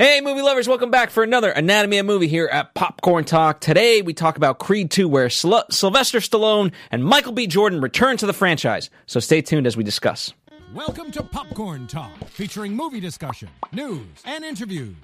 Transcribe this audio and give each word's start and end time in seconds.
Hey, 0.00 0.22
movie 0.22 0.40
lovers, 0.40 0.66
welcome 0.66 0.90
back 0.90 1.10
for 1.10 1.22
another 1.22 1.50
Anatomy 1.50 1.98
of 1.98 2.06
a 2.06 2.08
Movie 2.08 2.26
here 2.26 2.46
at 2.46 2.72
Popcorn 2.72 3.26
Talk. 3.26 3.60
Today, 3.60 4.00
we 4.00 4.14
talk 4.14 4.38
about 4.38 4.58
Creed 4.58 4.90
2, 4.90 5.06
where 5.06 5.28
Syl- 5.28 5.66
Sylvester 5.70 6.20
Stallone 6.20 6.72
and 6.90 7.04
Michael 7.04 7.32
B. 7.32 7.46
Jordan 7.46 7.82
return 7.82 8.16
to 8.16 8.24
the 8.24 8.32
franchise. 8.32 8.88
So 9.04 9.20
stay 9.20 9.42
tuned 9.42 9.66
as 9.66 9.76
we 9.76 9.84
discuss. 9.84 10.32
Welcome 10.72 11.10
to 11.10 11.22
Popcorn 11.22 11.86
Talk, 11.86 12.16
featuring 12.30 12.74
movie 12.74 12.98
discussion, 12.98 13.50
news, 13.72 14.06
and 14.24 14.42
interviews. 14.42 14.96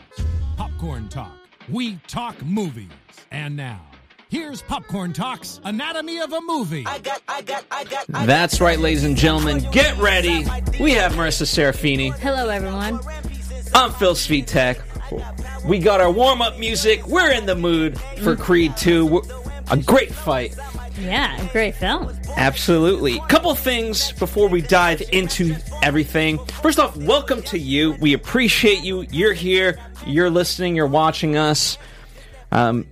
Popcorn 0.57 1.11
Talk, 1.11 1.37
we 1.69 1.97
talk 2.07 2.43
movies. 2.43 2.89
And 3.31 3.55
now, 3.55 3.83
here's 4.31 4.63
Popcorn 4.63 5.13
Talk's 5.13 5.61
Anatomy 5.65 6.21
of 6.21 6.33
a 6.33 6.41
Movie. 6.41 6.85
I 6.87 7.01
got, 7.01 7.21
I 7.29 7.43
got, 7.43 7.67
I 7.71 7.85
got, 7.85 8.07
That's 8.25 8.63
right, 8.63 8.79
ladies 8.79 9.05
and 9.05 9.15
gentlemen, 9.15 9.59
get 9.73 9.95
ready. 9.99 10.47
We 10.81 10.93
have 10.93 11.13
Marissa 11.13 11.45
Serafini. 11.45 12.17
Hello, 12.19 12.49
everyone. 12.49 12.99
I'm 13.77 13.93
Phil 13.93 14.15
Svitek. 14.15 14.81
We 15.67 15.79
got 15.79 16.01
our 16.01 16.11
warm 16.11 16.41
up 16.41 16.59
music. 16.59 17.07
We're 17.07 17.31
in 17.31 17.45
the 17.45 17.55
mood 17.55 18.01
for 18.23 18.35
Creed 18.35 18.75
2. 18.79 19.21
A 19.71 19.77
great 19.77 20.15
fight. 20.15 20.57
Yeah, 20.99 21.39
a 21.39 21.53
great 21.53 21.75
film. 21.75 22.11
Absolutely. 22.37 23.21
Couple 23.29 23.55
things 23.55 24.13
before 24.13 24.49
we 24.49 24.63
dive 24.63 25.03
into 25.13 25.57
everything. 25.83 26.39
First 26.63 26.79
off, 26.79 26.97
welcome 26.97 27.43
to 27.43 27.59
you. 27.59 27.93
We 28.01 28.15
appreciate 28.15 28.83
you. 28.83 29.03
You're 29.11 29.35
here. 29.35 29.79
You're 30.07 30.31
listening. 30.31 30.75
You're 30.75 30.87
watching 30.87 31.37
us. 31.37 31.77
Um, 32.51 32.87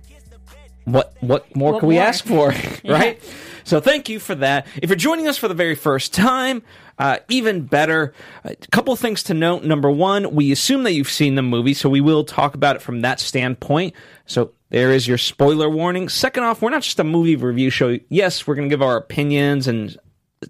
what 0.83 1.15
what 1.19 1.55
more 1.55 1.73
What 1.73 1.79
can 1.79 1.89
we 1.89 1.95
more? 1.95 2.03
ask 2.03 2.23
for, 2.23 2.53
right? 2.85 3.19
So 3.65 3.81
thank 3.81 4.09
you 4.09 4.19
for 4.19 4.35
that. 4.35 4.67
If 4.81 4.89
you're 4.89 4.95
joining 4.95 5.27
us 5.27 5.37
for 5.37 5.47
the 5.47 5.55
very 5.55 5.75
first 5.75 6.13
time, 6.13 6.61
uh, 6.97 7.17
even 7.29 7.63
better. 7.63 8.13
A 8.43 8.55
couple 8.71 8.95
things 8.95 9.23
to 9.23 9.33
note. 9.33 9.63
Number 9.63 9.89
one, 9.89 10.33
we 10.35 10.51
assume 10.51 10.83
that 10.83 10.93
you've 10.93 11.09
seen 11.09 11.35
the 11.35 11.41
movie, 11.41 11.73
so 11.73 11.89
we 11.89 11.99
will 11.99 12.23
talk 12.23 12.53
about 12.53 12.75
it 12.75 12.81
from 12.81 13.01
that 13.01 13.19
standpoint. 13.19 13.95
So 14.27 14.53
there 14.69 14.91
is 14.91 15.07
your 15.07 15.17
spoiler 15.17 15.69
warning. 15.69 16.09
Second 16.09 16.43
off, 16.43 16.61
we're 16.61 16.69
not 16.69 16.83
just 16.83 16.99
a 16.99 17.03
movie 17.03 17.35
review 17.35 17.69
show. 17.69 17.97
Yes, 18.07 18.45
we're 18.45 18.55
going 18.55 18.69
to 18.69 18.73
give 18.73 18.83
our 18.83 18.97
opinions 18.97 19.67
and 19.67 19.97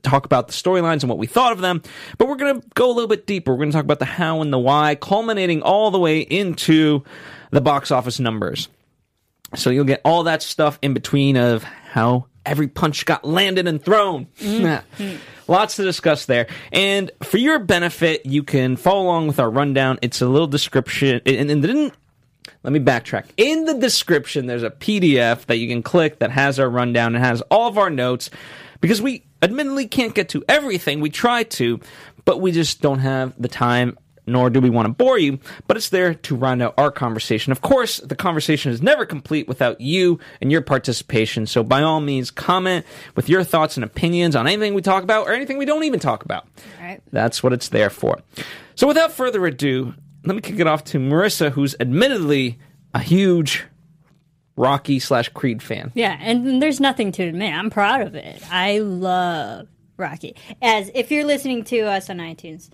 talk 0.02 0.26
about 0.26 0.48
the 0.48 0.54
storylines 0.54 1.02
and 1.02 1.10
what 1.10 1.18
we 1.18 1.28
thought 1.28 1.54
of 1.54 1.62
them, 1.62 1.82
but 2.18 2.28
we're 2.28 2.36
going 2.36 2.60
to 2.60 2.68
go 2.76 2.88
a 2.88 2.94
little 2.94 3.08
bit 3.08 3.26
deeper. 3.26 3.54
We're 3.54 3.60
going 3.60 3.72
to 3.72 3.78
talk 3.78 3.86
about 3.86 4.00
the 4.00 4.06
how 4.06 4.42
and 4.42 4.52
the 4.52 4.60
why, 4.60 4.96
culminating 4.96 5.62
all 5.62 5.90
the 5.90 6.00
way 6.00 6.20
into 6.20 7.04
the 7.52 7.62
box 7.62 7.92
office 7.92 8.20
numbers. 8.20 8.68
So 9.56 9.70
you'll 9.70 9.86
get 9.86 10.02
all 10.04 10.24
that 10.24 10.42
stuff 10.42 10.78
in 10.82 10.94
between 10.94 11.38
of 11.38 11.64
how 11.64 12.28
every 12.46 12.68
punch 12.68 13.06
got 13.06 13.26
landed 13.26 13.68
and 13.68 13.84
thrown. 13.84 14.28
Mm-hmm. 14.40 15.16
Lots 15.52 15.76
to 15.76 15.84
discuss 15.84 16.26
there. 16.26 16.48
And 16.72 17.12
for 17.24 17.38
your 17.38 17.60
benefit, 17.60 18.26
you 18.26 18.44
can 18.44 18.76
follow 18.78 19.04
along 19.04 19.28
with 19.28 19.40
our 19.40 19.50
rundown. 19.50 20.00
It's 20.02 20.22
a 20.22 20.28
little 20.28 20.48
description. 20.48 21.22
And, 21.26 21.52
and 21.52 21.62
didn't 21.62 21.94
let 22.64 22.74
me 22.74 22.80
backtrack. 22.80 23.26
In 23.38 23.66
the 23.66 23.76
description, 23.76 24.48
there's 24.48 24.64
a 24.64 24.72
PDF 24.72 25.46
that 25.46 25.58
you 25.58 25.68
can 25.68 25.84
click 25.84 26.20
that 26.20 26.32
has 26.32 26.60
our 26.60 26.70
rundown 26.70 27.16
and 27.16 27.24
has 27.24 27.42
all 27.44 27.68
of 27.68 27.78
our 27.78 27.92
notes 27.92 28.32
because 28.82 29.02
we 29.02 29.24
admittedly 29.42 29.88
can't 29.88 30.16
get 30.16 30.30
to 30.30 30.44
everything. 30.50 31.00
We 31.00 31.12
try 31.12 31.44
to, 31.44 31.80
but 32.26 32.42
we 32.42 32.52
just 32.52 32.82
don't 32.82 33.00
have 33.00 33.40
the 33.40 33.48
time. 33.48 33.98
Nor 34.28 34.50
do 34.50 34.60
we 34.60 34.70
want 34.70 34.88
to 34.88 34.94
bore 34.94 35.20
you, 35.20 35.40
but 35.68 35.78
it's 35.78 35.90
there 35.90 36.14
to 36.16 36.36
round 36.36 36.62
out 36.62 36.74
our 36.78 36.92
conversation. 36.92 37.52
Of 37.52 37.62
course, 37.62 37.98
the 37.98 38.16
conversation 38.16 38.72
is 38.72 38.82
never 38.82 39.06
complete 39.06 39.48
without 39.48 39.80
you 39.80 40.20
and 40.42 40.52
your 40.52 40.62
participation. 40.62 41.46
So, 41.46 41.64
by 41.64 41.84
all 41.84 42.02
means, 42.02 42.32
comment 42.32 42.86
with 43.16 43.30
your 43.30 43.44
thoughts 43.44 43.78
and 43.78 43.84
opinions 43.84 44.36
on 44.36 44.48
anything 44.48 44.74
we 44.74 44.82
talk 44.82 45.04
about 45.04 45.28
or 45.28 45.32
anything 45.32 45.58
we 45.58 45.66
don't 45.66 45.84
even 45.84 46.00
talk 46.00 46.26
about. 46.26 46.48
Right. 46.82 47.02
That's 47.12 47.44
what 47.44 47.54
it's 47.54 47.70
there 47.70 47.90
for. 47.90 48.20
So, 48.76 48.88
without 48.88 49.12
further 49.12 49.46
ado, 49.46 49.94
let 50.24 50.36
me 50.36 50.42
kick 50.42 50.60
it 50.60 50.68
off 50.68 50.84
to 50.86 50.98
Marissa, 50.98 51.52
who's 51.52 51.76
admittedly 51.80 52.58
a 52.94 53.00
huge 53.00 53.64
Rocky 54.58 55.00
slash 55.00 55.30
Creed 55.30 55.62
fan. 55.62 55.92
Yeah, 55.96 56.18
and 56.20 56.62
there's 56.62 56.80
nothing 56.80 57.12
to 57.14 57.24
admit. 57.24 57.54
I'm 57.54 57.70
proud 57.70 58.02
of 58.02 58.16
it. 58.16 58.42
I 58.52 58.80
love 58.80 59.68
Rocky. 59.98 60.36
As 60.62 60.90
if 60.94 61.12
you're 61.12 61.26
listening 61.26 61.64
to 61.66 61.82
us 61.82 62.10
on 62.10 62.18
iTunes, 62.18 62.70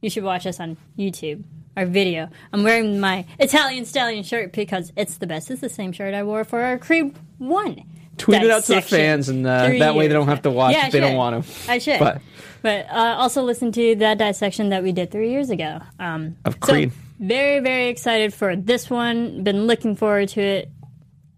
you 0.00 0.10
should 0.10 0.24
watch 0.24 0.46
us 0.46 0.60
on 0.60 0.76
YouTube. 0.98 1.42
Our 1.76 1.84
video. 1.86 2.28
I'm 2.54 2.62
wearing 2.62 3.00
my 3.00 3.26
Italian 3.38 3.84
Stallion 3.84 4.24
shirt 4.24 4.52
because 4.52 4.92
it's 4.96 5.18
the 5.18 5.26
best. 5.26 5.50
It's 5.50 5.60
the 5.60 5.68
same 5.68 5.92
shirt 5.92 6.14
I 6.14 6.22
wore 6.22 6.42
for 6.44 6.62
our 6.62 6.78
Creed 6.78 7.14
One. 7.38 7.82
Tweet 8.16 8.42
it 8.42 8.50
out 8.50 8.64
to 8.64 8.76
the 8.76 8.80
fans, 8.80 9.28
and 9.28 9.46
uh, 9.46 9.68
that 9.78 9.94
way 9.94 10.08
they 10.08 10.14
don't 10.14 10.28
have 10.28 10.40
to 10.42 10.50
watch 10.50 10.72
Yeah, 10.74 10.86
if 10.86 10.92
they 10.92 11.00
don't 11.00 11.16
want 11.16 11.44
to. 11.44 11.70
I 11.70 11.78
should. 11.78 11.98
But- 11.98 12.22
But, 12.62 12.86
uh, 12.90 13.16
also 13.18 13.42
listen 13.42 13.70
to 13.72 13.94
that 13.96 14.16
dissection 14.18 14.70
that 14.70 14.82
we 14.82 14.90
did 14.90 15.10
three 15.12 15.30
years 15.30 15.50
ago. 15.50 15.80
Um, 16.00 16.36
Of 16.46 16.54
so 16.64 16.72
Creed. 16.72 16.92
very, 17.20 17.60
very 17.60 17.88
excited 17.88 18.32
for 18.34 18.56
this 18.56 18.88
one. 18.90 19.44
Been 19.44 19.66
looking 19.68 19.94
forward 19.94 20.30
to 20.30 20.40
it 20.40 20.70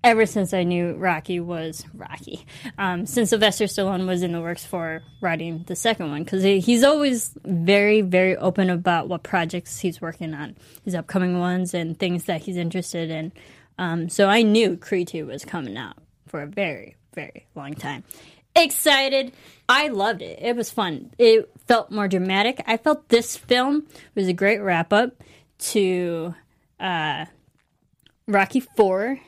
ever 0.04 0.26
since 0.26 0.54
I 0.54 0.62
knew 0.62 0.94
Rocky 0.94 1.40
was 1.40 1.84
Rocky. 1.94 2.46
Um, 2.78 3.06
since 3.06 3.30
Sylvester 3.30 3.64
Stallone 3.64 4.06
was 4.06 4.22
in 4.22 4.32
the 4.32 4.40
works 4.40 4.64
for 4.64 5.02
writing 5.20 5.64
the 5.66 5.76
second 5.76 6.10
one, 6.10 6.24
because 6.24 6.42
he, 6.42 6.60
he's 6.60 6.84
always 6.84 7.34
very, 7.44 8.00
very 8.00 8.36
open 8.36 8.70
about 8.70 9.08
what 9.08 9.22
projects 9.22 9.78
he's 9.78 10.00
working 10.00 10.34
on, 10.34 10.56
his 10.84 10.94
upcoming 10.94 11.38
ones, 11.38 11.74
and 11.74 11.98
things 11.98 12.24
that 12.24 12.42
he's 12.42 12.56
interested 12.56 13.10
in. 13.10 13.32
Um, 13.78 14.08
so 14.08 14.28
I 14.28 14.42
knew 14.42 14.76
Creed 14.76 15.08
2 15.08 15.26
was 15.26 15.44
coming 15.44 15.76
out 15.76 15.96
for 16.26 16.42
a 16.42 16.46
very, 16.46 16.96
very 17.14 17.46
long 17.54 17.74
time. 17.74 18.04
Excited. 18.56 19.32
I 19.68 19.88
loved 19.88 20.22
it. 20.22 20.38
It 20.40 20.56
was 20.56 20.70
fun. 20.70 21.12
It 21.18 21.48
felt 21.66 21.90
more 21.90 22.08
dramatic. 22.08 22.62
I 22.66 22.76
felt 22.76 23.08
this 23.08 23.36
film 23.36 23.86
was 24.14 24.26
a 24.26 24.32
great 24.32 24.58
wrap 24.58 24.92
up 24.92 25.22
to 25.58 26.34
uh, 26.80 27.26
Rocky 28.26 28.60
4 28.60 29.20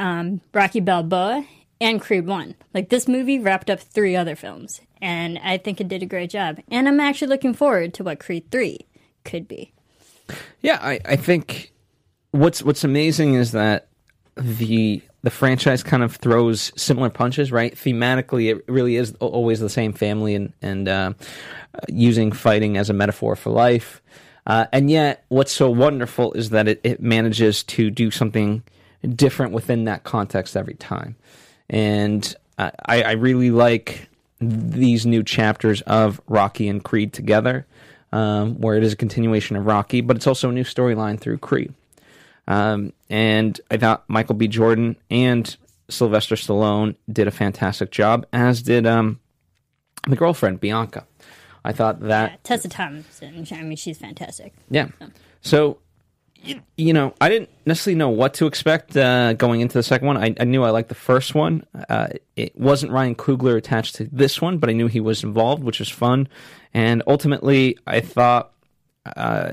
um, 0.00 0.40
Rocky 0.52 0.80
Balboa, 0.80 1.46
and 1.80 2.00
Creed 2.00 2.26
1. 2.26 2.54
Like, 2.74 2.88
this 2.88 3.06
movie 3.06 3.38
wrapped 3.38 3.70
up 3.70 3.78
three 3.78 4.16
other 4.16 4.34
films, 4.34 4.80
and 5.00 5.38
I 5.38 5.58
think 5.58 5.80
it 5.80 5.88
did 5.88 6.02
a 6.02 6.06
great 6.06 6.30
job. 6.30 6.58
And 6.70 6.88
I'm 6.88 6.98
actually 6.98 7.28
looking 7.28 7.54
forward 7.54 7.94
to 7.94 8.04
what 8.04 8.18
Creed 8.18 8.50
3 8.50 8.80
could 9.24 9.46
be. 9.46 9.72
Yeah, 10.62 10.78
I, 10.80 11.00
I 11.04 11.16
think 11.16 11.72
what's 12.30 12.62
what's 12.62 12.84
amazing 12.84 13.34
is 13.34 13.52
that 13.52 13.88
the 14.36 15.02
the 15.22 15.30
franchise 15.30 15.82
kind 15.82 16.02
of 16.02 16.16
throws 16.16 16.72
similar 16.80 17.10
punches, 17.10 17.50
right? 17.50 17.74
Thematically, 17.74 18.54
it 18.54 18.64
really 18.68 18.96
is 18.96 19.12
always 19.20 19.60
the 19.60 19.68
same 19.68 19.92
family 19.92 20.34
and 20.34 20.52
and 20.62 20.88
uh, 20.88 21.12
using 21.88 22.32
fighting 22.32 22.76
as 22.76 22.90
a 22.90 22.94
metaphor 22.94 23.36
for 23.36 23.50
life. 23.50 24.00
Uh, 24.46 24.66
and 24.72 24.90
yet, 24.90 25.24
what's 25.28 25.52
so 25.52 25.68
wonderful 25.68 26.32
is 26.32 26.50
that 26.50 26.66
it, 26.66 26.80
it 26.82 27.00
manages 27.00 27.62
to 27.64 27.90
do 27.90 28.10
something 28.10 28.62
different 29.08 29.52
within 29.52 29.84
that 29.84 30.04
context 30.04 30.56
every 30.56 30.74
time. 30.74 31.16
And 31.68 32.34
I, 32.58 32.72
I 33.02 33.12
really 33.12 33.50
like 33.50 34.08
these 34.40 35.06
new 35.06 35.22
chapters 35.22 35.80
of 35.82 36.20
Rocky 36.28 36.68
and 36.68 36.82
Creed 36.82 37.12
together, 37.12 37.66
um, 38.12 38.60
where 38.60 38.76
it 38.76 38.82
is 38.84 38.92
a 38.92 38.96
continuation 38.96 39.56
of 39.56 39.66
Rocky, 39.66 40.00
but 40.00 40.16
it's 40.16 40.26
also 40.26 40.48
a 40.50 40.52
new 40.52 40.64
storyline 40.64 41.18
through 41.20 41.38
Creed. 41.38 41.72
Um, 42.48 42.92
and 43.08 43.60
I 43.70 43.76
thought 43.76 44.04
Michael 44.08 44.34
B. 44.34 44.48
Jordan 44.48 44.96
and 45.10 45.56
Sylvester 45.88 46.34
Stallone 46.34 46.96
did 47.10 47.28
a 47.28 47.30
fantastic 47.30 47.90
job, 47.90 48.26
as 48.32 48.62
did 48.62 48.86
um, 48.86 49.20
the 50.08 50.16
girlfriend 50.16 50.60
Bianca. 50.60 51.06
I 51.64 51.72
thought 51.72 52.00
that 52.00 52.32
Uh, 52.32 52.36
Tessa 52.42 52.68
Thompson, 52.68 53.46
I 53.52 53.62
mean, 53.62 53.76
she's 53.76 53.98
fantastic. 53.98 54.54
yeah. 54.70 54.88
So, 55.42 55.78
you, 56.42 56.60
you 56.76 56.92
know, 56.92 57.14
I 57.20 57.28
didn't 57.28 57.50
necessarily 57.66 57.98
know 57.98 58.08
what 58.08 58.34
to 58.34 58.46
expect 58.46 58.96
uh, 58.96 59.34
going 59.34 59.60
into 59.60 59.78
the 59.78 59.82
second 59.82 60.06
one. 60.06 60.16
I, 60.16 60.34
I 60.40 60.44
knew 60.44 60.62
I 60.62 60.70
liked 60.70 60.88
the 60.88 60.94
first 60.94 61.34
one. 61.34 61.64
Uh, 61.88 62.08
it 62.36 62.58
wasn't 62.58 62.92
Ryan 62.92 63.14
Coogler 63.14 63.56
attached 63.56 63.96
to 63.96 64.08
this 64.10 64.40
one, 64.40 64.58
but 64.58 64.70
I 64.70 64.72
knew 64.72 64.86
he 64.86 65.00
was 65.00 65.22
involved, 65.22 65.62
which 65.62 65.78
was 65.78 65.88
fun. 65.88 66.28
And 66.72 67.02
ultimately, 67.06 67.78
I 67.86 68.00
thought 68.00 68.52
uh, 69.16 69.52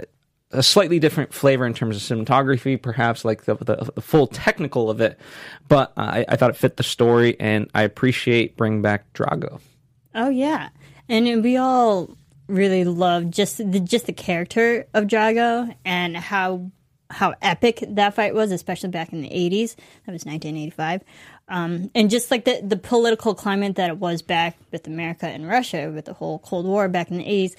a 0.52 0.64
slightly 0.64 1.00
different 1.00 1.34
flavor 1.34 1.66
in 1.66 1.74
terms 1.74 1.98
of 1.98 2.02
cinematography, 2.18 2.82
perhaps 2.82 3.26
like 3.26 3.46
the, 3.46 3.56
the, 3.56 3.92
the 3.96 4.02
full 4.02 4.28
technical 4.28 4.90
of 4.90 5.02
it. 5.02 5.20
But 5.68 5.92
I, 5.98 6.26
I 6.28 6.36
thought 6.36 6.50
it 6.50 6.56
fit 6.56 6.78
the 6.78 6.84
story, 6.84 7.36
and 7.40 7.70
I 7.74 7.84
appreciate 7.84 8.56
bringing 8.56 8.82
back 8.82 9.12
Drago. 9.14 9.60
Oh 10.16 10.30
yeah, 10.30 10.70
and 11.10 11.44
we 11.44 11.58
all 11.58 12.18
really 12.48 12.86
love 12.86 13.30
just 13.30 13.58
the 13.58 13.80
just 13.80 14.06
the 14.06 14.14
character 14.14 14.88
of 14.94 15.06
Drago 15.06 15.76
and 15.84 16.16
how 16.16 16.72
how 17.10 17.36
epic 17.42 17.84
that 17.88 18.14
fight 18.16 18.34
was, 18.34 18.52
especially 18.52 18.90
back 18.90 19.14
in 19.14 19.22
the 19.22 19.30
80s. 19.30 19.76
That 20.06 20.12
was 20.12 20.26
1985. 20.26 21.04
Um, 21.48 21.90
and 21.96 22.10
just 22.10 22.30
like 22.30 22.46
the, 22.46 22.60
the 22.62 22.78
political 22.78 23.34
climate 23.34 23.76
that 23.76 23.90
it 23.90 23.98
was 23.98 24.22
back 24.22 24.58
with 24.72 24.88
America 24.88 25.28
and 25.28 25.48
Russia 25.48 25.92
with 25.94 26.06
the 26.06 26.14
whole 26.14 26.40
Cold 26.40 26.66
War 26.66 26.90
back 26.90 27.10
in 27.10 27.18
the 27.18 27.24
80s, 27.24 27.56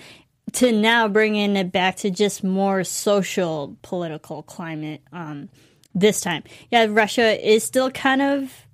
to 0.55 0.73
now 0.73 1.09
bringing 1.09 1.57
it 1.57 1.73
back 1.73 1.97
to 1.97 2.11
just 2.11 2.43
more 2.43 2.85
social 2.85 3.77
political 3.83 4.43
climate 4.43 5.03
um, 5.13 5.49
this 5.95 6.21
time. 6.21 6.43
Yeah, 6.71 6.87
Russia 6.89 7.47
is 7.47 7.65
still 7.65 7.91
kind 7.91 8.23
of 8.23 8.67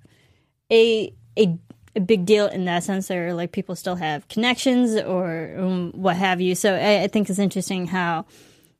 a, 0.71 1.13
a 1.37 1.57
a 1.95 2.01
big 2.01 2.25
deal 2.25 2.47
in 2.47 2.65
that 2.65 2.83
sense. 2.83 3.09
Or 3.09 3.33
like 3.33 3.51
people 3.51 3.75
still 3.75 3.95
have 3.95 4.27
connections 4.27 4.95
or 4.95 5.55
um, 5.57 5.91
what 5.95 6.17
have 6.17 6.41
you. 6.41 6.55
So 6.55 6.75
I, 6.75 7.03
I 7.03 7.07
think 7.07 7.29
it's 7.29 7.39
interesting 7.39 7.87
how 7.87 8.25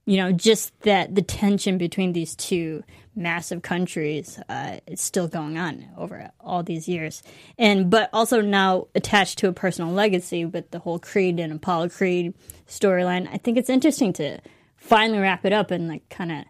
you 0.06 0.18
know 0.18 0.32
just 0.32 0.80
that 0.82 1.16
the 1.16 1.22
tension 1.22 1.78
between 1.78 2.14
these 2.14 2.36
two 2.36 2.84
massive 3.16 3.62
countries 3.62 4.40
uh, 4.50 4.80
is 4.88 5.00
still 5.02 5.28
going 5.28 5.58
on 5.58 5.86
over 5.98 6.30
all 6.40 6.64
these 6.64 6.88
years, 6.88 7.24
and 7.58 7.90
but 7.90 8.10
also 8.14 8.42
now 8.42 8.88
attached 8.96 9.40
to 9.40 9.48
a 9.48 9.54
personal 9.54 9.92
legacy 9.92 10.46
with 10.46 10.72
the 10.72 10.80
whole 10.80 11.00
Creed 11.00 11.40
and 11.40 11.54
Apollo 11.54 11.90
Creed 11.90 12.34
storyline. 12.68 13.28
I 13.32 13.38
think 13.38 13.58
it's 13.58 13.70
interesting 13.70 14.14
to 14.14 14.40
finally 14.78 15.20
wrap 15.20 15.46
it 15.46 15.54
up 15.54 15.72
and 15.72 15.88
like 15.88 16.08
kind 16.10 16.32
of 16.32 16.46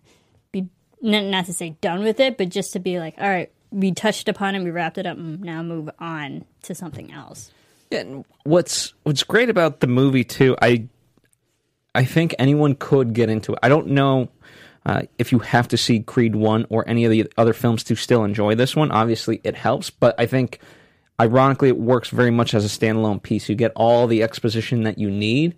be 0.52 0.68
not 1.02 1.46
to 1.46 1.54
say 1.54 1.78
done 1.82 2.04
with 2.04 2.20
it, 2.20 2.38
but 2.38 2.50
just 2.50 2.74
to 2.74 2.80
be 2.80 3.00
like, 3.00 3.16
all 3.18 3.30
right, 3.30 3.52
we 3.72 3.92
touched 3.94 4.28
upon 4.28 4.56
it, 4.56 4.64
we 4.64 4.72
wrapped 4.72 4.98
it 4.98 5.06
up, 5.06 5.18
and 5.18 5.42
now 5.42 5.62
move 5.64 5.90
on 6.00 6.46
to 6.64 6.76
something 6.76 7.12
else. 7.12 7.52
And 7.92 8.26
what's 8.44 8.94
what's 9.04 9.24
great 9.24 9.50
about 9.50 9.80
the 9.80 9.88
movie 9.88 10.24
too, 10.24 10.58
I 10.62 10.88
I 11.96 12.06
think 12.06 12.36
anyone 12.38 12.76
could 12.76 13.14
get 13.14 13.30
into 13.30 13.54
it. 13.54 13.60
I 13.64 13.70
don't 13.70 13.88
know 13.88 14.30
uh, 14.86 15.04
if 15.18 15.32
you 15.32 15.40
have 15.40 15.68
to 15.70 15.78
see 15.78 16.02
Creed 16.02 16.36
one 16.36 16.66
or 16.70 16.88
any 16.88 17.06
of 17.06 17.12
the 17.12 17.32
other 17.38 17.54
films 17.54 17.84
to 17.86 17.96
still 17.96 18.24
enjoy 18.24 18.56
this 18.56 18.76
one. 18.76 18.92
Obviously, 18.92 19.42
it 19.44 19.56
helps, 19.56 19.90
but 19.90 20.14
I 20.20 20.26
think 20.26 20.60
ironically 21.20 21.70
it 21.70 21.78
works 21.78 22.10
very 22.10 22.32
much 22.32 22.54
as 22.54 22.66
a 22.66 22.68
standalone 22.80 23.22
piece. 23.22 23.50
You 23.50 23.56
get 23.56 23.72
all 23.76 24.08
the 24.08 24.22
exposition 24.22 24.84
that 24.84 24.98
you 24.98 25.10
need, 25.10 25.56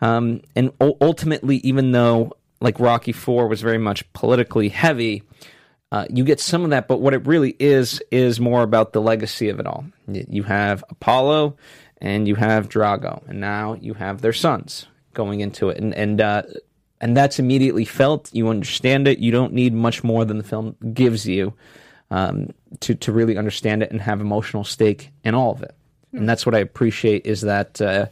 um, 0.00 0.42
and 0.54 0.72
ultimately, 0.80 1.56
even 1.58 1.92
though 1.92 2.32
like 2.60 2.78
Rocky 2.80 3.12
four 3.12 3.48
was 3.48 3.62
very 3.62 3.78
much 3.78 4.12
politically 4.12 4.68
heavy 4.68 5.22
uh, 5.90 6.04
you 6.10 6.24
get 6.24 6.40
some 6.40 6.64
of 6.64 6.70
that, 6.70 6.86
but 6.86 7.00
what 7.00 7.14
it 7.14 7.26
really 7.26 7.56
is 7.58 8.02
is 8.10 8.38
more 8.38 8.62
about 8.62 8.92
the 8.92 9.00
legacy 9.00 9.48
of 9.48 9.58
it 9.58 9.66
all. 9.66 9.86
You 10.06 10.42
have 10.42 10.84
Apollo 10.90 11.56
and 11.98 12.28
you 12.28 12.34
have 12.34 12.68
Drago, 12.68 13.26
and 13.26 13.40
now 13.40 13.74
you 13.74 13.94
have 13.94 14.20
their 14.20 14.34
sons 14.34 14.86
going 15.14 15.40
into 15.40 15.68
it, 15.68 15.78
and 15.78 15.94
and 15.94 16.20
uh, 16.20 16.42
and 17.00 17.16
that's 17.16 17.38
immediately 17.38 17.84
felt. 17.84 18.30
You 18.32 18.48
understand 18.48 19.08
it. 19.08 19.18
You 19.18 19.32
don't 19.32 19.52
need 19.52 19.74
much 19.74 20.04
more 20.04 20.24
than 20.24 20.38
the 20.38 20.44
film 20.44 20.76
gives 20.92 21.26
you 21.26 21.54
um, 22.10 22.52
to 22.80 22.94
to 22.94 23.12
really 23.12 23.36
understand 23.36 23.82
it 23.82 23.90
and 23.90 24.00
have 24.00 24.20
emotional 24.20 24.64
stake 24.64 25.10
in 25.24 25.34
all 25.34 25.52
of 25.52 25.62
it. 25.62 25.74
Mm. 26.14 26.20
And 26.20 26.28
that's 26.28 26.46
what 26.46 26.54
I 26.54 26.58
appreciate 26.58 27.26
is 27.26 27.42
that 27.42 27.80
uh, 27.80 28.06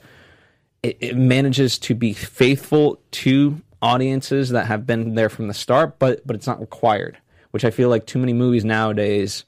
it, 0.83 0.97
it 1.01 1.17
manages 1.17 1.79
to 1.81 1.95
be 1.95 2.13
faithful 2.13 3.01
to 3.13 3.61
audiences 3.83 4.51
that 4.51 4.67
have 4.67 4.87
been 4.87 5.15
there 5.15 5.29
from 5.29 5.49
the 5.49 5.55
start, 5.55 5.99
but 5.99 6.27
but 6.27 6.37
it's 6.37 6.47
not 6.47 6.61
required 6.61 7.19
which 7.57 7.65
I 7.65 7.71
feel 7.71 7.89
like 7.89 8.05
too 8.05 8.19
many 8.19 8.35
movies 8.35 8.67
nowadays, 8.67 9.47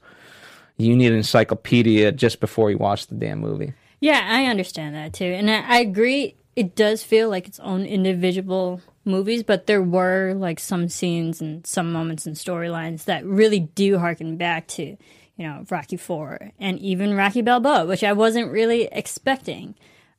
you 0.77 0.95
need 0.95 1.11
an 1.11 1.17
encyclopedia 1.17 2.11
just 2.11 2.39
before 2.39 2.71
you 2.71 2.77
watch 2.79 3.05
the 3.05 3.13
damn 3.13 3.37
movie. 3.37 3.73
Yeah, 3.99 4.19
I 4.27 4.45
understand 4.45 4.95
that 4.95 5.13
too. 5.13 5.25
And 5.25 5.47
I, 5.47 5.59
I 5.59 5.77
agree, 5.81 6.35
it 6.59 6.75
does 6.75 7.01
feel 7.01 7.29
like 7.29 7.47
its 7.47 7.59
own 7.61 7.85
individual 7.85 8.81
movies, 9.05 9.43
but 9.43 9.65
there 9.65 9.81
were 9.81 10.33
like 10.33 10.59
some 10.59 10.89
scenes 10.89 11.39
and 11.39 11.65
some 11.65 11.93
moments 11.93 12.25
and 12.25 12.35
storylines 12.35 13.05
that 13.05 13.25
really 13.25 13.61
do 13.61 13.97
harken 13.97 14.35
back 14.35 14.67
to, 14.67 14.83
you 14.83 14.97
know, 15.37 15.65
Rocky 15.69 15.95
Four 15.95 16.51
and 16.59 16.77
even 16.79 17.15
Rocky 17.15 17.41
Balboa, 17.41 17.85
which 17.85 18.03
I 18.03 18.11
wasn't 18.11 18.51
really 18.51 18.89
expecting. 18.91 19.75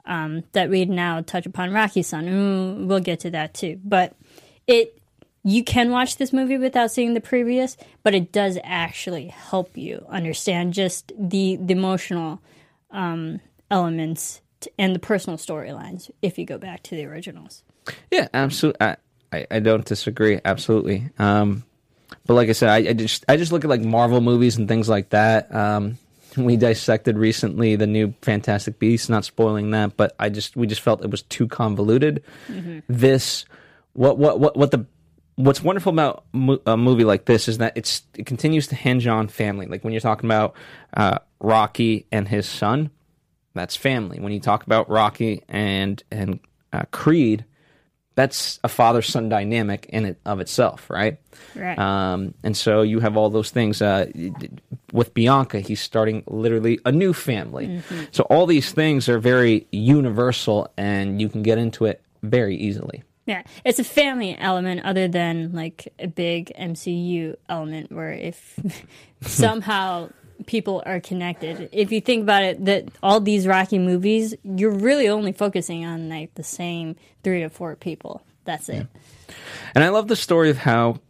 Um, 0.07 0.45
that 0.53 0.71
we'd 0.71 0.89
now 0.89 1.21
touch 1.21 1.45
upon 1.45 1.73
Rocky. 1.75 2.01
Mm, 2.01 2.87
we'll 2.87 3.01
get 3.01 3.21
to 3.21 3.31
that 3.33 3.53
too. 3.53 3.79
But 3.85 4.17
it 4.67 4.99
you 5.45 5.63
can 5.63 5.91
watch 5.91 6.17
this 6.17 6.33
movie 6.33 6.57
without 6.57 6.91
seeing 6.91 7.13
the 7.13 7.21
previous, 7.21 7.77
but 8.03 8.15
it 8.15 8.33
does 8.33 8.59
actually 8.65 9.27
help 9.27 9.77
you 9.77 10.07
understand 10.09 10.73
just 10.73 11.13
the, 11.19 11.59
the 11.61 11.75
emotional 11.75 12.41
um, 12.91 13.41
elements 13.71 14.41
and 14.79 14.95
the 14.95 14.99
personal 14.99 15.39
storylines 15.39 16.11
if 16.23 16.39
you 16.39 16.45
go 16.45 16.59
back 16.59 16.83
to 16.85 16.95
the 16.95 17.05
originals. 17.05 17.63
Yeah, 18.11 18.29
absolutely. 18.35 18.81
I, 18.81 18.97
I, 19.33 19.47
I 19.51 19.61
don't 19.61 19.85
disagree. 19.85 20.41
Absolutely. 20.45 21.09
Um, 21.19 21.65
but 22.27 22.35
like 22.35 22.49
I 22.49 22.53
said, 22.53 22.69
I, 22.69 22.91
I, 22.91 22.93
just 22.93 23.25
I 23.29 23.37
just 23.37 23.53
look 23.53 23.65
at 23.65 23.71
like 23.71 23.83
Marvel 23.83 24.21
movies 24.21 24.57
and 24.57 24.69
things 24.69 24.89
like 24.89 25.11
that. 25.11 25.55
Um, 25.55 25.99
we 26.37 26.57
dissected 26.57 27.19
recently 27.19 27.77
the 27.77 27.87
new 27.87 28.15
Fantastic 28.23 28.79
Beasts. 28.79 29.09
Not 29.09 29.25
spoiling 29.25 29.71
that, 29.71 29.97
but 29.97 30.15
I 30.19 30.29
just 30.29 30.57
we 30.57 30.67
just 30.67 30.81
felt 30.81 31.05
it 31.05 31.11
was 31.11 31.23
too 31.23 31.49
convoluted. 31.49 32.23
Mm-hmm. 32.49 32.81
This 32.89 33.45
what 33.93 34.19
what 34.19 34.39
what 34.39 34.57
what 34.57 34.71
the 34.71 34.87
what's 35.37 35.63
wonderful 35.63 35.93
about 35.93 36.25
a 36.67 36.77
movie 36.77 37.05
like 37.05 37.25
this 37.25 37.49
is 37.49 37.59
that 37.59 37.73
it's 37.77 38.03
it 38.15 38.27
continues 38.27 38.69
to 38.69 38.75
hinge 38.75 39.07
on 39.07 39.29
family. 39.29 39.67
Like 39.67 39.83
when 39.83 39.93
you're 39.93 40.01
talking 40.01 40.29
about 40.29 40.55
uh, 40.95 41.19
Rocky 41.41 42.07
and 42.13 42.29
his 42.29 42.49
son, 42.49 42.91
that's 43.61 43.77
family. 43.77 44.19
When 44.19 44.33
you 44.33 44.41
talk 44.41 44.65
about 44.65 44.89
Rocky 44.89 45.43
and 45.49 46.03
and 46.11 46.41
uh, 46.73 46.85
Creed, 46.91 47.45
that's 48.15 48.59
a 48.65 48.69
father 48.69 49.03
son 49.03 49.29
dynamic 49.29 49.87
in 49.91 50.07
it 50.07 50.19
of 50.25 50.41
itself, 50.41 50.89
right? 50.89 51.19
Right. 51.55 51.79
Um, 51.79 52.35
and 52.43 52.57
so 52.57 52.83
you 52.83 53.01
have 53.01 53.17
all 53.17 53.29
those 53.29 53.51
things. 53.51 53.83
Uh, 53.83 54.07
with 54.93 55.15
Bianca, 55.15 55.61
he's 55.61 55.81
starting 55.81 56.25
literally 56.27 56.81
a 56.85 56.93
new 56.93 57.13
family. 57.13 57.67
Mm-hmm. 57.67 58.05
So 58.13 58.25
all 58.25 58.47
these 58.47 58.73
things 58.73 59.09
are 59.09 59.19
very 59.19 59.67
universal, 59.71 60.73
and 60.77 61.21
you 61.21 61.29
can 61.29 61.43
get 61.43 61.59
into 61.59 61.85
it 61.85 62.03
very 62.23 62.57
easily. 62.57 63.03
Yeah, 63.27 63.43
it's 63.65 63.79
a 63.79 63.85
family 63.85 64.37
element 64.39 64.81
other 64.85 65.07
than 65.07 65.53
like 65.53 65.93
a 65.99 66.09
big 66.09 66.51
MCU 66.59 67.37
element 67.49 67.93
where 67.93 68.13
if 68.13 68.59
somehow 69.21 70.09
people 70.47 70.83
are 70.87 71.01
connected. 71.01 71.69
If 71.73 71.93
you 71.93 72.01
think 72.01 72.23
about 72.23 72.43
it, 72.43 72.65
that 72.65 72.89
all 73.03 73.21
these 73.21 73.47
Rocky 73.47 73.79
movies, 73.79 74.35
you're 74.43 74.71
really 74.71 75.09
only 75.09 75.33
focusing 75.33 75.85
on 75.85 76.09
like 76.09 76.35
the 76.35 76.43
same 76.43 76.97
three 77.23 77.41
to 77.41 77.49
four 77.49 77.77
people. 77.77 78.23
That's 78.45 78.69
it. 78.69 78.87
Yeah. 79.29 79.35
And 79.75 79.85
I 79.85 79.91
love 79.91 80.09
the 80.09 80.17
story 80.17 80.51
of 80.51 80.59
how 80.59 81.01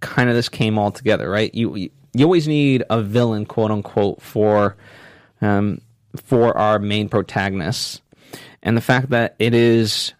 kind 0.00 0.28
of 0.28 0.36
this 0.36 0.48
came 0.48 0.78
all 0.78 0.90
together, 0.90 1.28
right? 1.28 1.52
You 1.54 1.90
you 2.12 2.24
always 2.24 2.46
need 2.46 2.84
a 2.90 3.02
villain, 3.02 3.46
quote 3.46 3.70
unquote, 3.70 4.22
for 4.22 4.76
um, 5.40 5.80
for 6.16 6.56
our 6.56 6.78
main 6.78 7.08
protagonists, 7.08 8.00
and 8.62 8.76
the 8.76 8.80
fact 8.80 9.10
that 9.10 9.34
it 9.38 9.54
is 9.54 10.14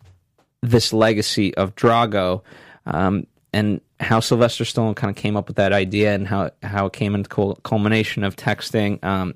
this 0.62 0.92
legacy 0.92 1.54
of 1.54 1.75
Drago, 1.76 2.42
um, 2.87 3.26
and 3.52 3.80
how 4.01 4.21
Sylvester 4.21 4.65
Stallone 4.65 4.97
kind 4.97 5.11
of 5.11 5.17
came 5.17 5.37
up 5.37 5.49
with 5.49 5.57
that 5.57 5.73
idea, 5.73 6.15
and 6.15 6.27
how 6.27 6.51
how 6.63 6.87
it 6.87 6.93
came 6.93 7.15
into 7.15 7.57
culmination 7.63 8.25
of 8.25 8.37
texting 8.37 9.03
um, 9.05 9.35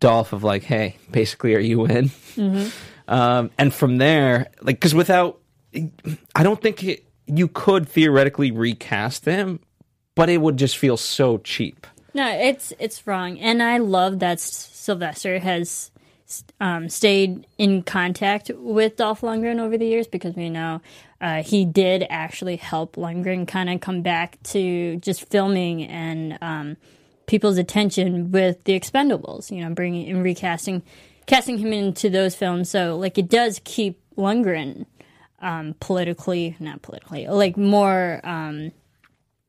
Dolph 0.00 0.32
of 0.32 0.42
like, 0.42 0.62
"Hey, 0.62 0.96
basically, 1.10 1.54
are 1.54 1.60
you 1.60 1.84
in?" 1.86 2.08
Mm-hmm. 2.08 2.68
Um, 3.08 3.50
and 3.58 3.74
from 3.74 3.98
there, 3.98 4.48
like, 4.62 4.76
because 4.76 4.94
without, 4.94 5.40
I 6.34 6.42
don't 6.42 6.60
think 6.60 6.82
it, 6.84 7.04
you 7.26 7.48
could 7.48 7.88
theoretically 7.88 8.50
recast 8.50 9.24
him, 9.24 9.60
but 10.14 10.28
it 10.28 10.38
would 10.38 10.56
just 10.56 10.78
feel 10.78 10.96
so 10.96 11.38
cheap. 11.38 11.86
No, 12.14 12.28
it's 12.28 12.72
it's 12.78 13.06
wrong, 13.06 13.38
and 13.38 13.62
I 13.62 13.78
love 13.78 14.18
that 14.20 14.40
Sylvester 14.40 15.38
has 15.38 15.90
um, 16.60 16.88
stayed 16.88 17.46
in 17.58 17.82
contact 17.82 18.50
with 18.54 18.96
Dolph 18.96 19.20
Lundgren 19.20 19.60
over 19.60 19.76
the 19.76 19.86
years 19.86 20.06
because 20.06 20.34
we 20.34 20.50
know 20.50 20.80
uh, 21.22 21.42
he 21.42 21.64
did 21.64 22.04
actually 22.10 22.56
help 22.56 22.96
Lundgren 22.96 23.46
kind 23.46 23.70
of 23.70 23.80
come 23.80 24.02
back 24.02 24.42
to 24.42 24.96
just 24.96 25.30
filming 25.30 25.84
and 25.84 26.36
um, 26.42 26.76
people's 27.26 27.58
attention 27.58 28.32
with 28.32 28.62
the 28.64 28.78
Expendables. 28.78 29.50
You 29.50 29.64
know, 29.64 29.72
bringing 29.72 30.10
and 30.10 30.24
recasting, 30.24 30.82
casting 31.26 31.58
him 31.58 31.72
into 31.72 32.10
those 32.10 32.34
films. 32.34 32.68
So 32.68 32.96
like 32.96 33.16
it 33.18 33.28
does 33.28 33.60
keep 33.62 34.00
Lundgren 34.16 34.86
um, 35.40 35.74
politically, 35.80 36.56
not 36.58 36.82
politically, 36.82 37.28
like 37.28 37.56
more 37.56 38.20
um, 38.24 38.72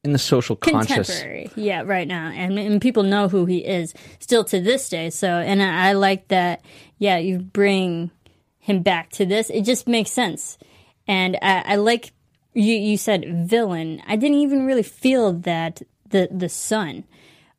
in 0.03 0.12
the 0.12 0.20
social 0.20 0.56
conscious. 0.56 1.24
Yeah, 1.56 1.84
right 1.84 2.08
now, 2.08 2.27
and 2.27 2.60
and 2.60 2.82
people 2.82 3.03
know 3.03 3.30
who 3.30 3.46
he 3.46 3.60
is 3.60 3.94
still 4.20 4.44
to 4.46 4.62
this 4.62 4.89
day. 4.89 5.10
So, 5.10 5.27
and 5.27 5.62
I, 5.62 5.89
I 5.89 5.94
like 5.94 6.27
that. 6.27 6.62
Yeah, 6.98 7.18
you 7.18 7.39
bring 7.39 8.12
him 8.60 8.82
back 8.82 9.10
to 9.12 9.25
this. 9.25 9.50
It 9.50 9.62
just 9.62 9.88
makes 9.88 10.12
sense, 10.12 10.58
and 11.07 11.38
I, 11.41 11.63
I 11.65 11.75
like 11.77 12.12
you. 12.53 12.74
You 12.74 12.98
said 12.98 13.48
villain. 13.48 14.01
I 14.07 14.15
didn't 14.15 14.38
even 14.38 14.65
really 14.65 14.83
feel 14.83 15.33
that 15.33 15.81
the 16.10 16.27
the 16.31 16.50
son. 16.50 17.05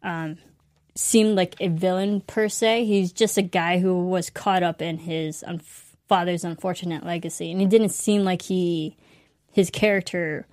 Um, 0.03 0.39
seemed 0.97 1.35
like 1.35 1.57
a 1.59 1.67
villain 1.69 2.21
per 2.21 2.49
se. 2.49 2.85
He's 2.85 3.13
just 3.13 3.37
a 3.37 3.43
guy 3.43 3.81
who 3.81 4.07
was 4.07 4.31
caught 4.31 4.63
up 4.63 4.81
in 4.81 4.99
his 4.99 5.43
un- 5.43 5.61
father's 6.09 6.45
unfortunate 6.45 7.05
legacy, 7.05 7.51
and 7.51 7.61
it 7.61 7.69
didn't 7.69 7.89
seem 7.89 8.23
like 8.23 8.43
he 8.43 8.97
his 9.51 9.71
character 9.71 10.47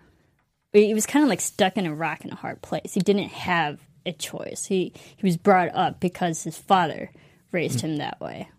he 0.73 0.93
was 0.93 1.05
kind 1.05 1.23
of 1.23 1.29
like 1.29 1.41
stuck 1.41 1.77
in 1.77 1.85
a 1.85 1.93
rock 1.93 2.23
in 2.23 2.31
a 2.31 2.35
hard 2.35 2.61
place. 2.61 2.93
He 2.93 3.01
didn't 3.01 3.29
have 3.29 3.79
a 4.05 4.13
choice. 4.13 4.65
He 4.65 4.93
he 5.15 5.25
was 5.25 5.37
brought 5.37 5.73
up 5.75 5.99
because 5.99 6.43
his 6.43 6.57
father 6.57 7.11
raised 7.51 7.81
him 7.81 7.97
that 7.97 8.19
way. 8.21 8.49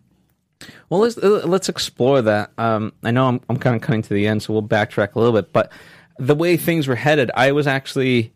Well, 0.89 0.99
let's 1.01 1.17
let's 1.17 1.69
explore 1.69 2.21
that. 2.21 2.51
Um, 2.57 2.93
I 3.03 3.11
know 3.11 3.27
I'm 3.27 3.41
I'm 3.49 3.57
kind 3.57 3.75
of 3.75 3.81
cutting 3.81 4.01
to 4.03 4.13
the 4.13 4.27
end, 4.27 4.43
so 4.43 4.53
we'll 4.53 4.63
backtrack 4.63 5.15
a 5.15 5.19
little 5.19 5.33
bit. 5.33 5.51
But 5.53 5.71
the 6.19 6.35
way 6.35 6.57
things 6.57 6.87
were 6.87 6.95
headed, 6.95 7.31
I 7.35 7.51
was 7.51 7.65
actually 7.67 8.33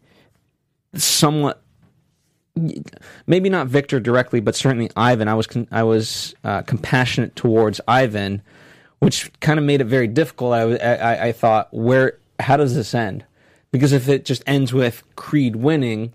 somewhat, 0.96 1.62
maybe 3.28 3.50
not 3.50 3.68
Victor 3.68 4.00
directly, 4.00 4.40
but 4.40 4.56
certainly 4.56 4.90
Ivan. 4.96 5.28
I 5.28 5.34
was 5.36 5.48
con- 5.48 5.68
I 5.72 5.84
was 5.84 6.36
uh, 6.44 6.62
compassionate 6.64 7.36
towards 7.36 7.80
Ivan, 7.88 8.42
which 9.00 9.32
kind 9.40 9.60
of 9.60 9.66
made 9.66 9.82
it 9.82 9.86
very 9.86 10.08
difficult. 10.08 10.54
I, 10.54 10.66
was- 10.66 10.80
I 10.80 11.28
I 11.28 11.32
thought, 11.32 11.72
where 11.74 12.18
how 12.40 12.58
does 12.58 12.76
this 12.76 12.94
end? 12.94 13.26
Because 13.72 13.92
if 13.92 14.08
it 14.10 14.26
just 14.26 14.44
ends 14.48 14.74
with 14.74 15.04
Creed 15.16 15.56
winning, 15.58 16.14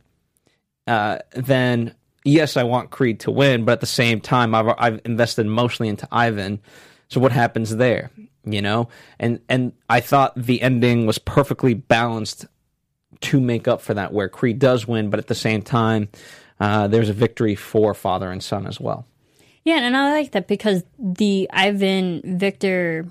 uh, 0.87 1.19
then 1.35 1.95
yes, 2.25 2.57
I 2.57 2.63
want 2.65 2.91
Creed 2.91 3.21
to 3.21 3.31
win, 3.31 3.65
but 3.65 3.73
at 3.73 3.81
the 3.81 3.87
same 3.87 4.21
time, 4.21 4.55
I've 4.55 4.75
I've 4.79 5.01
invested 5.05 5.47
mostly 5.47 5.89
into 5.89 6.09
Ivan. 6.11 6.61
So 7.09 7.21
what 7.21 7.33
happens 7.33 7.77
there? 7.77 8.11
You 8.45 8.63
know, 8.63 8.89
and 9.19 9.41
and 9.49 9.73
I 9.89 10.01
thought 10.01 10.35
the 10.37 10.63
ending 10.63 11.07
was 11.07 11.19
perfectly 11.19 11.75
balanced 11.75 12.47
to 13.21 13.41
make 13.41 13.69
up 13.69 13.81
for 13.81 13.95
that, 13.95 14.13
where 14.13 14.29
Creed 14.29 14.59
does 14.59 14.89
win, 14.89 15.11
but 15.11 15.19
at 15.19 15.29
the 15.29 15.35
same 15.35 15.63
time, 15.63 16.09
uh, 16.59 16.89
there's 16.89 17.09
a 17.09 17.13
victory 17.13 17.55
for 17.55 17.95
father 17.95 18.31
and 18.31 18.43
son 18.43 18.67
as 18.67 18.81
well. 18.81 19.07
Yeah, 19.65 19.77
and 19.77 19.97
I 19.97 20.11
like 20.11 20.33
that 20.33 20.49
because 20.49 20.83
the 20.99 21.49
Ivan 21.53 22.39
Victor, 22.39 23.07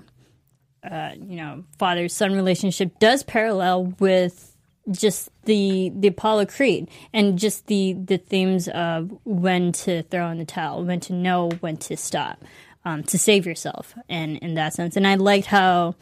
uh, 0.88 1.12
you 1.16 1.36
know, 1.36 1.64
father 1.78 2.08
son 2.08 2.34
relationship 2.34 2.98
does 2.98 3.22
parallel 3.22 3.94
with 3.98 4.51
just 4.90 5.30
the 5.44 5.92
the 5.94 6.08
Apollo 6.08 6.46
Creed 6.46 6.90
and 7.12 7.38
just 7.38 7.66
the 7.66 7.92
the 7.92 8.18
themes 8.18 8.68
of 8.68 9.16
when 9.24 9.72
to 9.72 10.02
throw 10.04 10.28
in 10.30 10.38
the 10.38 10.44
towel, 10.44 10.84
when 10.84 11.00
to 11.00 11.12
know 11.12 11.50
when 11.60 11.76
to 11.78 11.96
stop, 11.96 12.44
um, 12.84 13.02
to 13.04 13.18
save 13.18 13.46
yourself, 13.46 13.94
and 14.08 14.38
in 14.38 14.54
that 14.54 14.74
sense. 14.74 14.96
And 14.96 15.06
I 15.06 15.14
liked 15.14 15.46
how, 15.46 15.94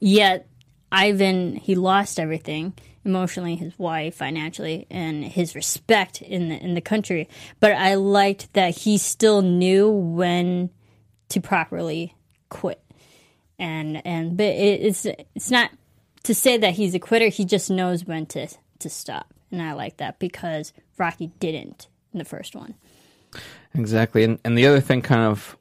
yet 0.00 0.48
Ivan 0.90 1.56
he 1.56 1.74
lost 1.74 2.18
everything 2.18 2.74
emotionally, 3.04 3.56
his 3.56 3.78
wife, 3.78 4.14
financially, 4.14 4.86
and 4.90 5.24
his 5.24 5.54
respect 5.54 6.22
in 6.22 6.48
the 6.48 6.56
in 6.56 6.74
the 6.74 6.80
country. 6.80 7.28
But 7.60 7.72
I 7.72 7.94
liked 7.94 8.52
that 8.54 8.78
he 8.78 8.98
still 8.98 9.42
knew 9.42 9.90
when 9.90 10.70
to 11.28 11.40
properly 11.40 12.14
quit, 12.48 12.82
and 13.58 14.04
and 14.06 14.36
but 14.36 14.46
it, 14.46 14.80
it's 14.80 15.06
it's 15.06 15.50
not 15.50 15.70
to 16.24 16.34
say 16.34 16.56
that 16.56 16.74
he's 16.74 16.94
a 16.94 16.98
quitter. 16.98 17.28
He 17.28 17.44
just 17.44 17.70
knows 17.70 18.04
when 18.04 18.26
to 18.26 18.48
to 18.80 18.90
stop, 18.90 19.32
and 19.50 19.62
I 19.62 19.72
like 19.72 19.98
that 19.98 20.18
because 20.18 20.72
Rocky 20.98 21.28
didn't 21.38 21.88
in 22.12 22.18
the 22.18 22.24
first 22.24 22.54
one. 22.54 22.74
Exactly, 23.74 24.24
and 24.24 24.38
and 24.44 24.58
the 24.58 24.66
other 24.66 24.80
thing, 24.80 25.02
kind 25.02 25.22
of, 25.22 25.56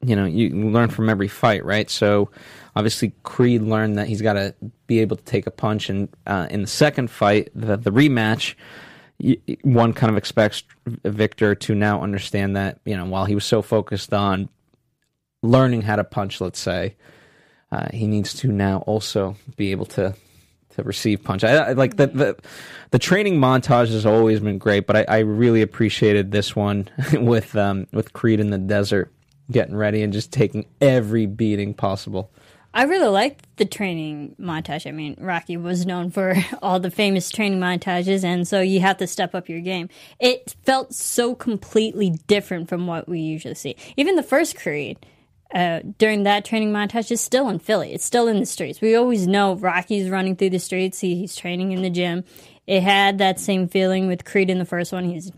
you 0.00 0.16
know, 0.16 0.24
you 0.24 0.50
learn 0.70 0.88
from 0.88 1.08
every 1.08 1.28
fight, 1.28 1.64
right? 1.64 1.90
So, 1.90 2.30
obviously, 2.74 3.12
Creed 3.22 3.62
learned 3.62 3.98
that 3.98 4.06
he's 4.06 4.22
got 4.22 4.34
to 4.34 4.54
be 4.86 5.00
able 5.00 5.16
to 5.16 5.24
take 5.24 5.46
a 5.46 5.50
punch, 5.50 5.90
and 5.90 6.08
uh, 6.26 6.46
in 6.50 6.62
the 6.62 6.68
second 6.68 7.10
fight, 7.10 7.50
the 7.54 7.76
the 7.76 7.90
rematch, 7.90 8.54
one 9.62 9.92
kind 9.92 10.10
of 10.10 10.16
expects 10.16 10.62
Victor 10.86 11.54
to 11.54 11.74
now 11.74 12.02
understand 12.02 12.56
that, 12.56 12.80
you 12.84 12.96
know, 12.96 13.06
while 13.06 13.24
he 13.24 13.34
was 13.34 13.44
so 13.44 13.62
focused 13.62 14.12
on 14.12 14.48
learning 15.42 15.82
how 15.82 15.96
to 15.96 16.04
punch, 16.04 16.40
let's 16.40 16.58
say, 16.58 16.96
uh, 17.72 17.88
he 17.92 18.06
needs 18.06 18.34
to 18.34 18.48
now 18.48 18.78
also 18.86 19.36
be 19.56 19.70
able 19.70 19.86
to 19.86 20.14
to 20.70 20.82
receive 20.82 21.24
punch. 21.24 21.42
I, 21.42 21.56
I 21.56 21.72
like 21.72 21.96
the, 21.96 22.06
the 22.06 22.36
the 22.90 22.98
training 22.98 23.38
montage 23.38 23.90
has 23.92 24.06
always 24.06 24.40
been 24.40 24.58
great, 24.58 24.86
but 24.86 24.96
I, 24.96 25.04
I 25.08 25.18
really 25.20 25.62
appreciated 25.62 26.30
this 26.30 26.54
one 26.54 26.88
with 27.12 27.56
um, 27.56 27.86
with 27.92 28.12
Creed 28.12 28.40
in 28.40 28.50
the 28.50 28.58
desert, 28.58 29.12
getting 29.50 29.76
ready 29.76 30.02
and 30.02 30.12
just 30.12 30.32
taking 30.32 30.66
every 30.80 31.26
beating 31.26 31.74
possible. 31.74 32.30
I 32.74 32.82
really 32.82 33.08
liked 33.08 33.46
the 33.56 33.64
training 33.64 34.36
montage. 34.38 34.86
I 34.86 34.90
mean, 34.90 35.16
Rocky 35.18 35.56
was 35.56 35.86
known 35.86 36.10
for 36.10 36.36
all 36.62 36.78
the 36.78 36.90
famous 36.90 37.30
training 37.30 37.58
montages, 37.58 38.22
and 38.22 38.46
so 38.46 38.60
you 38.60 38.80
have 38.80 38.98
to 38.98 39.06
step 39.06 39.34
up 39.34 39.48
your 39.48 39.60
game. 39.60 39.88
It 40.20 40.54
felt 40.64 40.92
so 40.92 41.34
completely 41.34 42.10
different 42.10 42.68
from 42.68 42.86
what 42.86 43.08
we 43.08 43.20
usually 43.20 43.54
see. 43.54 43.76
Even 43.96 44.16
the 44.16 44.22
first 44.22 44.58
Creed, 44.58 44.98
uh, 45.54 45.80
during 45.98 46.24
that 46.24 46.44
training 46.44 46.72
montage, 46.72 47.10
is 47.10 47.20
still 47.20 47.48
in 47.48 47.58
Philly. 47.58 47.92
It's 47.92 48.04
still 48.04 48.28
in 48.28 48.40
the 48.40 48.46
streets. 48.46 48.80
We 48.80 48.94
always 48.96 49.26
know 49.26 49.54
Rocky's 49.54 50.10
running 50.10 50.36
through 50.36 50.50
the 50.50 50.58
streets. 50.58 51.00
He, 51.00 51.16
he's 51.16 51.36
training 51.36 51.72
in 51.72 51.82
the 51.82 51.90
gym. 51.90 52.24
It 52.66 52.82
had 52.82 53.18
that 53.18 53.38
same 53.38 53.68
feeling 53.68 54.06
with 54.08 54.24
Creed 54.24 54.50
in 54.50 54.58
the 54.58 54.64
first 54.64 54.92
one. 54.92 55.04
He's 55.04 55.30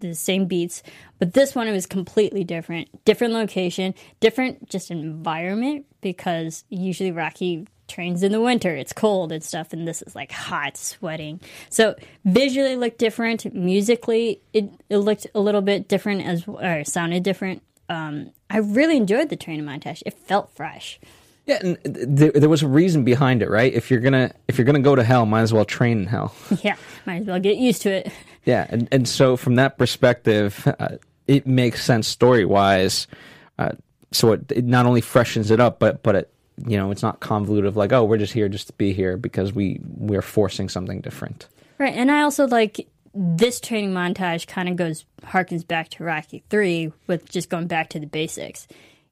the 0.00 0.14
same 0.14 0.46
beats, 0.46 0.82
but 1.18 1.34
this 1.34 1.54
one 1.54 1.68
it 1.68 1.72
was 1.72 1.86
completely 1.86 2.44
different. 2.44 3.04
Different 3.04 3.34
location, 3.34 3.94
different 4.20 4.68
just 4.68 4.90
environment 4.90 5.86
because 6.00 6.64
usually 6.70 7.12
Rocky 7.12 7.66
trains 7.90 8.22
in 8.22 8.32
the 8.32 8.40
winter. 8.40 8.74
It's 8.74 8.92
cold 8.92 9.32
and 9.32 9.42
stuff, 9.42 9.72
and 9.72 9.86
this 9.86 10.00
is 10.02 10.14
like 10.14 10.32
hot, 10.32 10.76
sweating. 10.76 11.40
So 11.68 11.96
visually 12.24 12.76
looked 12.76 12.98
different. 12.98 13.52
Musically, 13.54 14.40
it, 14.52 14.70
it 14.88 14.98
looked 14.98 15.26
a 15.34 15.40
little 15.40 15.60
bit 15.60 15.88
different 15.88 16.22
as 16.22 16.46
or 16.46 16.84
sounded 16.84 17.22
different. 17.22 17.62
Um, 17.90 18.30
I 18.48 18.58
really 18.58 18.96
enjoyed 18.96 19.28
the 19.28 19.36
training 19.36 19.66
montage. 19.66 20.02
It 20.06 20.14
felt 20.14 20.50
fresh. 20.54 20.98
Yeah, 21.46 21.58
and 21.60 21.78
there, 21.84 22.30
there 22.30 22.48
was 22.48 22.62
a 22.62 22.68
reason 22.68 23.02
behind 23.02 23.42
it, 23.42 23.50
right? 23.50 23.72
If 23.72 23.90
you're 23.90 24.00
gonna 24.00 24.32
if 24.46 24.56
you're 24.56 24.64
gonna 24.64 24.78
go 24.78 24.94
to 24.94 25.02
hell, 25.02 25.26
might 25.26 25.40
as 25.42 25.52
well 25.52 25.64
train 25.64 25.98
in 25.98 26.06
hell. 26.06 26.32
Yeah, 26.62 26.76
might 27.06 27.22
as 27.22 27.26
well 27.26 27.40
get 27.40 27.56
used 27.56 27.82
to 27.82 27.90
it. 27.90 28.12
Yeah, 28.46 28.66
and 28.70 28.88
and 28.90 29.06
so 29.06 29.36
from 29.36 29.56
that 29.56 29.76
perspective, 29.76 30.66
uh, 30.78 30.96
it 31.26 31.46
makes 31.46 31.84
sense 31.84 32.08
story 32.08 32.46
wise. 32.46 33.06
Uh, 33.58 33.72
so 34.12 34.32
it, 34.32 34.50
it 34.50 34.64
not 34.64 34.86
only 34.86 35.02
freshens 35.02 35.50
it 35.50 35.60
up, 35.60 35.78
but 35.78 36.02
but 36.02 36.14
it 36.14 36.32
you 36.66 36.78
know 36.78 36.90
it's 36.90 37.02
not 37.02 37.20
convoluted 37.20 37.66
of 37.68 37.76
like 37.76 37.92
oh 37.92 38.02
we're 38.02 38.16
just 38.16 38.32
here 38.32 38.48
just 38.48 38.68
to 38.68 38.72
be 38.74 38.94
here 38.94 39.18
because 39.18 39.52
we 39.52 39.78
we're 39.84 40.22
forcing 40.22 40.70
something 40.70 41.02
different. 41.02 41.48
Right, 41.78 41.94
and 41.94 42.10
I 42.10 42.22
also 42.22 42.46
like 42.46 42.88
this 43.14 43.60
training 43.60 43.92
montage 43.92 44.46
kind 44.46 44.68
of 44.68 44.76
goes 44.76 45.04
harkens 45.22 45.66
back 45.66 45.88
to 45.90 46.04
Rocky 46.04 46.44
3 46.50 46.92
with 47.06 47.28
just 47.28 47.50
going 47.50 47.66
back 47.66 47.90
to 47.90 48.00
the 48.00 48.06
basics. 48.06 48.68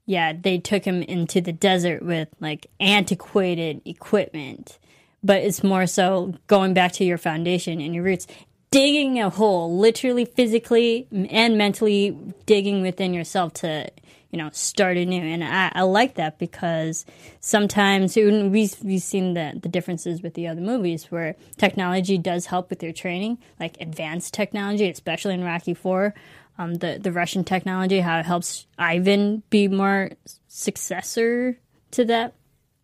Yeah, 0.06 0.32
they 0.32 0.58
took 0.58 0.84
him 0.84 1.02
into 1.02 1.40
the 1.40 1.52
desert 1.52 2.02
with 2.02 2.28
like 2.40 2.66
antiquated 2.80 3.82
equipment, 3.84 4.78
but 5.22 5.42
it's 5.42 5.62
more 5.62 5.86
so 5.86 6.34
going 6.46 6.74
back 6.74 6.92
to 6.92 7.04
your 7.04 7.18
foundation 7.18 7.80
and 7.80 7.94
your 7.94 8.04
roots, 8.04 8.26
digging 8.70 9.20
a 9.20 9.30
hole, 9.30 9.76
literally, 9.76 10.24
physically, 10.24 11.08
and 11.12 11.58
mentally 11.58 12.16
digging 12.46 12.82
within 12.82 13.12
yourself 13.12 13.52
to 13.54 13.90
you 14.30 14.38
know 14.38 14.50
start 14.52 14.96
anew. 14.96 15.22
And 15.22 15.42
I, 15.44 15.70
I 15.74 15.82
like 15.82 16.14
that 16.14 16.38
because 16.38 17.04
sometimes 17.40 18.16
we, 18.16 18.70
we've 18.82 19.02
seen 19.02 19.34
the, 19.34 19.58
the 19.60 19.68
differences 19.68 20.22
with 20.22 20.34
the 20.34 20.48
other 20.48 20.60
movies 20.60 21.06
where 21.10 21.36
technology 21.56 22.18
does 22.18 22.46
help 22.46 22.70
with 22.70 22.82
your 22.82 22.92
training 22.92 23.38
like 23.58 23.76
advanced 23.80 24.34
technology 24.34 24.88
especially 24.90 25.34
in 25.34 25.44
rocky 25.44 25.74
4 25.74 26.14
um, 26.58 26.74
the, 26.74 26.98
the 27.00 27.12
russian 27.12 27.44
technology 27.44 28.00
how 28.00 28.18
it 28.18 28.26
helps 28.26 28.66
ivan 28.78 29.42
be 29.50 29.68
more 29.68 30.10
successor 30.48 31.58
to 31.90 32.04
that 32.04 32.34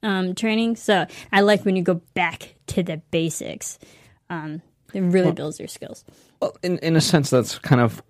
um, 0.04 0.34
training. 0.34 0.76
So 0.76 1.06
i 1.32 1.40
like 1.40 1.64
when 1.64 1.74
you 1.76 1.82
go 1.82 2.00
back 2.14 2.54
to 2.68 2.82
the 2.82 2.98
basics. 3.10 3.78
Um, 4.30 4.62
it 4.92 5.00
really 5.00 5.32
builds 5.32 5.58
your 5.58 5.68
skills. 5.68 6.04
Well, 6.40 6.56
in 6.62 6.78
in 6.78 6.94
a 6.94 7.00
sense, 7.00 7.30
that's 7.30 7.58
kind 7.58 7.80
of 7.80 8.02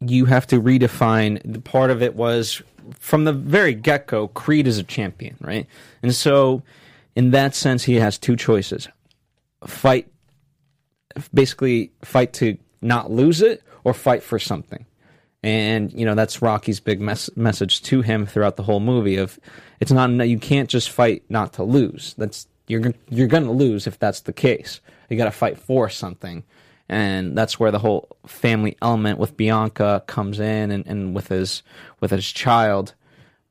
you 0.00 0.26
have 0.26 0.46
to 0.48 0.60
redefine. 0.60 1.40
The 1.44 1.60
part 1.60 1.90
of 1.90 2.02
it 2.02 2.14
was 2.14 2.62
from 2.98 3.24
the 3.24 3.32
very 3.32 3.74
get 3.74 4.06
go. 4.06 4.28
Creed 4.28 4.66
is 4.66 4.78
a 4.78 4.82
champion, 4.82 5.36
right? 5.40 5.66
And 6.02 6.14
so, 6.14 6.62
in 7.14 7.30
that 7.30 7.54
sense, 7.54 7.84
he 7.84 7.96
has 7.96 8.18
two 8.18 8.36
choices: 8.36 8.88
fight, 9.66 10.08
basically 11.32 11.92
fight 12.02 12.32
to 12.34 12.58
not 12.82 13.10
lose 13.10 13.42
it, 13.42 13.62
or 13.84 13.94
fight 13.94 14.22
for 14.22 14.38
something. 14.38 14.84
And 15.42 15.92
you 15.92 16.04
know 16.04 16.14
that's 16.14 16.42
Rocky's 16.42 16.80
big 16.80 17.00
mes- 17.00 17.34
message 17.36 17.82
to 17.82 18.02
him 18.02 18.26
throughout 18.26 18.56
the 18.56 18.64
whole 18.64 18.80
movie. 18.80 19.16
Of 19.16 19.38
it's 19.80 19.92
not 19.92 20.10
you 20.28 20.38
can't 20.38 20.68
just 20.68 20.90
fight 20.90 21.22
not 21.28 21.52
to 21.54 21.62
lose. 21.62 22.14
That's 22.18 22.46
you're 22.66 22.94
you're 23.08 23.28
going 23.28 23.44
to 23.44 23.52
lose 23.52 23.86
if 23.86 23.98
that's 23.98 24.20
the 24.20 24.32
case. 24.32 24.80
You 25.08 25.16
got 25.16 25.26
to 25.26 25.30
fight 25.30 25.56
for 25.56 25.88
something 25.88 26.42
and 26.88 27.36
that's 27.36 27.58
where 27.58 27.70
the 27.70 27.78
whole 27.78 28.08
family 28.26 28.76
element 28.80 29.18
with 29.18 29.36
Bianca 29.36 30.04
comes 30.06 30.38
in, 30.40 30.70
and, 30.70 30.86
and 30.86 31.14
with 31.14 31.28
his 31.28 31.62
with 32.00 32.10
his 32.10 32.30
child. 32.30 32.94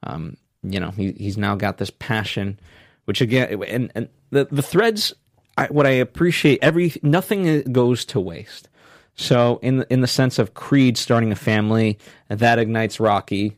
Um, 0.04 0.38
you 0.64 0.80
know, 0.80 0.92
he 0.92 1.12
he's 1.14 1.38
now 1.38 1.56
got 1.56 1.78
this 1.78 1.90
passion, 1.90 2.60
which 3.06 3.22
again, 3.22 3.62
and 3.64 3.92
and 3.96 4.10
the 4.32 4.46
the 4.52 4.62
threads. 4.62 5.14
I, 5.58 5.68
what 5.68 5.86
I 5.86 5.92
appreciate 5.92 6.60
every 6.62 6.94
nothing 7.02 7.62
goes 7.72 8.04
to 8.06 8.20
waste. 8.20 8.68
So 9.16 9.60
in 9.62 9.78
the, 9.78 9.94
in 9.94 10.02
the 10.02 10.08
sense 10.08 10.38
of 10.40 10.54
Creed 10.54 10.98
starting 10.98 11.32
a 11.32 11.36
family, 11.36 11.98
that 12.28 12.60
ignites 12.60 13.00
Rocky 13.00 13.56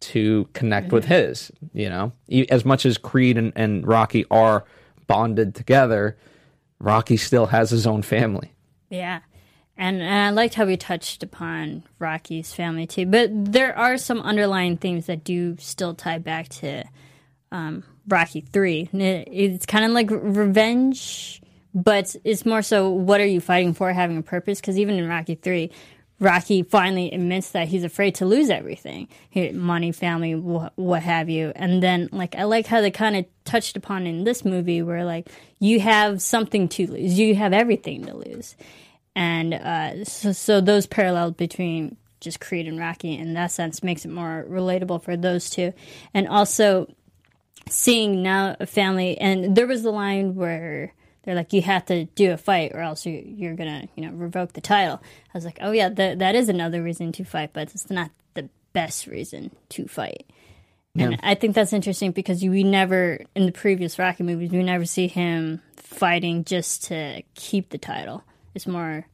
to 0.00 0.48
connect 0.54 0.92
with 0.92 1.04
his. 1.04 1.52
You 1.74 1.90
know, 1.90 2.12
as 2.48 2.64
much 2.64 2.86
as 2.86 2.96
Creed 2.96 3.36
and, 3.36 3.52
and 3.56 3.86
Rocky 3.86 4.24
are 4.30 4.64
bonded 5.06 5.54
together, 5.54 6.16
Rocky 6.78 7.16
still 7.18 7.46
has 7.46 7.70
his 7.70 7.86
own 7.86 8.02
family. 8.02 8.52
Yeah. 8.88 9.20
And, 9.76 10.02
and 10.02 10.26
I 10.26 10.30
liked 10.30 10.54
how 10.54 10.66
we 10.66 10.76
touched 10.76 11.22
upon 11.22 11.84
Rocky's 11.98 12.52
family 12.52 12.86
too. 12.86 13.06
But 13.06 13.30
there 13.32 13.76
are 13.78 13.96
some 13.96 14.20
underlying 14.20 14.76
themes 14.76 15.06
that 15.06 15.22
do 15.22 15.56
still 15.58 15.94
tie 15.94 16.18
back 16.18 16.48
to 16.48 16.84
um, 17.52 17.84
Rocky 18.08 18.40
3. 18.40 18.90
It, 18.92 19.28
it's 19.30 19.66
kind 19.66 19.84
of 19.84 19.92
like 19.92 20.08
revenge, 20.10 21.40
but 21.74 22.16
it's 22.24 22.44
more 22.44 22.62
so 22.62 22.90
what 22.90 23.20
are 23.20 23.26
you 23.26 23.40
fighting 23.40 23.72
for 23.72 23.92
having 23.92 24.18
a 24.18 24.22
purpose? 24.22 24.60
Because 24.60 24.78
even 24.78 24.96
in 24.96 25.08
Rocky 25.08 25.36
3, 25.36 25.70
Rocky 26.20 26.62
finally 26.62 27.12
admits 27.12 27.50
that 27.50 27.68
he's 27.68 27.84
afraid 27.84 28.16
to 28.16 28.26
lose 28.26 28.50
everything 28.50 29.08
money, 29.52 29.92
family, 29.92 30.32
wh- 30.32 30.76
what 30.76 31.02
have 31.02 31.28
you. 31.28 31.52
And 31.54 31.82
then, 31.82 32.08
like, 32.10 32.34
I 32.34 32.44
like 32.44 32.66
how 32.66 32.80
they 32.80 32.90
kind 32.90 33.16
of 33.16 33.26
touched 33.44 33.76
upon 33.76 34.06
in 34.06 34.24
this 34.24 34.44
movie 34.44 34.82
where, 34.82 35.04
like, 35.04 35.28
you 35.60 35.80
have 35.80 36.20
something 36.20 36.68
to 36.70 36.86
lose, 36.90 37.18
you 37.18 37.34
have 37.36 37.52
everything 37.52 38.06
to 38.06 38.16
lose 38.16 38.56
and 39.18 39.52
uh, 39.52 40.04
so, 40.04 40.30
so 40.30 40.60
those 40.60 40.86
parallels 40.86 41.34
between 41.34 41.96
just 42.20 42.38
Creed 42.38 42.68
and 42.68 42.78
Rocky 42.78 43.16
in 43.16 43.34
that 43.34 43.50
sense 43.50 43.82
makes 43.82 44.04
it 44.04 44.12
more 44.12 44.46
relatable 44.48 45.02
for 45.02 45.16
those 45.16 45.50
two, 45.50 45.72
and 46.14 46.28
also 46.28 46.86
seeing 47.68 48.22
now 48.22 48.54
a 48.60 48.66
family. 48.66 49.18
And 49.18 49.56
there 49.56 49.66
was 49.66 49.82
the 49.82 49.90
line 49.90 50.36
where 50.36 50.94
they're 51.28 51.34
like, 51.34 51.52
"You 51.52 51.60
have 51.60 51.84
to 51.86 52.06
do 52.06 52.32
a 52.32 52.38
fight, 52.38 52.72
or 52.72 52.80
else 52.80 53.04
you, 53.04 53.22
you're 53.22 53.54
gonna, 53.54 53.86
you 53.94 54.06
know, 54.06 54.12
revoke 54.12 54.54
the 54.54 54.62
title." 54.62 54.98
I 55.02 55.36
was 55.36 55.44
like, 55.44 55.58
"Oh 55.60 55.72
yeah, 55.72 55.90
that 55.90 56.20
that 56.20 56.34
is 56.34 56.48
another 56.48 56.82
reason 56.82 57.12
to 57.12 57.24
fight, 57.24 57.50
but 57.52 57.64
it's 57.74 57.90
not 57.90 58.10
the 58.32 58.48
best 58.72 59.06
reason 59.06 59.50
to 59.68 59.86
fight." 59.86 60.24
And 60.96 61.12
yeah. 61.12 61.18
I 61.22 61.34
think 61.34 61.54
that's 61.54 61.74
interesting 61.74 62.12
because 62.12 62.42
we 62.42 62.64
never, 62.64 63.20
in 63.34 63.44
the 63.44 63.52
previous 63.52 63.98
Rocky 63.98 64.22
movies, 64.22 64.50
we 64.50 64.62
never 64.62 64.86
see 64.86 65.06
him 65.06 65.60
fighting 65.76 66.44
just 66.44 66.84
to 66.84 67.22
keep 67.34 67.68
the 67.68 67.78
title. 67.78 68.24
It's 68.54 68.66
more 68.66 69.06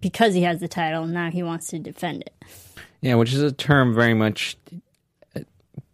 because 0.00 0.34
he 0.34 0.42
has 0.42 0.58
the 0.58 0.66
title, 0.66 1.06
now 1.06 1.30
he 1.30 1.44
wants 1.44 1.68
to 1.68 1.78
defend 1.78 2.22
it. 2.22 2.34
Yeah, 3.00 3.14
which 3.14 3.32
is 3.32 3.42
a 3.42 3.52
term 3.52 3.94
very 3.94 4.14
much 4.14 4.56
uh, 5.36 5.42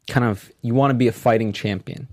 kind 0.09 0.25
of 0.25 0.51
you 0.63 0.73
want 0.73 0.91
to 0.93 0.95
be 0.95 1.07
a 1.07 1.13
fighting 1.13 1.53
champion, 1.53 2.09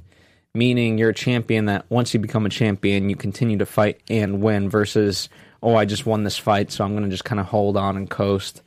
meaning 0.54 0.98
you're 0.98 1.10
a 1.10 1.14
champion 1.14 1.66
that 1.66 1.86
once 1.90 2.14
you 2.14 2.20
become 2.20 2.46
a 2.46 2.50
champion, 2.50 3.10
you 3.10 3.16
continue 3.16 3.58
to 3.58 3.66
fight 3.66 4.02
and 4.10 4.42
win 4.42 4.70
versus, 4.70 5.30
oh, 5.62 5.76
I 5.76 5.86
just 5.86 6.06
won 6.06 6.24
this 6.24 6.38
fight, 6.38 6.72
so 6.72 6.84
I'm 6.84 6.92
going 6.92 7.04
to 7.04 7.10
just 7.10 7.26
kind 7.26 7.40
of 7.40 7.48
hold 7.48 7.76
on 7.78 7.98
and 7.98 8.10
coast 8.10 8.62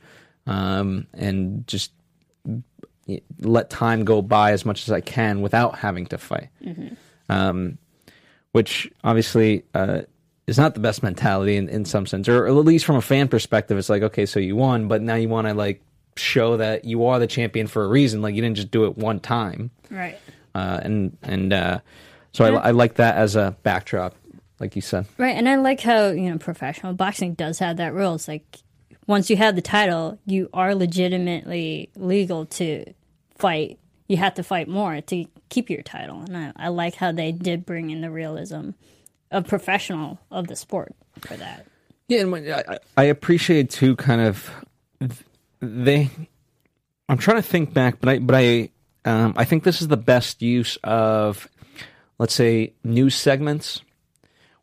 um, 0.45 1.07
and 1.13 1.65
just 1.67 1.91
let 3.39 3.69
time 3.69 4.03
go 4.03 4.21
by 4.21 4.51
as 4.51 4.65
much 4.65 4.87
as 4.87 4.91
I 4.91 5.01
can 5.01 5.41
without 5.41 5.77
having 5.77 6.05
to 6.07 6.17
fight. 6.17 6.49
Mm-hmm. 6.63 6.95
Um, 7.29 7.77
which 8.53 8.89
obviously 9.03 9.63
uh, 9.75 10.01
is 10.47 10.57
not 10.57 10.73
the 10.73 10.79
best 10.79 11.03
mentality 11.03 11.57
in, 11.57 11.69
in 11.69 11.85
some 11.85 12.05
sense, 12.05 12.27
or 12.27 12.47
at 12.47 12.53
least 12.53 12.85
from 12.85 12.95
a 12.95 13.01
fan 13.01 13.27
perspective. 13.27 13.77
It's 13.77 13.89
like, 13.89 14.01
okay, 14.01 14.25
so 14.25 14.39
you 14.39 14.55
won, 14.55 14.87
but 14.87 15.01
now 15.01 15.15
you 15.15 15.29
want 15.29 15.47
to 15.47 15.53
like 15.53 15.81
show 16.15 16.57
that 16.57 16.85
you 16.85 17.05
are 17.05 17.19
the 17.19 17.27
champion 17.27 17.67
for 17.67 17.83
a 17.83 17.87
reason. 17.87 18.21
Like 18.21 18.33
you 18.33 18.41
didn't 18.41 18.55
just 18.55 18.71
do 18.71 18.85
it 18.85 18.97
one 18.97 19.19
time, 19.19 19.69
right? 19.91 20.17
Uh, 20.57 20.79
and 20.81 21.17
and 21.21 21.53
uh, 21.53 21.79
so 22.31 22.45
yeah. 22.45 22.57
I, 22.57 22.69
I 22.69 22.71
like 22.71 22.95
that 22.95 23.15
as 23.15 23.35
a 23.35 23.55
backdrop, 23.61 24.15
like 24.59 24.75
you 24.75 24.81
said, 24.81 25.05
right? 25.19 25.35
And 25.35 25.47
I 25.47 25.55
like 25.55 25.81
how 25.81 26.07
you 26.07 26.31
know 26.31 26.39
professional 26.39 26.93
boxing 26.93 27.35
does 27.35 27.59
have 27.59 27.77
that 27.77 27.93
rule. 27.93 28.15
It's 28.15 28.27
like 28.27 28.57
once 29.05 29.29
you 29.29 29.37
have 29.37 29.55
the 29.55 29.61
title, 29.61 30.17
you 30.25 30.49
are 30.53 30.73
legitimately 30.73 31.91
legal 31.95 32.47
to 32.47 32.91
fight. 33.35 33.77
You 34.07 34.17
have 34.17 34.33
to 34.35 34.43
fight 34.43 34.67
more 34.67 34.99
to 34.99 35.25
keep 35.49 35.69
your 35.69 35.83
title, 35.83 36.21
and 36.21 36.35
I, 36.35 36.53
I 36.55 36.67
like 36.69 36.95
how 36.95 37.11
they 37.11 37.31
did 37.31 37.63
bring 37.63 37.91
in 37.91 38.01
the 38.01 38.09
realism 38.09 38.71
of 39.29 39.45
professional 39.47 40.19
of 40.31 40.47
the 40.47 40.55
sport 40.55 40.95
for 41.21 41.37
that. 41.37 41.67
Yeah, 42.07 42.21
and 42.21 42.51
I, 42.51 42.79
I 42.95 43.03
appreciate 43.03 43.69
too. 43.69 43.95
Kind 43.95 44.21
of 44.21 44.49
they. 45.59 46.09
I'm 47.09 47.19
trying 47.19 47.37
to 47.37 47.43
think 47.43 47.75
back, 47.75 47.99
but 47.99 48.09
I 48.09 48.19
but 48.19 48.35
I 48.35 48.69
um, 49.07 49.33
I 49.37 49.45
think 49.45 49.63
this 49.63 49.81
is 49.81 49.87
the 49.87 49.95
best 49.95 50.41
use 50.41 50.77
of, 50.83 51.47
let's 52.19 52.33
say, 52.33 52.73
news 52.83 53.15
segments 53.15 53.81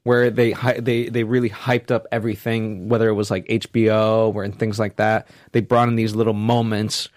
where 0.03 0.31
they 0.31 0.53
they 0.81 1.09
they 1.09 1.25
really 1.25 1.49
hyped 1.49 1.91
up 1.91 2.07
everything, 2.13 2.91
whether 2.91 3.09
it 3.09 3.15
was 3.15 3.31
like 3.31 3.47
HBO 3.47 4.35
or 4.35 4.45
and 4.45 4.57
things 4.59 4.79
like 4.79 4.97
that. 4.97 5.29
They 5.53 5.63
brought 5.63 5.89
in 5.89 5.97
these 5.97 6.15
little 6.15 6.35
moments 6.35 7.09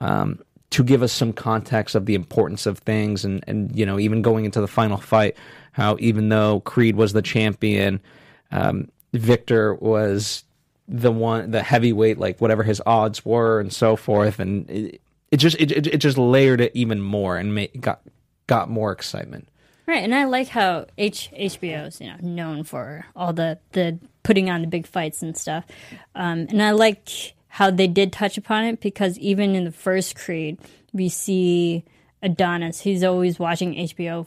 um, 0.00 0.40
to 0.70 0.82
give 0.82 1.04
us 1.04 1.12
some 1.12 1.32
context 1.32 1.94
of 1.94 2.06
the 2.06 2.16
importance 2.16 2.66
of 2.66 2.78
things, 2.78 3.24
and 3.24 3.44
and 3.46 3.74
you 3.78 3.86
know 3.86 4.00
even 4.00 4.20
going 4.20 4.44
into 4.44 4.60
the 4.60 4.66
final 4.66 4.98
fight, 4.98 5.36
how 5.70 5.96
even 6.00 6.30
though 6.30 6.58
Creed 6.60 6.96
was 6.96 7.12
the 7.12 7.22
champion, 7.22 8.00
um, 8.50 8.90
Victor 9.12 9.74
was 9.76 10.42
the 10.88 11.12
one, 11.12 11.52
the 11.52 11.62
heavyweight, 11.62 12.18
like 12.18 12.40
whatever 12.40 12.64
his 12.64 12.82
odds 12.84 13.24
were, 13.24 13.60
and 13.60 13.72
so 13.72 13.94
forth, 13.94 14.40
and 14.40 14.98
it, 15.32 15.38
just 15.38 15.58
it, 15.58 15.72
it, 15.72 15.86
it 15.88 15.96
just 15.98 16.18
layered 16.18 16.60
it 16.60 16.70
even 16.74 17.00
more 17.00 17.36
and 17.36 17.54
made, 17.54 17.80
got 17.80 18.02
got 18.46 18.68
more 18.70 18.92
excitement. 18.92 19.48
Right, 19.86 20.04
and 20.04 20.14
I 20.14 20.24
like 20.24 20.48
how 20.48 20.86
H- 20.96 21.30
HBO 21.34 21.88
is 21.88 22.00
you 22.00 22.06
know 22.06 22.16
known 22.20 22.62
for 22.62 23.06
all 23.16 23.32
the 23.32 23.58
the 23.72 23.98
putting 24.22 24.48
on 24.50 24.60
the 24.60 24.68
big 24.68 24.86
fights 24.86 25.22
and 25.22 25.36
stuff, 25.36 25.64
um, 26.14 26.46
and 26.50 26.62
I 26.62 26.72
like 26.72 27.08
how 27.48 27.70
they 27.70 27.88
did 27.88 28.12
touch 28.12 28.38
upon 28.38 28.64
it 28.64 28.80
because 28.80 29.18
even 29.18 29.54
in 29.54 29.64
the 29.64 29.72
first 29.72 30.16
Creed, 30.16 30.58
we 30.92 31.08
see 31.08 31.84
Adonis. 32.22 32.80
He's 32.80 33.02
always 33.02 33.38
watching 33.38 33.74
HBO 33.74 34.26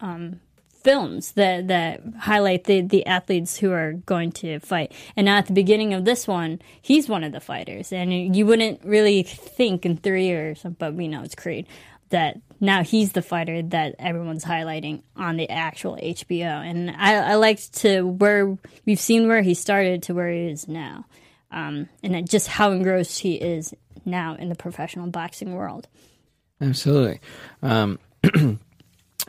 um, 0.00 0.40
films 0.88 1.32
that 1.32 1.68
that 1.68 2.00
highlight 2.18 2.64
the 2.64 2.80
the 2.80 3.04
athletes 3.04 3.58
who 3.58 3.70
are 3.72 3.92
going 3.92 4.32
to 4.32 4.58
fight. 4.60 4.90
And 5.16 5.26
now 5.26 5.36
at 5.36 5.46
the 5.46 5.52
beginning 5.52 5.92
of 5.92 6.06
this 6.06 6.26
one, 6.26 6.62
he's 6.80 7.10
one 7.10 7.24
of 7.24 7.32
the 7.32 7.40
fighters, 7.40 7.92
and 7.92 8.34
you 8.34 8.46
wouldn't 8.46 8.82
really 8.84 9.22
think 9.22 9.84
in 9.84 9.98
three 9.98 10.30
or 10.32 10.54
something, 10.54 10.76
but 10.78 10.94
we 10.94 11.06
know 11.06 11.22
it's 11.22 11.34
Creed 11.34 11.66
that 12.08 12.40
now 12.58 12.82
he's 12.82 13.12
the 13.12 13.20
fighter 13.20 13.60
that 13.60 13.96
everyone's 13.98 14.46
highlighting 14.46 15.02
on 15.14 15.36
the 15.36 15.50
actual 15.50 15.98
HBO. 16.02 16.66
And 16.66 16.90
I, 16.90 17.16
I 17.16 17.34
liked 17.34 17.74
to 17.82 18.00
where 18.00 18.56
we've 18.86 18.98
seen 18.98 19.28
where 19.28 19.42
he 19.42 19.52
started 19.52 20.04
to 20.04 20.14
where 20.14 20.30
he 20.30 20.46
is 20.46 20.68
now, 20.68 21.04
um, 21.50 21.90
and 22.02 22.26
just 22.26 22.48
how 22.48 22.70
engrossed 22.70 23.18
he 23.18 23.34
is 23.34 23.74
now 24.06 24.36
in 24.36 24.48
the 24.48 24.54
professional 24.54 25.08
boxing 25.08 25.52
world. 25.54 25.86
Absolutely. 26.62 27.20
Um, 27.62 27.98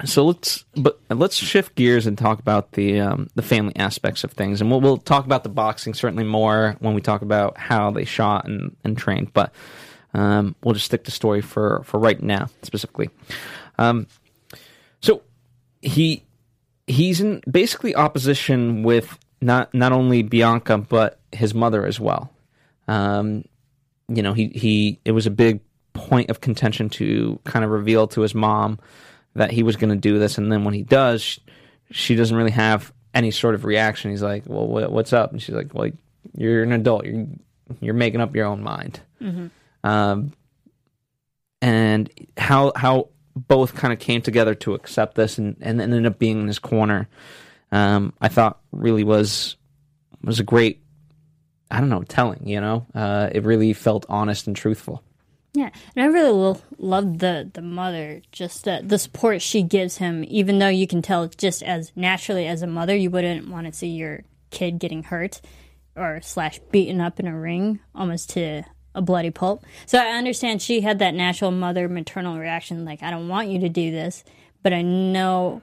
so 0.05 0.25
let's 0.25 0.63
but 0.75 0.99
let's 1.09 1.35
shift 1.35 1.75
gears 1.75 2.07
and 2.07 2.17
talk 2.17 2.39
about 2.39 2.73
the 2.73 2.99
um, 2.99 3.27
the 3.35 3.41
family 3.41 3.75
aspects 3.75 4.23
of 4.23 4.31
things, 4.31 4.61
and 4.61 4.69
we'll 4.69 4.81
we'll 4.81 4.97
talk 4.97 5.25
about 5.25 5.43
the 5.43 5.49
boxing 5.49 5.93
certainly 5.93 6.23
more 6.23 6.77
when 6.79 6.93
we 6.93 7.01
talk 7.01 7.21
about 7.21 7.57
how 7.57 7.91
they 7.91 8.05
shot 8.05 8.45
and, 8.47 8.75
and 8.83 8.97
trained. 8.97 9.33
But 9.33 9.53
um, 10.13 10.55
we'll 10.63 10.73
just 10.73 10.85
stick 10.85 11.03
to 11.05 11.11
story 11.11 11.41
for 11.41 11.83
for 11.83 11.99
right 11.99 12.21
now 12.21 12.47
specifically. 12.63 13.09
Um, 13.77 14.07
so 15.01 15.21
he 15.81 16.23
he's 16.87 17.19
in 17.19 17.41
basically 17.49 17.95
opposition 17.95 18.83
with 18.83 19.17
not 19.41 19.73
not 19.73 19.91
only 19.91 20.23
Bianca 20.23 20.77
but 20.77 21.19
his 21.31 21.53
mother 21.53 21.85
as 21.85 21.99
well. 21.99 22.31
Um, 22.87 23.43
you 24.07 24.23
know, 24.23 24.33
he 24.33 24.47
he 24.49 24.99
it 25.03 25.11
was 25.11 25.27
a 25.27 25.31
big 25.31 25.59
point 25.93 26.29
of 26.29 26.39
contention 26.39 26.89
to 26.89 27.39
kind 27.43 27.65
of 27.65 27.71
reveal 27.71 28.07
to 28.07 28.21
his 28.21 28.33
mom 28.33 28.79
that 29.35 29.51
he 29.51 29.63
was 29.63 29.75
going 29.75 29.89
to 29.89 29.95
do 29.95 30.19
this, 30.19 30.37
and 30.37 30.51
then 30.51 30.63
when 30.63 30.73
he 30.73 30.83
does, 30.83 31.39
she 31.91 32.15
doesn't 32.15 32.35
really 32.35 32.51
have 32.51 32.91
any 33.13 33.31
sort 33.31 33.55
of 33.55 33.65
reaction. 33.65 34.11
He's 34.11 34.23
like, 34.23 34.43
"Well, 34.45 34.67
what's 34.67 35.13
up?" 35.13 35.31
And 35.31 35.41
she's 35.41 35.55
like, 35.55 35.73
"Well, 35.73 35.91
you're 36.35 36.63
an 36.63 36.71
adult. 36.71 37.05
You're 37.05 37.27
you're 37.81 37.93
making 37.93 38.21
up 38.21 38.35
your 38.35 38.45
own 38.45 38.63
mind." 38.63 38.99
Mm-hmm. 39.21 39.87
Um, 39.87 40.33
and 41.61 42.09
how 42.37 42.71
how 42.75 43.09
both 43.35 43.75
kind 43.75 43.93
of 43.93 43.99
came 43.99 44.21
together 44.21 44.55
to 44.55 44.73
accept 44.73 45.15
this 45.15 45.37
and, 45.37 45.55
and 45.61 45.79
ended 45.81 46.05
up 46.05 46.19
being 46.19 46.41
in 46.41 46.47
his 46.47 46.59
corner, 46.59 47.07
um, 47.71 48.13
I 48.21 48.27
thought 48.27 48.59
really 48.71 49.03
was 49.03 49.55
was 50.23 50.39
a 50.39 50.43
great 50.43 50.81
I 51.71 51.79
don't 51.79 51.89
know 51.89 52.03
telling. 52.03 52.47
You 52.47 52.61
know, 52.61 52.85
uh, 52.93 53.29
it 53.31 53.43
really 53.43 53.73
felt 53.73 54.05
honest 54.09 54.47
and 54.47 54.55
truthful. 54.55 55.03
Yeah, 55.53 55.71
and 55.95 56.03
I 56.03 56.07
really 56.07 56.31
lo- 56.31 56.61
love 56.77 57.19
the 57.19 57.49
the 57.51 57.61
mother, 57.61 58.21
just 58.31 58.65
the 58.65 58.81
the 58.83 58.99
support 58.99 59.41
she 59.41 59.63
gives 59.63 59.97
him. 59.97 60.23
Even 60.27 60.59
though 60.59 60.67
you 60.67 60.85
can 60.85 61.01
tell, 61.01 61.27
just 61.27 61.63
as 61.63 61.91
naturally 61.95 62.45
as 62.45 62.61
a 62.61 62.67
mother, 62.67 62.95
you 62.95 63.09
wouldn't 63.09 63.49
want 63.49 63.65
to 63.65 63.73
see 63.73 63.87
your 63.87 64.23
kid 64.51 64.79
getting 64.79 65.03
hurt 65.03 65.41
or 65.95 66.21
slash 66.21 66.59
beaten 66.71 67.01
up 67.01 67.19
in 67.19 67.27
a 67.27 67.37
ring, 67.37 67.79
almost 67.95 68.29
to 68.31 68.63
a 68.95 69.01
bloody 69.01 69.31
pulp. 69.31 69.63
So 69.85 69.97
I 69.97 70.17
understand 70.17 70.61
she 70.61 70.81
had 70.81 70.99
that 70.99 71.13
natural 71.13 71.51
mother 71.51 71.89
maternal 71.89 72.37
reaction, 72.37 72.85
like 72.85 73.01
I 73.01 73.09
don't 73.09 73.27
want 73.27 73.49
you 73.49 73.59
to 73.61 73.69
do 73.69 73.91
this, 73.91 74.23
but 74.61 74.73
I 74.73 74.81
know 74.81 75.61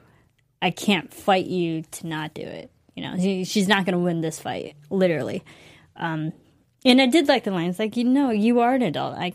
I 0.61 0.71
can't 0.71 1.13
fight 1.13 1.45
you 1.45 1.83
to 1.83 2.07
not 2.07 2.33
do 2.33 2.41
it. 2.41 2.71
You 2.95 3.03
know, 3.03 3.15
she, 3.17 3.43
she's 3.43 3.67
not 3.67 3.85
going 3.85 3.93
to 3.93 3.99
win 3.99 4.21
this 4.21 4.39
fight, 4.39 4.75
literally. 4.89 5.43
Um, 5.95 6.33
and 6.83 7.01
I 7.01 7.05
did 7.05 7.27
like 7.27 7.43
the 7.43 7.51
lines, 7.51 7.79
like 7.79 7.95
you 7.95 8.03
know, 8.03 8.31
you 8.31 8.59
are 8.59 8.73
an 8.73 8.81
adult. 8.81 9.15
I 9.17 9.33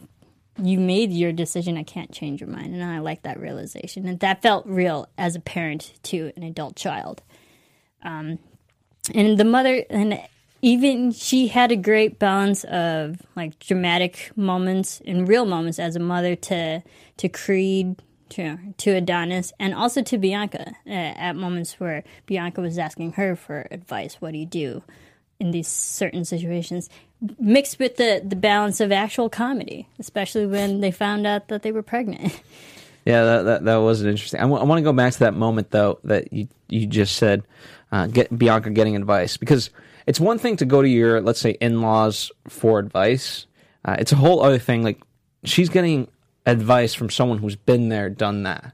you 0.61 0.79
made 0.79 1.13
your 1.13 1.33
decision. 1.33 1.77
I 1.77 1.83
can't 1.83 2.13
change 2.13 2.41
your 2.41 2.51
mind. 2.51 2.75
And 2.75 2.85
I 2.85 2.99
like 2.99 3.23
that 3.23 3.41
realization. 3.41 4.07
And 4.07 4.21
that 4.21 4.43
felt 4.43 4.67
real 4.67 5.09
as 5.17 5.35
a 5.35 5.41
parent 5.41 5.95
to 6.05 6.33
an 6.37 6.43
adult 6.43 6.77
child. 6.77 7.23
Um, 8.03 8.39
and 9.15 9.39
the 9.39 9.45
mother 9.45 9.85
and 9.91 10.21
even 10.61 11.11
she 11.11 11.49
had 11.49 11.73
a 11.73 11.77
great 11.77 12.19
balance 12.19 12.63
of 12.65 13.21
like 13.35 13.59
dramatic 13.59 14.31
moments 14.37 15.03
and 15.05 15.27
real 15.27 15.45
moments 15.45 15.79
as 15.79 15.97
a 15.97 16.01
mother 16.01 16.37
to 16.37 16.83
to 17.17 17.29
Creed 17.29 18.01
to 18.31 18.59
to 18.79 18.91
Adonis 18.93 19.53
and 19.59 19.75
also 19.75 20.03
to 20.03 20.19
Bianca 20.19 20.73
uh, 20.87 20.91
at 20.91 21.35
moments 21.35 21.81
where 21.81 22.05
Bianca 22.27 22.61
was 22.61 22.79
asking 22.79 23.15
her 23.15 23.35
for 23.35 23.67
advice. 23.71 24.17
What 24.21 24.33
do 24.33 24.39
you 24.39 24.47
do 24.47 24.83
in 25.43 25.51
these 25.51 25.69
certain 25.69 26.25
situations? 26.25 26.89
Mixed 27.39 27.79
with 27.79 27.97
the 27.97 28.23
the 28.25 28.37
balance 28.37 28.81
of 28.81 28.91
actual 28.93 29.29
comedy, 29.29 29.89
especially 29.99 30.47
when 30.47 30.81
they 30.81 30.91
found 30.91 31.27
out 31.27 31.49
that 31.49 31.63
they 31.63 31.73
were 31.73 31.83
pregnant. 31.83 32.41
Yeah, 33.05 33.25
that 33.25 33.43
that, 33.43 33.65
that 33.65 33.77
was 33.79 34.05
interesting. 34.05 34.39
I, 34.39 34.45
w- 34.45 34.61
I 34.61 34.65
want 34.65 34.79
to 34.79 34.85
go 34.85 34.93
back 34.93 35.13
to 35.15 35.19
that 35.21 35.35
moment 35.35 35.73
though 35.73 35.99
that 36.05 36.33
you 36.33 36.47
you 36.69 36.87
just 36.87 37.17
said, 37.17 37.43
uh, 37.91 38.07
get 38.07 38.39
Bianca 38.39 38.71
getting 38.71 38.95
advice 38.95 39.37
because 39.37 39.71
it's 40.07 40.21
one 40.21 40.39
thing 40.39 40.57
to 40.59 40.65
go 40.65 40.81
to 40.81 40.89
your 40.89 41.21
let's 41.21 41.41
say 41.41 41.51
in 41.61 41.83
laws 41.83 42.31
for 42.47 42.79
advice. 42.79 43.47
Uh, 43.85 43.97
it's 43.99 44.13
a 44.13 44.17
whole 44.17 44.41
other 44.41 44.61
thing. 44.61 44.85
Like 44.85 45.03
she's 45.43 45.69
getting 45.69 46.07
advice 46.47 46.95
from 46.95 47.11
someone 47.11 47.39
who's 47.39 47.57
been 47.57 47.89
there, 47.89 48.09
done 48.09 48.45
that. 48.45 48.73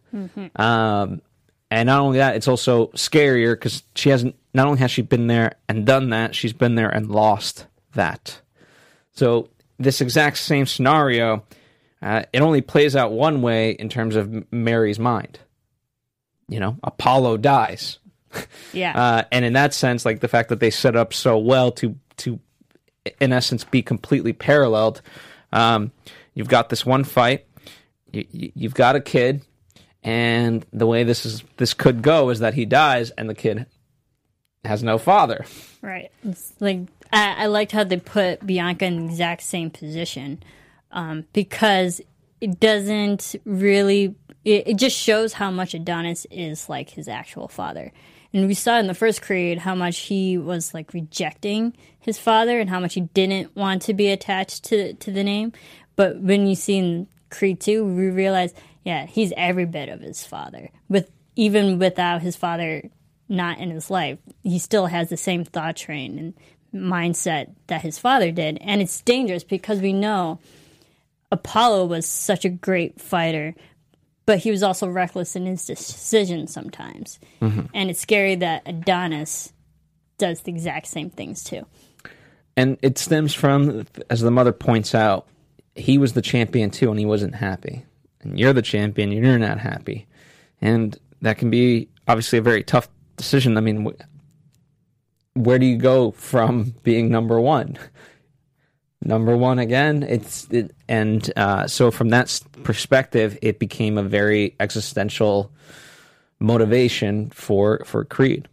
Um, 0.57 1.23
and 1.71 1.87
not 1.87 2.01
only 2.01 2.19
that, 2.19 2.37
it's 2.37 2.49
also 2.49 2.89
scarier 2.89 3.55
because 3.55 3.83
she 3.95 4.11
hasn't. 4.11 4.37
Not 4.55 4.67
only 4.67 4.79
has 4.81 4.91
she 4.91 5.03
been 5.03 5.27
there 5.27 5.57
and 5.69 5.85
done 5.87 6.11
that, 6.11 6.35
she's 6.35 6.53
been 6.53 6.75
there 6.75 6.89
and 6.89 7.11
lost 7.11 7.67
that. 7.95 8.41
So 9.13 9.51
this 9.79 10.01
exact 10.01 10.39
same 10.39 10.67
scenario, 10.67 11.45
uh, 12.03 12.23
it 12.33 12.41
only 12.41 12.61
plays 12.61 12.97
out 12.97 13.13
one 13.13 13.43
way 13.43 13.73
in 13.73 13.89
terms 13.89 14.17
of 14.17 14.51
Mary's 14.53 14.99
mind. 14.99 15.39
You 16.49 16.61
know, 16.61 16.79
Apollo 16.83 17.39
dies, 17.39 17.99
yeah, 18.73 18.99
uh, 19.01 19.23
and 19.31 19.45
in 19.45 19.53
that 19.53 19.75
sense, 19.75 20.05
like 20.07 20.21
the 20.21 20.29
fact 20.29 20.49
that 20.49 20.61
they 20.61 20.71
set 20.71 20.97
up 20.97 21.13
so 21.13 21.37
well 21.39 21.71
to 21.73 21.95
to, 22.19 22.41
in 23.21 23.33
essence, 23.35 23.65
be 23.65 23.83
completely 23.83 24.33
paralleled. 24.33 25.03
Um, 25.53 25.93
you've 26.35 26.49
got 26.49 26.71
this 26.71 26.87
one 26.87 27.05
fight. 27.05 27.45
You, 28.13 28.25
you- 28.33 28.53
you've 28.55 28.75
got 28.75 28.97
a 28.97 29.01
kid, 29.01 29.43
and 30.03 30.65
the 30.73 30.87
way 30.87 31.05
this 31.05 31.27
is 31.27 31.45
this 31.59 31.75
could 31.75 32.01
go 32.01 32.31
is 32.31 32.39
that 32.39 32.55
he 32.55 32.65
dies, 32.65 33.11
and 33.11 33.29
the 33.29 33.35
kid 33.35 33.67
has 34.69 34.83
no 34.83 34.99
father. 34.99 35.45
Right. 35.83 36.11
It's 36.25 36.53
like 36.61 36.81
I, 37.13 37.45
I 37.45 37.47
liked 37.47 37.73
how 37.73 37.85
they 37.85 37.97
put 37.97 38.47
Bianca 38.47 38.85
in 38.85 39.07
the 39.07 39.13
exact 39.13 39.43
same 39.43 39.71
position 39.71 40.43
um, 40.93 41.25
because 41.33 42.01
it 42.41 42.61
doesn't 42.61 43.35
really. 43.45 44.15
It, 44.45 44.69
it 44.69 44.77
just 44.77 44.97
shows 44.97 45.33
how 45.33 45.51
much 45.51 45.75
Adonis 45.75 46.27
is 46.31 46.69
like 46.69 46.91
his 46.91 47.09
actual 47.09 47.49
father. 47.49 47.93
And 48.33 48.47
we 48.47 48.55
saw 48.55 48.79
in 48.79 48.87
the 48.87 48.95
first 48.95 49.23
Creed 49.23 49.59
how 49.59 49.75
much 49.75 49.99
he 49.99 50.37
was 50.37 50.75
like 50.75 50.93
rejecting 50.93 51.75
his 51.99 52.19
father 52.19 52.61
and 52.61 52.69
how 52.69 52.79
much 52.79 52.95
he 52.95 53.01
didn't 53.01 53.57
want 53.57 53.83
to 53.83 53.95
be 53.95 54.11
attached 54.11 54.65
to 54.65 54.93
to 54.95 55.11
the 55.11 55.25
name. 55.25 55.53
But 55.97 56.21
when 56.21 56.47
you 56.47 56.55
see 56.55 56.79
in 56.79 57.09
Creed 57.31 57.61
2, 57.61 57.85
we 57.85 58.09
realize, 58.11 58.55
yeah, 58.85 59.07
he's 59.07 59.33
every 59.37 59.65
bit 59.65 59.89
of 59.89 60.01
his 60.01 60.25
father. 60.25 60.71
With 60.89 61.11
even 61.37 61.79
without 61.79 62.23
his 62.23 62.37
father 62.37 62.91
not 63.29 63.59
in 63.59 63.71
his 63.71 63.91
life, 63.91 64.19
he 64.43 64.59
still 64.59 64.87
has 64.87 65.09
the 65.09 65.17
same 65.17 65.45
thought 65.45 65.77
train 65.77 66.19
and 66.19 66.35
mindset 66.75 67.51
that 67.67 67.83
his 67.83 67.99
father 67.99 68.31
did. 68.31 68.59
And 68.61 68.81
it's 68.81 69.01
dangerous 69.03 69.45
because 69.45 69.81
we 69.81 69.93
know 69.93 70.41
Apollo 71.31 71.87
was 71.87 72.07
such 72.07 72.45
a 72.45 72.51
great 72.51 73.01
fighter, 73.01 73.55
but 74.27 74.39
he 74.39 74.51
was 74.51 74.63
also 74.63 74.89
reckless 74.89 75.37
in 75.37 75.47
his 75.47 75.65
decisions 75.65 76.53
sometimes. 76.53 77.19
Mm-hmm. 77.41 77.67
And 77.75 77.91
it's 77.91 78.01
scary 78.01 78.35
that 78.37 78.63
Adonis 78.67 79.53
does 80.19 80.41
the 80.41 80.53
exact 80.53 80.87
same 80.87 81.11
things 81.11 81.45
too. 81.45 81.67
And 82.57 82.77
it 82.83 82.99
stems 82.99 83.35
from, 83.35 83.87
as 84.11 84.21
the 84.21 84.31
mother 84.31 84.53
points 84.53 84.95
out, 84.95 85.29
he 85.77 85.97
was 85.97 86.15
the 86.15 86.23
champion 86.23 86.71
too, 86.71 86.91
and 86.91 86.99
he 86.99 87.07
wasn't 87.07 87.37
happy. 87.37 87.85
And 88.21 88.39
you're 88.39 88.53
the 88.53 88.63
champion, 88.63 89.13
and 89.13 89.25
you're 89.25 89.39
not 89.39 89.59
happy. 89.59 90.07
And 90.61 90.99
that 91.23 91.39
can 91.39 91.51
be 91.51 91.89
obviously 92.09 92.41
a 92.41 92.43
very 92.43 92.65
tough 92.65 92.89
decision. 93.19 93.59
I 93.59 93.61
mean, 93.61 93.93
where 95.35 95.59
do 95.59 95.67
you 95.67 95.77
go 95.77 96.13
from 96.13 96.75
being 96.83 97.11
number 97.11 97.39
one? 97.39 97.77
Number 99.03 99.37
one 99.37 99.59
again. 99.59 100.03
It's 100.03 100.49
it, 100.51 100.75
and 100.89 101.31
uh, 101.37 101.67
so 101.67 101.91
from 101.91 102.09
that 102.09 102.41
perspective, 102.65 103.39
it 103.43 103.59
became 103.59 103.99
a 103.99 104.03
very 104.03 104.57
existential 104.59 105.53
motivation 106.41 107.29
for 107.31 107.83
for 107.85 108.05
Creed 108.05 108.49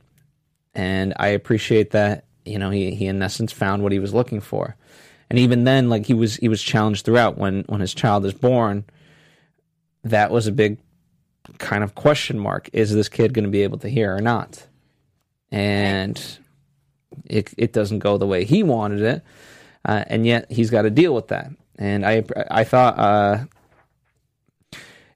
and 0.75 1.13
I 1.17 1.28
appreciate 1.28 1.91
that 1.91 2.25
you 2.43 2.60
know 2.60 2.69
he 2.69 2.93
he 2.93 3.08
in 3.08 3.21
essence 3.21 3.51
found 3.51 3.82
what 3.82 3.93
he 3.93 3.99
was 3.99 4.13
looking 4.13 4.41
for, 4.41 4.75
and 5.30 5.39
even 5.39 5.63
then 5.63 5.89
like 5.89 6.06
he 6.06 6.13
was 6.13 6.36
he 6.36 6.49
was 6.49 6.62
challenged 6.62 7.06
throughout 7.06 7.38
when 7.38 7.63
when 7.67 7.82
his 7.82 7.93
child 7.93 8.25
is 8.25 8.34
born. 8.34 8.84
That 10.04 10.30
was 10.30 10.45
a 10.45 10.51
big 10.51 10.78
kind 11.58 11.84
of 11.84 11.96
question 11.96 12.40
mark: 12.40 12.70
Is 12.74 12.94
this 12.94 13.10
kid 13.10 13.34
going 13.34 13.46
to 13.46 13.52
be 13.52 13.64
able 13.64 13.78
to 13.80 13.90
hear 13.90 14.16
or 14.16 14.22
not? 14.22 14.66
And 15.52 16.22
it 17.26 17.54
it 17.58 17.74
doesn't 17.74 18.00
go 18.00 18.18
the 18.18 18.28
way 18.28 18.46
he 18.46 18.64
wanted 18.64 19.02
it, 19.02 19.24
uh, 19.86 20.04
and 20.08 20.26
yet 20.26 20.52
he's 20.52 20.70
got 20.70 20.84
to 20.84 20.90
deal 20.90 21.14
with 21.14 21.30
that. 21.30 21.52
And 21.78 22.06
I 22.06 22.24
I 22.50 22.64
thought. 22.64 22.98
Uh, 22.98 23.46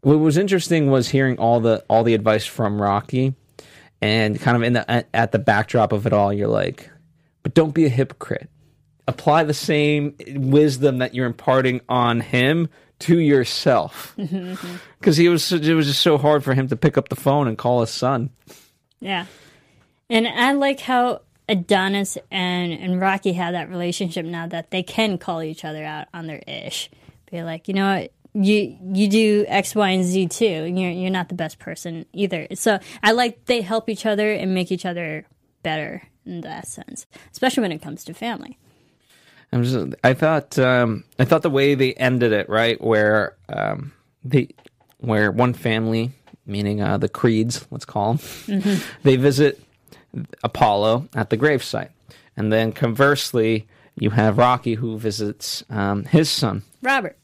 what 0.02 0.20
was 0.20 0.38
interesting 0.38 0.90
was 0.90 1.10
hearing 1.10 1.38
all 1.38 1.60
the 1.60 1.84
all 1.90 2.04
the 2.04 2.14
advice 2.14 2.46
from 2.46 2.82
Rocky, 2.82 3.34
and 4.02 4.40
kind 4.40 4.56
of 4.56 4.64
in 4.64 4.74
the 4.74 4.90
at, 4.90 5.10
at 5.14 5.32
the 5.32 5.40
backdrop 5.40 5.92
of 5.92 6.06
it 6.06 6.14
all, 6.14 6.32
you're 6.32 6.48
like, 6.48 6.90
but 7.44 7.54
don't 7.54 7.74
be 7.74 7.86
a 7.86 7.90
hypocrite. 7.90 8.50
Apply 9.08 9.44
the 9.44 9.54
same 9.54 10.16
wisdom 10.36 11.00
that 11.00 11.14
you're 11.14 11.26
imparting 11.26 11.82
on 11.90 12.22
him 12.22 12.70
to 13.00 13.20
yourself, 13.20 14.14
mm-hmm. 14.18 14.76
because 15.00 15.18
he 15.18 15.30
was 15.30 15.52
it 15.52 15.74
was 15.74 15.88
just 15.88 16.02
so 16.02 16.18
hard 16.18 16.44
for 16.44 16.54
him 16.54 16.68
to 16.68 16.76
pick 16.76 16.98
up 16.98 17.10
the 17.10 17.16
phone 17.16 17.48
and 17.48 17.58
call 17.58 17.82
his 17.82 17.90
son. 17.90 18.30
Yeah. 19.00 19.26
And 20.10 20.28
I 20.28 20.54
like 20.54 20.80
how 20.80 21.22
Adonis 21.48 22.18
and, 22.32 22.74
and 22.74 23.00
Rocky 23.00 23.34
have 23.34 23.54
that 23.54 23.70
relationship 23.70 24.26
now 24.26 24.48
that 24.48 24.72
they 24.72 24.84
can 24.84 25.18
call 25.18 25.42
each 25.42 25.64
other 25.64 25.84
out 25.84 26.08
on 26.14 26.28
their 26.28 26.42
ish. 26.48 26.90
Be 27.32 27.44
like, 27.44 27.68
you 27.68 27.74
know 27.74 27.96
what? 27.96 28.12
You 28.34 28.78
you 28.94 29.08
do 29.08 29.46
X, 29.48 29.74
Y, 29.74 29.90
and 29.90 30.04
Z 30.04 30.28
too, 30.28 30.46
and 30.46 30.80
you're 30.80 30.92
you're 30.92 31.10
not 31.10 31.30
the 31.30 31.36
best 31.36 31.58
person 31.58 32.06
either. 32.14 32.48
So 32.54 32.80
I 33.02 33.14
like 33.14 33.46
they 33.46 33.62
help 33.62 33.90
each 33.90 34.06
other 34.06 34.32
and 34.32 34.54
make 34.54 34.72
each 34.72 34.86
other 34.86 35.26
better 35.64 36.04
in 36.26 36.42
that 36.42 36.68
sense, 36.68 37.08
especially 37.32 37.62
when 37.62 37.72
it 37.72 37.82
comes 37.82 38.04
to 38.04 38.14
family. 38.14 38.60
I, 39.52 39.58
was, 39.58 39.76
I 40.04 40.14
thought 40.14 40.58
um, 40.60 41.04
I 41.18 41.26
thought 41.26 41.42
the 41.42 41.50
way 41.50 41.76
they 41.76 41.94
ended 41.94 42.32
it 42.34 42.50
right, 42.50 42.80
where 42.82 43.36
um, 43.50 43.92
they 44.24 44.50
where 45.00 45.32
one 45.32 45.54
family, 45.54 46.12
meaning 46.46 46.82
uh, 46.82 46.98
the 46.98 47.10
Creeds, 47.10 47.66
let's 47.72 47.86
call 47.86 48.16
them, 48.48 48.82
they 49.04 49.16
visit 49.16 49.60
Apollo 50.44 51.10
at 51.16 51.30
the 51.30 51.38
gravesite, 51.38 51.90
and 52.38 52.52
then 52.52 52.72
conversely, 52.72 53.68
you 53.96 54.10
have 54.12 54.38
Rocky 54.38 54.76
who 54.76 54.98
visits 54.98 55.64
um, 55.70 56.04
his 56.06 56.30
son 56.30 56.64
Robert. 56.82 57.18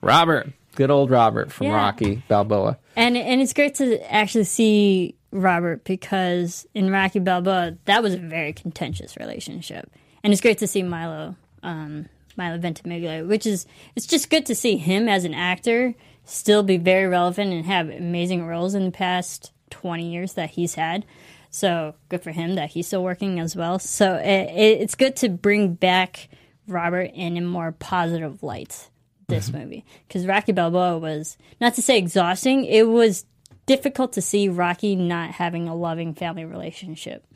Robert, 0.00 0.48
good 0.76 0.90
old 0.90 1.10
Robert 1.10 1.52
from 1.52 1.68
Yeah. 1.68 1.74
Rocky 1.76 2.22
Balboa. 2.28 2.78
And 2.96 3.16
and 3.16 3.40
it's 3.40 3.52
great 3.52 3.74
to 3.76 4.12
actually 4.12 4.44
see 4.44 5.14
Robert 5.30 5.84
because 5.84 6.66
in 6.74 6.90
Rocky 6.90 7.18
Balboa 7.18 7.76
that 7.86 8.02
was 8.02 8.14
a 8.14 8.18
very 8.18 8.52
contentious 8.52 9.16
relationship, 9.16 9.90
and 10.22 10.32
it's 10.32 10.42
great 10.42 10.58
to 10.58 10.66
see 10.66 10.82
Milo, 10.82 11.36
um, 11.62 12.08
Milo 12.36 12.58
Ventimiglia, 12.58 13.24
which 13.24 13.46
is 13.46 13.66
it's 13.94 14.06
just 14.06 14.30
good 14.30 14.46
to 14.46 14.54
see 14.54 14.76
him 14.76 15.08
as 15.08 15.24
an 15.24 15.34
actor 15.34 15.94
still 16.24 16.62
be 16.62 16.76
very 16.76 17.06
relevant 17.06 17.52
and 17.52 17.66
have 17.66 17.88
amazing 17.88 18.46
roles 18.46 18.74
in 18.74 18.84
the 18.84 18.90
past 18.90 19.52
twenty 19.70 20.12
years 20.12 20.34
that 20.34 20.50
he's 20.50 20.74
had. 20.74 21.04
So 21.50 21.94
good 22.08 22.22
for 22.22 22.30
him 22.30 22.54
that 22.54 22.70
he's 22.70 22.86
still 22.86 23.02
working 23.02 23.38
as 23.38 23.54
well. 23.54 23.78
So 23.78 24.14
it, 24.14 24.50
it, 24.50 24.80
it's 24.80 24.94
good 24.94 25.16
to 25.16 25.28
bring 25.28 25.74
back 25.74 26.28
Robert 26.66 27.10
in 27.14 27.36
a 27.36 27.42
more 27.42 27.72
positive 27.72 28.42
light 28.42 28.88
this 29.28 29.52
movie 29.52 29.84
because 30.06 30.26
Rocky 30.26 30.52
Balboa 30.52 30.98
was 30.98 31.36
not 31.60 31.74
to 31.74 31.82
say 31.82 31.98
exhausting. 31.98 32.64
It 32.64 32.88
was 32.88 33.24
difficult 33.66 34.12
to 34.14 34.22
see 34.22 34.48
Rocky 34.48 34.96
not 34.96 35.30
having 35.32 35.68
a 35.68 35.74
loving 35.74 36.14
family 36.14 36.44
relationship, 36.44 37.26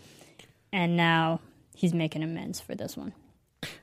and 0.73 0.97
now 0.97 1.41
he's 1.75 1.93
making 1.93 2.23
amends 2.23 2.61
for 2.61 2.75
this 2.75 2.97
one. 2.97 3.12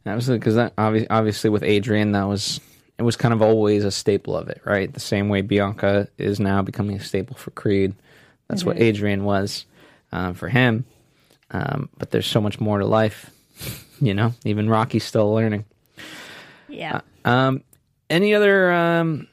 Absolutely, 0.06 0.40
because 0.40 0.56
that 0.56 0.76
obvi- 0.76 1.08
obviously 1.10 1.50
with 1.50 1.64
Adrian, 1.64 2.12
that 2.14 2.24
was 2.24 2.60
it 2.98 3.04
was 3.04 3.16
kind 3.16 3.34
of 3.34 3.42
always 3.42 3.84
a 3.84 3.92
staple 3.92 4.38
of 4.38 4.50
it, 4.50 4.62
right? 4.66 4.94
The 4.94 5.00
same 5.00 5.30
way 5.30 5.42
Bianca 5.42 6.08
is 6.18 6.40
now 6.40 6.62
becoming 6.62 6.98
a 6.98 7.04
staple 7.04 7.36
for 7.36 7.52
Creed. 7.52 7.96
That's 8.48 8.64
what 8.64 8.80
Adrian 8.80 9.24
was 9.24 9.66
um, 10.12 10.36
for 10.36 10.48
him. 10.48 10.86
Um, 11.52 11.90
but 11.98 12.12
there's 12.12 12.28
so 12.28 12.42
much 12.42 12.60
more 12.60 12.80
to 12.80 12.86
life, 12.86 13.32
you 14.02 14.14
know. 14.14 14.34
Even 14.46 14.70
Rocky's 14.70 15.04
still 15.04 15.34
learning. 15.34 15.66
Yeah. 16.68 17.02
Um, 17.26 17.64
any 18.10 18.34
other 18.34 18.72
um, 18.72 19.28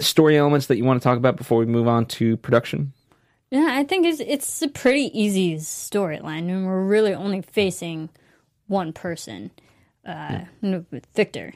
story 0.00 0.36
elements 0.36 0.66
that 0.66 0.76
you 0.76 0.84
want 0.84 1.00
to 1.00 1.04
talk 1.04 1.18
about 1.18 1.36
before 1.36 1.58
we 1.58 1.66
move 1.66 1.88
on 1.88 2.06
to 2.06 2.36
production? 2.36 2.92
Yeah, 3.50 3.68
I 3.70 3.84
think 3.84 4.06
it's 4.06 4.20
it's 4.20 4.62
a 4.62 4.68
pretty 4.68 5.10
easy 5.18 5.54
storyline, 5.56 6.50
and 6.50 6.66
we're 6.66 6.84
really 6.84 7.14
only 7.14 7.42
facing 7.42 8.08
one 8.66 8.92
person, 8.92 9.52
uh, 10.06 10.40
with 10.62 11.06
Victor, 11.14 11.52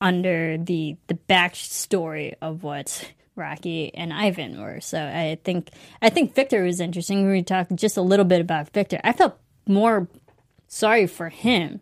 under 0.00 0.58
the 0.58 0.96
the 1.06 1.18
backstory 1.28 2.34
of 2.40 2.62
what 2.62 3.12
Rocky 3.36 3.94
and 3.94 4.12
Ivan 4.12 4.60
were. 4.60 4.80
So 4.80 5.02
I 5.02 5.38
think 5.42 5.70
I 6.02 6.10
think 6.10 6.34
Victor 6.34 6.64
was 6.64 6.80
interesting. 6.80 7.28
We 7.28 7.42
talked 7.42 7.74
just 7.76 7.96
a 7.96 8.02
little 8.02 8.24
bit 8.24 8.40
about 8.40 8.70
Victor. 8.70 9.00
I 9.04 9.12
felt 9.12 9.38
more 9.66 10.08
sorry 10.66 11.06
for 11.06 11.28
him 11.28 11.80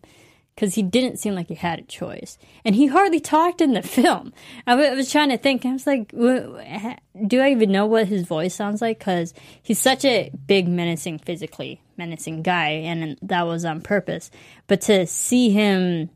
because 0.56 0.74
he 0.74 0.82
didn't 0.82 1.18
seem 1.18 1.34
like 1.34 1.48
he 1.48 1.54
had 1.54 1.78
a 1.78 1.82
choice, 1.82 2.38
and 2.64 2.74
he 2.74 2.86
hardly 2.86 3.20
talked 3.20 3.60
in 3.60 3.74
the 3.74 3.82
film. 3.82 4.32
I, 4.66 4.72
w- 4.72 4.90
I 4.90 4.94
was 4.94 5.12
trying 5.12 5.28
to 5.28 5.36
think. 5.36 5.66
I 5.66 5.72
was 5.72 5.86
like, 5.86 6.10
do 6.10 7.40
I 7.40 7.50
even 7.50 7.70
know 7.70 7.84
what 7.84 8.08
his 8.08 8.26
voice 8.26 8.54
sounds 8.54 8.80
like? 8.80 8.98
Because 8.98 9.34
he's 9.62 9.78
such 9.78 10.04
a 10.04 10.32
big, 10.46 10.66
menacing, 10.66 11.18
physically 11.18 11.82
menacing 11.98 12.42
guy, 12.42 12.70
and 12.70 13.18
that 13.22 13.46
was 13.46 13.66
on 13.66 13.82
purpose. 13.82 14.30
But 14.66 14.80
to 14.82 15.06
see 15.06 15.50
him, 15.50 16.08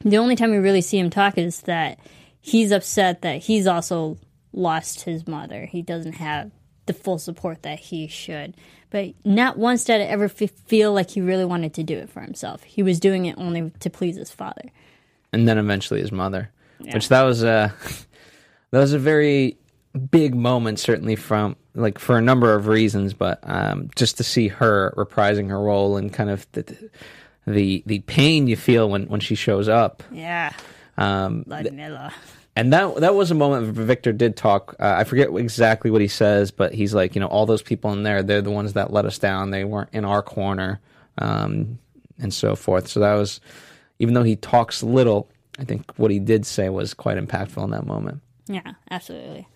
the 0.00 0.18
only 0.18 0.34
time 0.34 0.50
we 0.50 0.58
really 0.58 0.82
see 0.82 0.98
him 0.98 1.08
talk 1.08 1.38
is 1.38 1.60
that 1.62 2.00
he's 2.40 2.72
upset 2.72 3.22
that 3.22 3.42
he's 3.42 3.68
also 3.68 4.18
lost 4.52 5.02
his 5.02 5.28
mother. 5.28 5.66
He 5.66 5.80
doesn't 5.80 6.14
have 6.14 6.50
the 6.86 6.92
full 6.92 7.18
support 7.18 7.62
that 7.62 7.78
he 7.78 8.08
should. 8.08 8.56
But 8.90 9.14
not 9.24 9.56
once 9.56 9.84
did 9.84 10.00
I 10.00 10.04
ever 10.04 10.24
f- 10.24 10.50
feel 10.66 10.92
like 10.92 11.10
he 11.10 11.20
really 11.20 11.44
wanted 11.44 11.74
to 11.74 11.82
do 11.84 11.96
it 11.96 12.10
for 12.10 12.20
himself. 12.20 12.62
He 12.64 12.82
was 12.82 12.98
doing 13.00 13.26
it 13.26 13.36
only 13.38 13.70
to 13.80 13.90
please 13.90 14.16
his 14.16 14.30
father. 14.30 14.70
and 15.32 15.46
then 15.48 15.58
eventually 15.58 16.00
his 16.00 16.10
mother, 16.12 16.50
which 16.92 17.08
that 17.08 17.22
was 17.22 17.42
a 17.44 17.72
that 18.72 18.78
was 18.80 18.92
a 18.92 18.98
very 18.98 19.56
big 20.10 20.34
moment, 20.34 20.78
certainly 20.80 21.16
from 21.16 21.56
like 21.74 21.98
for 22.00 22.18
a 22.18 22.22
number 22.22 22.54
of 22.54 22.66
reasons, 22.66 23.14
but 23.14 23.38
um, 23.44 23.90
just 23.94 24.16
to 24.16 24.24
see 24.24 24.48
her 24.48 24.92
reprising 24.96 25.48
her 25.50 25.60
role 25.60 25.96
and 25.96 26.12
kind 26.12 26.30
of 26.30 26.46
the 26.52 26.90
the, 27.46 27.82
the 27.86 28.00
pain 28.00 28.46
you 28.48 28.56
feel 28.56 28.88
when 28.90 29.06
when 29.06 29.20
she 29.20 29.34
shows 29.36 29.68
up. 29.68 30.02
Yeah, 30.12 30.52
Um, 30.98 31.44
Ludmilla. 31.46 32.12
And 32.56 32.72
that 32.72 32.96
that 32.96 33.14
was 33.14 33.30
a 33.30 33.34
moment 33.34 33.76
where 33.76 33.84
Victor 33.84 34.12
did 34.12 34.36
talk. 34.36 34.74
Uh, 34.78 34.94
I 34.98 35.04
forget 35.04 35.28
exactly 35.34 35.90
what 35.90 36.00
he 36.00 36.08
says, 36.08 36.50
but 36.50 36.74
he's 36.74 36.94
like, 36.94 37.14
you 37.14 37.20
know, 37.20 37.28
all 37.28 37.46
those 37.46 37.62
people 37.62 37.92
in 37.92 38.02
there, 38.02 38.22
they're 38.22 38.42
the 38.42 38.50
ones 38.50 38.72
that 38.74 38.92
let 38.92 39.04
us 39.04 39.18
down. 39.18 39.50
They 39.50 39.64
weren't 39.64 39.90
in 39.92 40.04
our 40.04 40.22
corner, 40.22 40.80
um, 41.18 41.78
and 42.18 42.34
so 42.34 42.56
forth. 42.56 42.88
So 42.88 43.00
that 43.00 43.14
was, 43.14 43.40
even 43.98 44.14
though 44.14 44.24
he 44.24 44.36
talks 44.36 44.82
little, 44.82 45.28
I 45.58 45.64
think 45.64 45.92
what 45.96 46.10
he 46.10 46.18
did 46.18 46.44
say 46.44 46.68
was 46.68 46.94
quite 46.94 47.18
impactful 47.18 47.62
in 47.62 47.70
that 47.70 47.86
moment. 47.86 48.20
Yeah, 48.46 48.72
absolutely. 48.90 49.46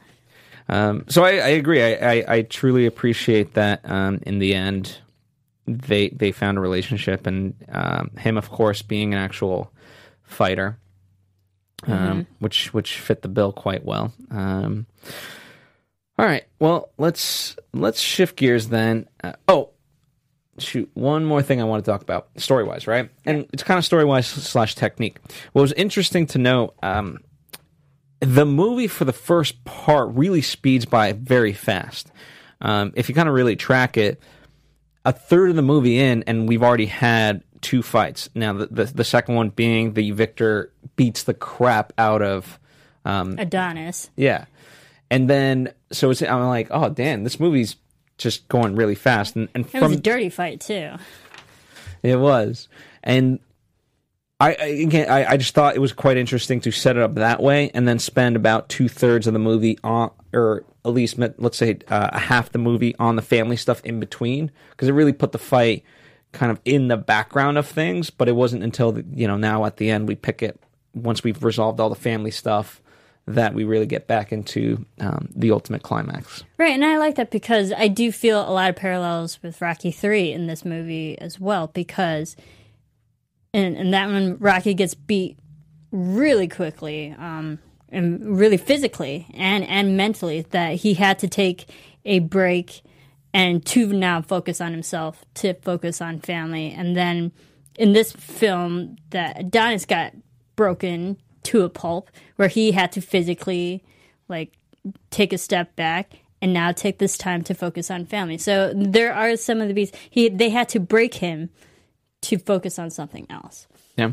Um, 0.68 1.04
so 1.09 1.24
I, 1.24 1.33
I 1.33 1.48
agree. 1.48 1.83
I, 1.83 1.92
I, 1.92 2.24
I 2.28 2.42
truly 2.42 2.87
appreciate 2.87 3.54
that. 3.54 3.80
Um, 3.85 4.20
in 4.22 4.38
the 4.38 4.54
end, 4.54 4.98
they 5.66 6.11
they 6.11 6.33
found 6.33 6.59
a 6.59 6.61
relationship, 6.61 7.26
and 7.26 7.54
um, 7.70 8.11
him, 8.18 8.37
of 8.37 8.50
course, 8.50 8.83
being 8.83 9.12
an 9.12 9.18
actual 9.18 9.72
fighter, 10.22 10.78
um, 11.87 12.27
which 12.39 12.73
which 12.73 12.99
fit 12.99 13.23
the 13.23 13.29
bill 13.29 13.53
quite 13.53 13.85
well. 13.85 14.13
Um, 14.31 14.87
all 16.19 16.27
right. 16.27 16.45
Well, 16.59 16.91
let's 16.99 17.57
let's 17.73 18.01
shift 18.01 18.37
gears 18.37 18.69
then. 18.69 19.09
Uh, 19.23 19.33
oh, 19.49 19.71
shoot! 20.59 20.91
One 20.95 21.25
more 21.25 21.43
thing 21.43 21.61
I 21.61 21.65
want 21.65 21.85
to 21.85 21.91
talk 21.91 22.03
about, 22.03 22.29
story 22.37 22.65
wise, 22.65 22.87
right? 22.87 23.11
And 23.25 23.47
it's 23.53 23.63
kind 23.63 23.79
of 23.79 23.85
story 23.85 24.05
wise 24.05 24.27
slash 24.27 24.75
technique. 24.75 25.19
What 25.53 25.63
was 25.63 25.73
interesting 25.73 26.27
to 26.29 26.39
note. 26.39 26.75
Um, 26.83 27.19
the 28.21 28.47
movie 28.47 28.87
for 28.87 29.05
the 29.05 29.13
first 29.13 29.65
part 29.65 30.09
really 30.15 30.41
speeds 30.41 30.87
by 30.87 31.13
very 31.13 31.53
fast. 31.53 32.11
Um, 32.61 32.93
if 32.97 33.09
you 33.09 33.15
kind 33.15 33.29
of 33.29 33.35
really 33.35 33.57
track 33.57 33.99
it, 33.99 34.23
a 35.05 35.13
third 35.13 35.51
of 35.51 35.57
the 35.57 35.63
movie 35.63 35.99
in, 35.99 36.25
and 36.27 36.49
we've 36.49 36.63
already 36.63 36.87
had 36.87 37.43
two 37.64 37.83
fights. 37.83 38.29
Now, 38.35 38.53
the 38.53 38.66
the, 38.66 38.85
the 38.85 39.05
second 39.05 39.35
one 39.35 39.48
being 39.48 39.94
the 39.94 40.12
Victor 40.12 40.70
beats 40.94 41.24
the 41.24 41.35
crap 41.35 41.92
out 41.98 42.22
of, 42.22 42.61
um, 43.05 43.37
Adonis. 43.38 44.11
yeah, 44.16 44.44
and 45.11 45.29
then 45.29 45.72
so 45.90 46.11
it's 46.11 46.22
I'm 46.22 46.46
like, 46.46 46.68
oh 46.70 46.90
damn, 46.90 47.24
this 47.24 47.40
movie's 47.40 47.74
just 48.18 48.46
going 48.48 48.77
really 48.77 48.94
fast, 48.94 49.35
and, 49.35 49.48
and 49.55 49.66
It 49.66 49.72
was 49.72 49.83
from 49.83 49.92
a 49.92 49.96
dirty 49.96 50.29
fight 50.29 50.61
too. 50.61 50.92
it 52.03 52.16
was, 52.16 52.68
and 53.03 53.40
I, 54.38 54.55
I 54.55 54.64
again, 54.66 55.11
I, 55.11 55.33
I 55.33 55.37
just 55.37 55.55
thought 55.55 55.74
it 55.74 55.81
was 55.81 55.92
quite 55.92 56.16
interesting 56.16 56.61
to 56.61 56.70
set 56.70 56.96
it 56.96 57.03
up 57.03 57.14
that 57.14 57.42
way, 57.42 57.70
and 57.74 57.88
then 57.88 57.98
spend 57.98 58.37
about 58.37 58.68
two 58.68 58.88
thirds 58.88 59.27
of 59.27 59.33
the 59.33 59.38
movie 59.38 59.79
on, 59.83 60.11
or 60.33 60.64
at 60.85 60.92
least 60.92 61.18
let's 61.38 61.57
say 61.57 61.79
uh, 61.88 62.18
half 62.18 62.53
the 62.53 62.59
movie 62.59 62.94
on 62.98 63.16
the 63.16 63.22
family 63.22 63.57
stuff 63.57 63.81
in 63.85 64.00
between, 64.00 64.50
because 64.70 64.88
it 64.88 64.92
really 64.92 65.12
put 65.14 65.33
the 65.33 65.38
fight 65.38 65.83
kind 66.35 66.53
of 66.53 66.61
in 66.64 66.88
the 66.88 66.97
background 66.97 67.57
of 67.57 67.66
things. 67.66 68.11
But 68.11 68.29
it 68.29 68.37
wasn't 68.37 68.62
until 68.62 68.92
the, 68.92 69.05
you 69.14 69.27
know 69.27 69.37
now 69.37 69.64
at 69.64 69.79
the 69.79 69.90
end 69.90 70.09
we 70.09 70.14
pick 70.14 70.42
it 70.42 70.61
once 70.94 71.25
we've 71.25 71.42
resolved 71.42 71.81
all 71.81 71.88
the 71.88 71.94
family 71.94 72.31
stuff 72.31 72.81
that 73.27 73.55
we 73.55 73.64
really 73.64 73.87
get 73.87 74.07
back 74.07 74.33
into 74.33 74.85
um, 75.01 75.29
the 75.35 75.51
ultimate 75.51 75.83
climax. 75.83 76.44
Right, 76.59 76.73
and 76.73 76.85
I 76.85 76.99
like 76.99 77.14
that 77.14 77.31
because 77.31 77.73
I 77.73 77.88
do 77.88 78.12
feel 78.12 78.40
a 78.40 78.53
lot 78.53 78.68
of 78.68 78.77
parallels 78.77 79.42
with 79.42 79.61
Rocky 79.62 79.90
3 79.90 80.33
in 80.33 80.47
this 80.47 80.64
movie 80.64 81.18
as 81.18 81.40
well 81.40 81.68
because 81.68 82.37
in, 83.55 83.77
in 83.77 83.90
that 83.92 84.11
one 84.11 84.37
Rocky 84.38 84.75
gets 84.75 84.94
beat 84.94 85.38
really 85.90 86.49
quickly 86.49 87.14
um, 87.18 87.61
and 87.88 88.37
really 88.38 88.59
physically 88.59 89.27
and, 89.33 89.64
and 89.64 89.97
mentally 89.97 90.42
that 90.51 90.75
he 90.77 90.94
had 90.94 91.18
to 91.20 91.29
take 91.29 91.66
a 92.05 92.18
break 92.18 92.83
and 93.35 93.66
to 93.66 93.92
now 93.92 94.23
focus 94.23 94.61
on 94.61 94.70
himself, 94.70 95.25
to 95.35 95.55
focus 95.55 96.01
on 96.01 96.20
family. 96.20 96.70
And 96.70 96.97
then 96.97 97.33
in 97.77 97.92
this 97.92 98.12
film 98.12 98.97
that 99.11 99.40
Adonis 99.40 99.85
got 99.85 100.12
broken 100.55 101.18
to 101.42 101.62
a 101.62 101.68
pulp 101.68 102.11
where 102.37 102.49
he 102.49 102.73
had 102.73 102.92
to 102.92 103.01
physically 103.01 103.85
like 104.29 104.57
take 105.11 105.33
a 105.33 105.38
step 105.38 105.75
back 105.75 106.20
and 106.40 106.53
now 106.53 106.70
take 106.70 106.99
this 106.99 107.18
time 107.18 107.42
to 107.42 107.55
focus 107.55 107.90
on 107.90 108.07
family. 108.07 108.38
So 108.38 108.73
there 108.75 109.12
are 109.12 109.37
some 109.37 109.61
of 109.61 109.66
the 109.68 109.75
beats 109.75 109.92
he 110.09 110.29
they 110.29 110.51
had 110.51 110.68
to 110.70 110.81
break 110.81 111.14
him 111.14 111.51
to 112.23 112.38
focus 112.38 112.79
on 112.79 112.90
something 112.90 113.27
else. 113.29 113.66
Yeah. 113.97 114.12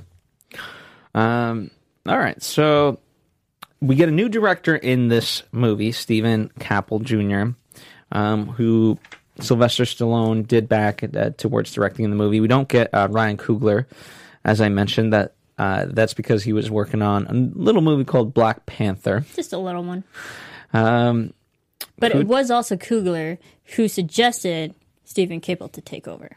Um. 1.13 1.69
All 2.07 2.17
right. 2.17 2.41
So 2.41 2.99
we 3.81 3.95
get 3.95 4.09
a 4.09 4.13
new 4.13 4.29
director 4.29 4.75
in 4.75 5.09
this 5.09 5.43
movie, 5.51 5.91
Stephen 5.91 6.49
Caple 6.59 7.03
Jr., 7.03 7.55
um, 8.11 8.47
who 8.47 8.97
Sylvester 9.39 9.83
Stallone 9.83 10.45
did 10.47 10.67
back 10.69 11.03
uh, 11.03 11.31
towards 11.31 11.71
directing 11.73 12.09
the 12.09 12.15
movie. 12.15 12.39
We 12.39 12.47
don't 12.47 12.67
get 12.67 12.93
uh, 12.93 13.07
Ryan 13.09 13.37
Coogler, 13.37 13.85
as 14.43 14.61
I 14.61 14.69
mentioned. 14.69 15.13
That 15.13 15.33
uh, 15.57 15.85
that's 15.89 16.13
because 16.13 16.43
he 16.43 16.53
was 16.53 16.69
working 16.69 17.01
on 17.01 17.27
a 17.27 17.33
little 17.33 17.81
movie 17.81 18.03
called 18.05 18.33
Black 18.33 18.65
Panther. 18.65 19.25
Just 19.35 19.53
a 19.53 19.57
little 19.57 19.83
one. 19.83 20.03
Um, 20.73 21.33
But 21.99 22.15
it 22.15 22.27
was 22.27 22.49
also 22.51 22.75
Coogler 22.75 23.37
who 23.75 23.87
suggested 23.87 24.73
Stephen 25.05 25.39
Caple 25.41 25.71
to 25.73 25.81
take 25.81 26.07
over. 26.07 26.31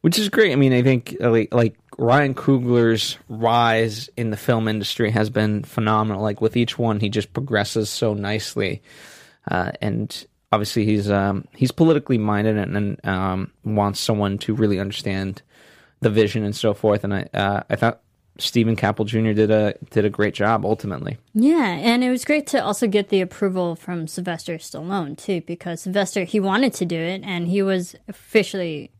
which 0.00 0.18
is 0.18 0.28
great. 0.28 0.52
I 0.52 0.56
mean, 0.56 0.72
I 0.72 0.82
think 0.82 1.16
uh, 1.20 1.30
like, 1.30 1.52
like 1.54 1.76
Ryan 1.98 2.34
Coogler's 2.34 3.18
rise 3.28 4.08
in 4.16 4.30
the 4.30 4.36
film 4.36 4.68
industry 4.68 5.10
has 5.10 5.30
been 5.30 5.62
phenomenal. 5.62 6.22
Like 6.22 6.40
with 6.40 6.56
each 6.56 6.78
one, 6.78 6.98
he 7.00 7.08
just 7.08 7.32
progresses 7.32 7.90
so 7.90 8.14
nicely, 8.14 8.82
uh, 9.50 9.72
and 9.80 10.24
obviously 10.52 10.84
he's 10.84 11.10
um, 11.10 11.46
he's 11.54 11.72
politically 11.72 12.18
minded 12.18 12.56
and, 12.56 12.76
and 12.76 13.06
um, 13.06 13.52
wants 13.64 14.00
someone 14.00 14.38
to 14.38 14.54
really 14.54 14.78
understand 14.78 15.42
the 16.00 16.10
vision 16.10 16.44
and 16.44 16.54
so 16.56 16.74
forth. 16.74 17.04
And 17.04 17.14
I 17.14 17.28
uh, 17.34 17.62
I 17.70 17.76
thought 17.76 18.02
Stephen 18.38 18.76
Caple 18.76 19.06
Jr. 19.06 19.32
did 19.32 19.50
a 19.50 19.74
did 19.90 20.04
a 20.04 20.10
great 20.10 20.34
job 20.34 20.64
ultimately. 20.64 21.18
Yeah, 21.34 21.66
and 21.66 22.02
it 22.02 22.10
was 22.10 22.24
great 22.24 22.46
to 22.48 22.64
also 22.64 22.86
get 22.86 23.08
the 23.08 23.20
approval 23.20 23.76
from 23.76 24.06
Sylvester 24.06 24.56
Stallone 24.56 25.16
too, 25.16 25.42
because 25.42 25.82
Sylvester 25.82 26.24
he 26.24 26.40
wanted 26.40 26.74
to 26.74 26.84
do 26.84 26.98
it 26.98 27.22
and 27.24 27.48
he 27.48 27.62
was 27.62 27.94
officially 28.08 28.90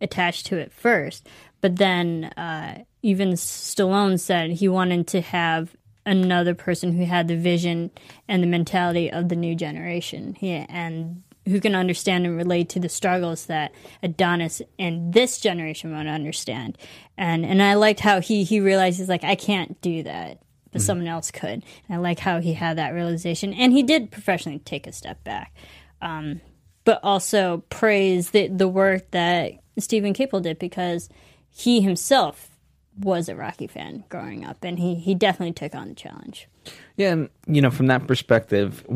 attached 0.00 0.46
to 0.46 0.58
it 0.58 0.72
first, 0.72 1.28
but 1.60 1.76
then 1.76 2.24
uh, 2.36 2.82
even 3.02 3.32
Stallone 3.32 4.18
said 4.18 4.50
he 4.50 4.68
wanted 4.68 5.06
to 5.08 5.20
have 5.20 5.76
another 6.04 6.54
person 6.54 6.92
who 6.92 7.04
had 7.04 7.28
the 7.28 7.36
vision 7.36 7.90
and 8.28 8.42
the 8.42 8.46
mentality 8.46 9.10
of 9.10 9.28
the 9.28 9.36
new 9.36 9.54
generation, 9.54 10.34
he, 10.34 10.50
and 10.50 11.22
who 11.46 11.60
can 11.60 11.74
understand 11.74 12.24
and 12.24 12.36
relate 12.36 12.68
to 12.68 12.80
the 12.80 12.88
struggles 12.88 13.46
that 13.46 13.72
Adonis 14.02 14.62
and 14.78 15.12
this 15.12 15.40
generation 15.40 15.92
won't 15.92 16.08
understand. 16.08 16.78
And 17.16 17.44
and 17.44 17.62
I 17.62 17.74
liked 17.74 18.00
how 18.00 18.20
he 18.20 18.44
he 18.44 18.60
realizes 18.60 19.08
like 19.08 19.24
I 19.24 19.34
can't 19.34 19.80
do 19.80 20.02
that 20.04 20.38
but 20.72 20.80
someone 20.80 21.06
else 21.06 21.30
could. 21.30 21.62
And 21.88 21.90
I 21.90 21.96
like 21.96 22.18
how 22.18 22.40
he 22.40 22.54
had 22.54 22.78
that 22.78 22.94
realization, 22.94 23.52
and 23.52 23.72
he 23.72 23.82
did 23.82 24.10
professionally 24.10 24.58
take 24.60 24.86
a 24.86 24.92
step 24.92 25.22
back, 25.22 25.54
um, 26.00 26.40
but 26.84 26.98
also 27.02 27.62
praise 27.68 28.30
the 28.30 28.48
the 28.48 28.68
work 28.68 29.10
that 29.12 29.52
Stephen 29.78 30.14
Caple 30.14 30.42
did 30.42 30.58
because 30.58 31.08
he 31.50 31.80
himself 31.80 32.51
was 32.98 33.28
a 33.28 33.36
Rocky 33.36 33.66
fan 33.66 34.04
growing 34.08 34.44
up, 34.44 34.62
and 34.62 34.78
he 34.78 34.94
he 34.94 35.14
definitely 35.14 35.52
took 35.52 35.74
on 35.74 35.88
the 35.88 35.94
challenge. 35.94 36.48
Yeah, 36.96 37.12
and 37.12 37.30
you 37.46 37.60
know, 37.60 37.70
from 37.70 37.86
that 37.86 38.06
perspective, 38.06 38.86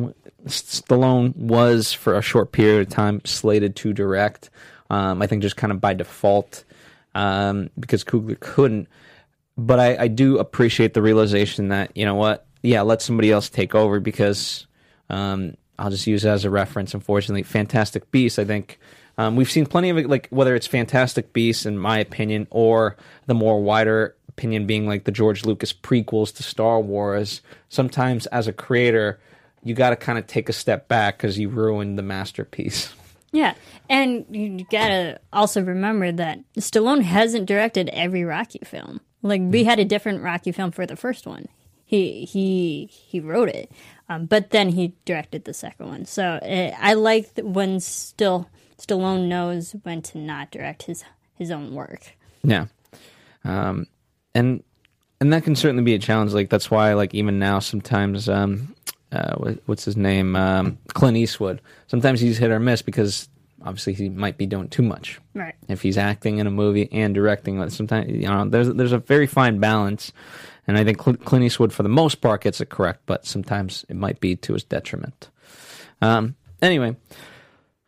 Stallone 0.46 1.34
was 1.36 1.92
for 1.92 2.16
a 2.16 2.22
short 2.22 2.52
period 2.52 2.86
of 2.86 2.92
time 2.92 3.20
slated 3.24 3.76
to 3.76 3.92
direct. 3.92 4.50
Um, 4.90 5.20
I 5.20 5.26
think 5.26 5.42
just 5.42 5.56
kind 5.56 5.72
of 5.72 5.80
by 5.80 5.94
default 5.94 6.64
um, 7.14 7.70
because 7.78 8.04
Coogler 8.04 8.38
couldn't. 8.38 8.88
But 9.58 9.80
I, 9.80 10.04
I, 10.04 10.08
do 10.08 10.38
appreciate 10.38 10.92
the 10.92 11.00
realization 11.00 11.68
that 11.68 11.90
you 11.96 12.04
know 12.04 12.14
what, 12.14 12.46
yeah, 12.62 12.82
let 12.82 13.00
somebody 13.00 13.32
else 13.32 13.48
take 13.48 13.74
over 13.74 14.00
because 14.00 14.66
um, 15.08 15.56
I'll 15.78 15.90
just 15.90 16.06
use 16.06 16.24
it 16.24 16.28
as 16.28 16.44
a 16.44 16.50
reference. 16.50 16.92
Unfortunately, 16.92 17.42
Fantastic 17.42 18.10
Beasts. 18.10 18.38
I 18.38 18.44
think 18.44 18.78
um, 19.18 19.36
we've 19.36 19.50
seen 19.50 19.66
plenty 19.66 19.90
of 19.90 19.98
it, 19.98 20.08
like 20.08 20.28
whether 20.30 20.54
it's 20.54 20.66
Fantastic 20.66 21.32
Beasts, 21.32 21.66
in 21.66 21.78
my 21.78 21.98
opinion, 21.98 22.46
or 22.50 22.96
the 23.26 23.34
more 23.34 23.62
wider 23.62 24.14
opinion 24.28 24.66
being 24.66 24.86
like 24.86 25.04
the 25.04 25.12
George 25.12 25.44
Lucas 25.44 25.72
prequels 25.72 26.34
to 26.36 26.42
Star 26.42 26.80
Wars. 26.80 27.40
Sometimes, 27.68 28.26
as 28.26 28.46
a 28.46 28.52
creator, 28.52 29.18
you 29.62 29.74
got 29.74 29.90
to 29.90 29.96
kind 29.96 30.18
of 30.18 30.26
take 30.26 30.48
a 30.48 30.52
step 30.52 30.88
back 30.88 31.16
because 31.16 31.38
you 31.38 31.48
ruined 31.48 31.98
the 31.98 32.02
masterpiece. 32.02 32.92
Yeah, 33.32 33.52
and 33.90 34.24
you 34.30 34.64
gotta 34.70 35.20
also 35.30 35.62
remember 35.62 36.10
that 36.10 36.38
Stallone 36.58 37.02
hasn't 37.02 37.44
directed 37.44 37.90
every 37.90 38.24
Rocky 38.24 38.60
film. 38.64 39.00
Like 39.20 39.42
we 39.44 39.64
had 39.64 39.78
a 39.78 39.84
different 39.84 40.22
Rocky 40.22 40.52
film 40.52 40.70
for 40.70 40.86
the 40.86 40.96
first 40.96 41.26
one. 41.26 41.46
He 41.84 42.24
he 42.24 42.86
he 42.90 43.20
wrote 43.20 43.50
it, 43.50 43.70
um, 44.08 44.24
but 44.24 44.50
then 44.50 44.70
he 44.70 44.94
directed 45.04 45.44
the 45.44 45.52
second 45.52 45.86
one. 45.86 46.06
So 46.06 46.38
it, 46.40 46.72
I 46.80 46.94
like 46.94 47.28
when 47.42 47.78
still 47.80 48.48
Stallone 48.78 49.28
knows 49.28 49.74
when 49.82 50.02
to 50.02 50.18
not 50.18 50.50
direct 50.50 50.84
his 50.84 51.04
his 51.34 51.50
own 51.50 51.74
work. 51.74 52.16
Yeah, 52.42 52.66
um, 53.44 53.86
and 54.34 54.62
and 55.20 55.32
that 55.32 55.44
can 55.44 55.56
certainly 55.56 55.82
be 55.82 55.94
a 55.94 55.98
challenge. 55.98 56.32
Like 56.32 56.50
that's 56.50 56.70
why, 56.70 56.92
like 56.94 57.14
even 57.14 57.38
now, 57.38 57.58
sometimes 57.58 58.28
um, 58.28 58.74
uh, 59.12 59.54
what's 59.66 59.84
his 59.84 59.96
name, 59.96 60.36
um, 60.36 60.78
Clint 60.88 61.16
Eastwood. 61.16 61.60
Sometimes 61.86 62.20
he's 62.20 62.38
hit 62.38 62.50
or 62.50 62.60
miss 62.60 62.82
because 62.82 63.28
obviously 63.62 63.94
he 63.94 64.08
might 64.08 64.36
be 64.36 64.46
doing 64.46 64.68
too 64.68 64.82
much. 64.82 65.20
Right. 65.34 65.54
If 65.68 65.82
he's 65.82 65.98
acting 65.98 66.38
in 66.38 66.46
a 66.46 66.50
movie 66.50 66.88
and 66.92 67.14
directing, 67.14 67.68
sometimes 67.70 68.10
you 68.10 68.28
know 68.28 68.48
there's 68.48 68.72
there's 68.74 68.92
a 68.92 68.98
very 68.98 69.26
fine 69.26 69.58
balance, 69.58 70.12
and 70.66 70.76
I 70.76 70.84
think 70.84 70.98
Clint 70.98 71.44
Eastwood 71.44 71.72
for 71.72 71.82
the 71.82 71.88
most 71.88 72.20
part 72.20 72.42
gets 72.42 72.60
it 72.60 72.68
correct, 72.68 73.00
but 73.06 73.26
sometimes 73.26 73.84
it 73.88 73.96
might 73.96 74.20
be 74.20 74.36
to 74.36 74.52
his 74.52 74.64
detriment. 74.64 75.30
Um, 76.02 76.36
anyway, 76.60 76.96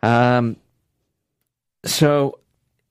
um, 0.02 0.56
so 1.84 2.38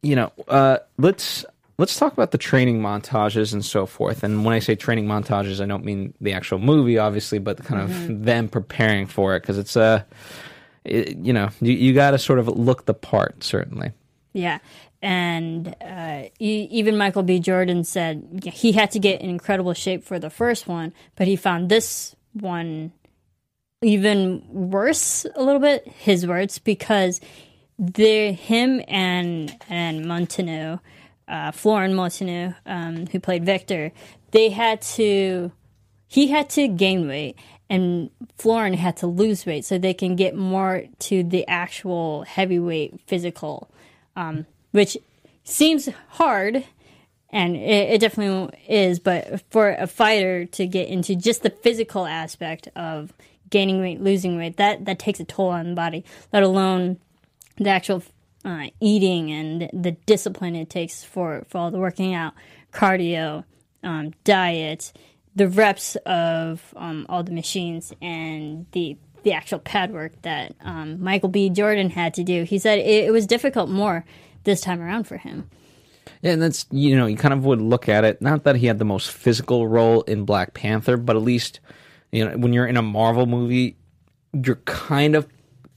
you 0.01 0.15
know, 0.15 0.31
uh, 0.47 0.77
let's 0.97 1.45
let's 1.77 1.97
talk 1.97 2.13
about 2.13 2.31
the 2.31 2.37
training 2.37 2.81
montages 2.81 3.53
and 3.53 3.63
so 3.63 3.85
forth. 3.85 4.23
And 4.23 4.45
when 4.45 4.53
I 4.53 4.59
say 4.59 4.75
training 4.75 5.05
montages, 5.05 5.61
I 5.61 5.65
don't 5.65 5.85
mean 5.85 6.13
the 6.21 6.33
actual 6.33 6.59
movie, 6.59 6.97
obviously, 6.97 7.39
but 7.39 7.63
kind 7.63 7.89
mm-hmm. 7.89 8.11
of 8.11 8.23
them 8.23 8.49
preparing 8.49 9.05
for 9.05 9.35
it 9.35 9.41
because 9.41 9.57
it's 9.57 9.75
a, 9.75 9.81
uh, 9.81 10.01
it, 10.85 11.17
you 11.17 11.33
know, 11.33 11.49
you, 11.61 11.73
you 11.73 11.93
got 11.93 12.11
to 12.11 12.17
sort 12.17 12.39
of 12.39 12.47
look 12.47 12.85
the 12.85 12.93
part, 12.93 13.43
certainly. 13.43 13.91
Yeah. 14.33 14.59
And 15.01 15.75
uh, 15.81 16.29
even 16.39 16.97
Michael 16.97 17.23
B. 17.23 17.39
Jordan 17.39 17.83
said 17.83 18.41
he 18.43 18.71
had 18.71 18.91
to 18.91 18.99
get 18.99 19.21
in 19.21 19.29
incredible 19.29 19.73
shape 19.73 20.03
for 20.03 20.17
the 20.17 20.29
first 20.29 20.67
one, 20.67 20.93
but 21.15 21.27
he 21.27 21.35
found 21.35 21.69
this 21.69 22.15
one 22.33 22.91
even 23.83 24.43
worse 24.49 25.25
a 25.35 25.43
little 25.43 25.61
bit, 25.61 25.87
his 25.87 26.25
words, 26.25 26.57
because 26.57 27.21
the 27.79 28.31
him 28.31 28.81
and 28.87 29.55
and 29.69 30.05
Munteanu 30.05 30.79
uh, 31.27 31.51
Florian 31.51 31.93
Munteanu, 31.93 32.55
um, 32.65 33.07
who 33.07 33.19
played 33.19 33.45
Victor, 33.45 33.91
they 34.31 34.49
had 34.49 34.81
to, 34.81 35.51
he 36.07 36.27
had 36.27 36.49
to 36.51 36.67
gain 36.67 37.07
weight 37.07 37.37
and 37.69 38.09
Florian 38.37 38.73
had 38.73 38.97
to 38.97 39.07
lose 39.07 39.45
weight 39.45 39.65
so 39.65 39.77
they 39.77 39.93
can 39.93 40.15
get 40.15 40.35
more 40.35 40.85
to 40.99 41.23
the 41.23 41.45
actual 41.47 42.23
heavyweight 42.23 43.01
physical, 43.07 43.69
um, 44.15 44.45
which 44.71 44.97
seems 45.43 45.89
hard. 46.09 46.63
And 47.29 47.57
it, 47.57 47.95
it 47.95 47.97
definitely 47.99 48.57
is, 48.69 48.99
but 48.99 49.41
for 49.49 49.71
a 49.71 49.85
fighter 49.85 50.45
to 50.45 50.65
get 50.65 50.87
into 50.87 51.13
just 51.13 51.43
the 51.43 51.49
physical 51.49 52.05
aspect 52.05 52.69
of 52.73 53.11
gaining 53.49 53.81
weight, 53.81 53.99
losing 53.99 54.37
weight, 54.37 54.55
that, 54.57 54.85
that 54.85 54.97
takes 54.97 55.19
a 55.19 55.25
toll 55.25 55.49
on 55.49 55.69
the 55.69 55.75
body, 55.75 56.05
let 56.31 56.43
alone 56.43 56.99
the 57.57 57.69
actual 57.69 58.03
uh, 58.45 58.67
eating 58.79 59.31
and 59.31 59.69
the 59.73 59.91
discipline 60.05 60.55
it 60.55 60.69
takes 60.69 61.03
for, 61.03 61.45
for 61.49 61.57
all 61.57 61.71
the 61.71 61.77
working 61.77 62.13
out, 62.13 62.33
cardio, 62.71 63.43
um, 63.83 64.13
diet, 64.23 64.93
the 65.35 65.47
reps 65.47 65.95
of 66.05 66.73
um, 66.75 67.05
all 67.09 67.23
the 67.23 67.31
machines, 67.31 67.93
and 68.01 68.65
the 68.71 68.97
the 69.23 69.33
actual 69.33 69.59
pad 69.59 69.91
work 69.91 70.13
that 70.21 70.55
um, 70.61 71.03
Michael 71.03 71.29
B. 71.29 71.49
Jordan 71.49 71.89
had 71.89 72.13
to 72.13 72.23
do. 72.23 72.43
He 72.43 72.59
said 72.59 72.79
it, 72.79 73.05
it 73.05 73.11
was 73.11 73.27
difficult 73.27 73.69
more 73.69 74.05
this 74.45 74.61
time 74.61 74.81
around 74.81 75.03
for 75.03 75.17
him. 75.17 75.49
Yeah, 76.21 76.31
and 76.31 76.41
that's 76.41 76.65
you 76.71 76.95
know 76.95 77.05
you 77.05 77.17
kind 77.17 77.33
of 77.33 77.45
would 77.45 77.61
look 77.61 77.89
at 77.89 78.03
it. 78.03 78.21
Not 78.21 78.45
that 78.45 78.55
he 78.55 78.67
had 78.67 78.79
the 78.79 78.85
most 78.85 79.11
physical 79.11 79.67
role 79.67 80.01
in 80.03 80.25
Black 80.25 80.53
Panther, 80.53 80.97
but 80.97 81.15
at 81.15 81.21
least 81.21 81.59
you 82.11 82.25
know 82.25 82.37
when 82.37 82.53
you're 82.53 82.67
in 82.67 82.77
a 82.77 82.81
Marvel 82.81 83.25
movie, 83.25 83.75
you're 84.33 84.55
kind 84.65 85.15
of 85.15 85.27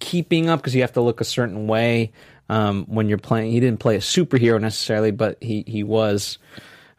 keeping 0.01 0.49
up 0.49 0.61
because 0.61 0.75
you 0.75 0.81
have 0.81 0.93
to 0.95 1.01
look 1.01 1.21
a 1.21 1.25
certain 1.25 1.67
way 1.67 2.13
um, 2.49 2.85
when 2.87 3.09
you're 3.09 3.19
playing. 3.19 3.53
He 3.53 3.61
didn't 3.61 3.81
play 3.81 3.97
a 3.97 4.01
superhero 4.01 4.61
necessarily, 4.61 5.13
but 5.13 5.39
he 5.41 5.65
he 5.67 5.85
was 5.85 6.39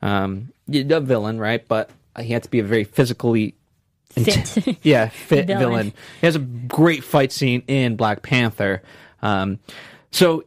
um, 0.01 0.53
a 0.71 1.01
villain, 1.01 1.39
right? 1.39 1.67
But 1.67 1.89
he 2.17 2.31
had 2.31 2.43
to 2.43 2.49
be 2.49 2.59
a 2.59 2.63
very 2.63 2.85
physically 2.85 3.55
fit, 4.09 4.77
yeah, 4.81 5.09
fit 5.09 5.47
villain. 5.47 5.59
villain. 5.59 5.93
He 6.21 6.27
has 6.27 6.35
a 6.35 6.39
great 6.39 7.03
fight 7.03 7.31
scene 7.31 7.63
in 7.67 7.97
Black 7.97 8.21
Panther. 8.21 8.81
Um, 9.21 9.59
so 10.11 10.45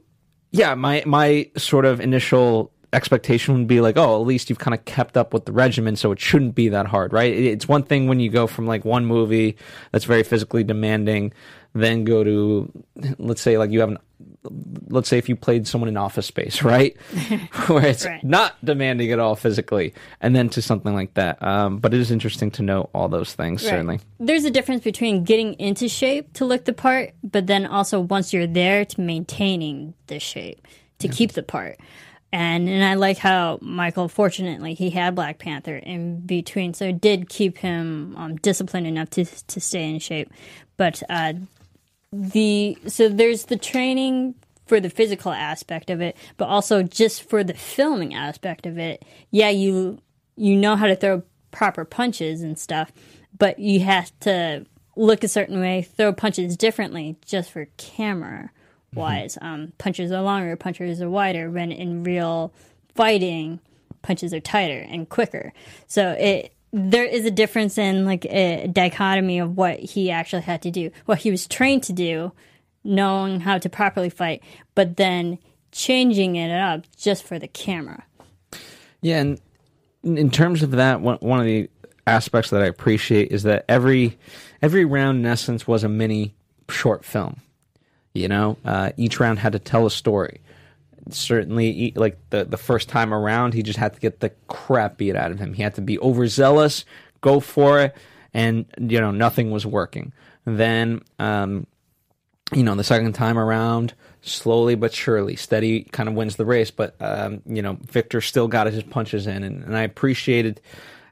yeah, 0.50 0.74
my 0.74 1.02
my 1.06 1.50
sort 1.56 1.84
of 1.84 2.00
initial 2.00 2.72
expectation 2.94 3.54
would 3.54 3.66
be 3.66 3.80
like, 3.80 3.96
oh, 3.96 4.20
at 4.20 4.26
least 4.26 4.48
you've 4.48 4.58
kind 4.58 4.74
of 4.74 4.84
kept 4.84 5.16
up 5.16 5.34
with 5.34 5.44
the 5.44 5.52
regimen, 5.52 5.96
so 5.96 6.12
it 6.12 6.20
shouldn't 6.20 6.54
be 6.54 6.68
that 6.68 6.86
hard, 6.86 7.12
right? 7.12 7.32
It's 7.32 7.68
one 7.68 7.82
thing 7.82 8.06
when 8.08 8.20
you 8.20 8.30
go 8.30 8.46
from 8.46 8.66
like 8.66 8.84
one 8.84 9.04
movie 9.04 9.56
that's 9.92 10.04
very 10.04 10.22
physically 10.22 10.64
demanding, 10.64 11.32
then 11.74 12.04
go 12.04 12.24
to, 12.24 12.84
let's 13.18 13.40
say, 13.40 13.58
like 13.58 13.70
you 13.70 13.80
have 13.80 13.90
an 13.90 13.98
let's 14.88 15.08
say 15.08 15.18
if 15.18 15.28
you 15.28 15.36
played 15.36 15.66
someone 15.66 15.88
in 15.88 15.96
office 15.96 16.26
space 16.26 16.62
right 16.62 16.96
where 17.66 17.86
it's 17.86 18.04
right. 18.04 18.22
not 18.22 18.54
demanding 18.64 19.10
at 19.10 19.18
all 19.18 19.34
physically 19.34 19.94
and 20.20 20.36
then 20.36 20.48
to 20.48 20.60
something 20.60 20.94
like 20.94 21.14
that 21.14 21.42
um, 21.42 21.78
but 21.78 21.94
it 21.94 22.00
is 22.00 22.10
interesting 22.10 22.50
to 22.50 22.62
know 22.62 22.88
all 22.94 23.08
those 23.08 23.34
things 23.34 23.62
right. 23.64 23.70
certainly 23.70 24.00
there's 24.20 24.44
a 24.44 24.50
difference 24.50 24.84
between 24.84 25.24
getting 25.24 25.54
into 25.54 25.88
shape 25.88 26.32
to 26.34 26.44
look 26.44 26.64
the 26.64 26.72
part 26.72 27.14
but 27.22 27.46
then 27.46 27.66
also 27.66 28.00
once 28.00 28.32
you're 28.32 28.46
there 28.46 28.84
to 28.84 29.00
maintaining 29.00 29.94
the 30.08 30.20
shape 30.20 30.66
to 30.98 31.08
yeah. 31.08 31.14
keep 31.14 31.32
the 31.32 31.42
part 31.42 31.78
and 32.34 32.68
and 32.68 32.82
I 32.82 32.94
like 32.94 33.16
how 33.16 33.60
Michael, 33.62 34.08
fortunately, 34.08 34.74
he 34.74 34.90
had 34.90 35.14
Black 35.14 35.38
Panther 35.38 35.76
in 35.76 36.18
between, 36.18 36.74
so 36.74 36.86
it 36.86 37.00
did 37.00 37.28
keep 37.28 37.58
him 37.58 38.16
um, 38.16 38.36
disciplined 38.38 38.88
enough 38.88 39.08
to 39.10 39.24
to 39.24 39.60
stay 39.60 39.88
in 39.88 40.00
shape. 40.00 40.32
But 40.76 41.00
uh, 41.08 41.34
the 42.12 42.76
so 42.88 43.08
there's 43.08 43.44
the 43.44 43.56
training 43.56 44.34
for 44.66 44.80
the 44.80 44.90
physical 44.90 45.30
aspect 45.30 45.90
of 45.90 46.00
it, 46.00 46.16
but 46.36 46.46
also 46.46 46.82
just 46.82 47.22
for 47.22 47.44
the 47.44 47.54
filming 47.54 48.14
aspect 48.14 48.66
of 48.66 48.78
it. 48.78 49.04
Yeah, 49.30 49.50
you 49.50 50.00
you 50.34 50.56
know 50.56 50.74
how 50.74 50.88
to 50.88 50.96
throw 50.96 51.22
proper 51.52 51.84
punches 51.84 52.42
and 52.42 52.58
stuff, 52.58 52.90
but 53.38 53.60
you 53.60 53.78
have 53.80 54.10
to 54.20 54.66
look 54.96 55.22
a 55.22 55.28
certain 55.28 55.60
way, 55.60 55.82
throw 55.82 56.12
punches 56.12 56.56
differently 56.56 57.16
just 57.24 57.52
for 57.52 57.66
camera 57.76 58.50
wise. 58.94 59.36
Mm-hmm. 59.36 59.46
Um, 59.46 59.72
punches 59.78 60.12
are 60.12 60.22
longer, 60.22 60.56
punches 60.56 61.00
are 61.02 61.10
wider. 61.10 61.50
When 61.50 61.72
in 61.72 62.04
real 62.04 62.52
fighting, 62.94 63.60
punches 64.02 64.32
are 64.32 64.40
tighter 64.40 64.86
and 64.88 65.08
quicker. 65.08 65.52
So 65.86 66.12
it 66.12 66.54
there 66.72 67.04
is 67.04 67.24
a 67.24 67.30
difference 67.30 67.78
in 67.78 68.04
like 68.04 68.24
a 68.26 68.66
dichotomy 68.66 69.38
of 69.38 69.56
what 69.56 69.78
he 69.78 70.10
actually 70.10 70.42
had 70.42 70.60
to 70.62 70.72
do, 70.72 70.90
what 71.06 71.18
he 71.18 71.30
was 71.30 71.46
trained 71.46 71.84
to 71.84 71.92
do, 71.92 72.32
knowing 72.82 73.40
how 73.40 73.58
to 73.58 73.68
properly 73.68 74.10
fight, 74.10 74.42
but 74.74 74.96
then 74.96 75.38
changing 75.70 76.34
it 76.34 76.50
up 76.50 76.84
just 76.96 77.22
for 77.22 77.38
the 77.38 77.46
camera. 77.46 78.04
Yeah, 79.00 79.20
and 79.20 79.40
in 80.02 80.30
terms 80.30 80.62
of 80.62 80.72
that, 80.72 81.00
one 81.00 81.18
one 81.18 81.40
of 81.40 81.46
the 81.46 81.70
aspects 82.06 82.50
that 82.50 82.62
I 82.62 82.66
appreciate 82.66 83.30
is 83.30 83.44
that 83.44 83.64
every 83.68 84.18
every 84.60 84.84
round, 84.84 85.18
in 85.18 85.26
essence, 85.26 85.66
was 85.66 85.84
a 85.84 85.88
mini 85.88 86.34
short 86.68 87.04
film. 87.04 87.40
You 88.14 88.28
know, 88.28 88.56
uh, 88.64 88.92
each 88.96 89.20
round 89.20 89.40
had 89.40 89.52
to 89.52 89.58
tell 89.58 89.86
a 89.86 89.90
story. 89.90 90.40
Certainly 91.10 91.92
like 91.96 92.18
the 92.30 92.44
the 92.44 92.56
first 92.56 92.88
time 92.88 93.12
around 93.12 93.52
he 93.52 93.62
just 93.62 93.78
had 93.78 93.92
to 93.94 94.00
get 94.00 94.20
the 94.20 94.30
crap 94.48 94.96
beat 94.96 95.16
out 95.16 95.30
of 95.30 95.38
him. 95.38 95.52
He 95.52 95.62
had 95.62 95.74
to 95.74 95.82
be 95.82 95.98
overzealous 95.98 96.84
go 97.20 97.40
for 97.40 97.80
it 97.80 97.96
and 98.34 98.66
you 98.78 99.00
know 99.00 99.10
nothing 99.10 99.50
was 99.50 99.66
working. 99.66 100.12
Then 100.46 101.02
um 101.18 101.66
you 102.54 102.62
know 102.62 102.74
the 102.74 102.84
second 102.84 103.12
time 103.12 103.36
around 103.36 103.92
slowly 104.24 104.74
but 104.74 104.92
surely, 104.92 105.36
steady 105.36 105.84
kind 105.84 106.08
of 106.08 106.14
wins 106.14 106.36
the 106.36 106.44
race. 106.44 106.70
But 106.70 106.94
um, 107.00 107.42
you 107.46 107.62
know, 107.62 107.78
Victor 107.82 108.20
still 108.20 108.48
got 108.48 108.66
his 108.66 108.82
punches 108.82 109.26
in, 109.26 109.42
and, 109.42 109.62
and 109.64 109.76
I 109.76 109.82
appreciated 109.82 110.60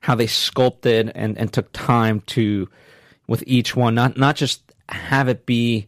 how 0.00 0.14
they 0.14 0.26
sculpted 0.26 1.12
and, 1.14 1.38
and 1.38 1.52
took 1.52 1.70
time 1.72 2.20
to 2.20 2.68
with 3.26 3.44
each 3.46 3.76
one, 3.76 3.94
not 3.94 4.16
not 4.16 4.36
just 4.36 4.62
have 4.88 5.28
it 5.28 5.46
be 5.46 5.86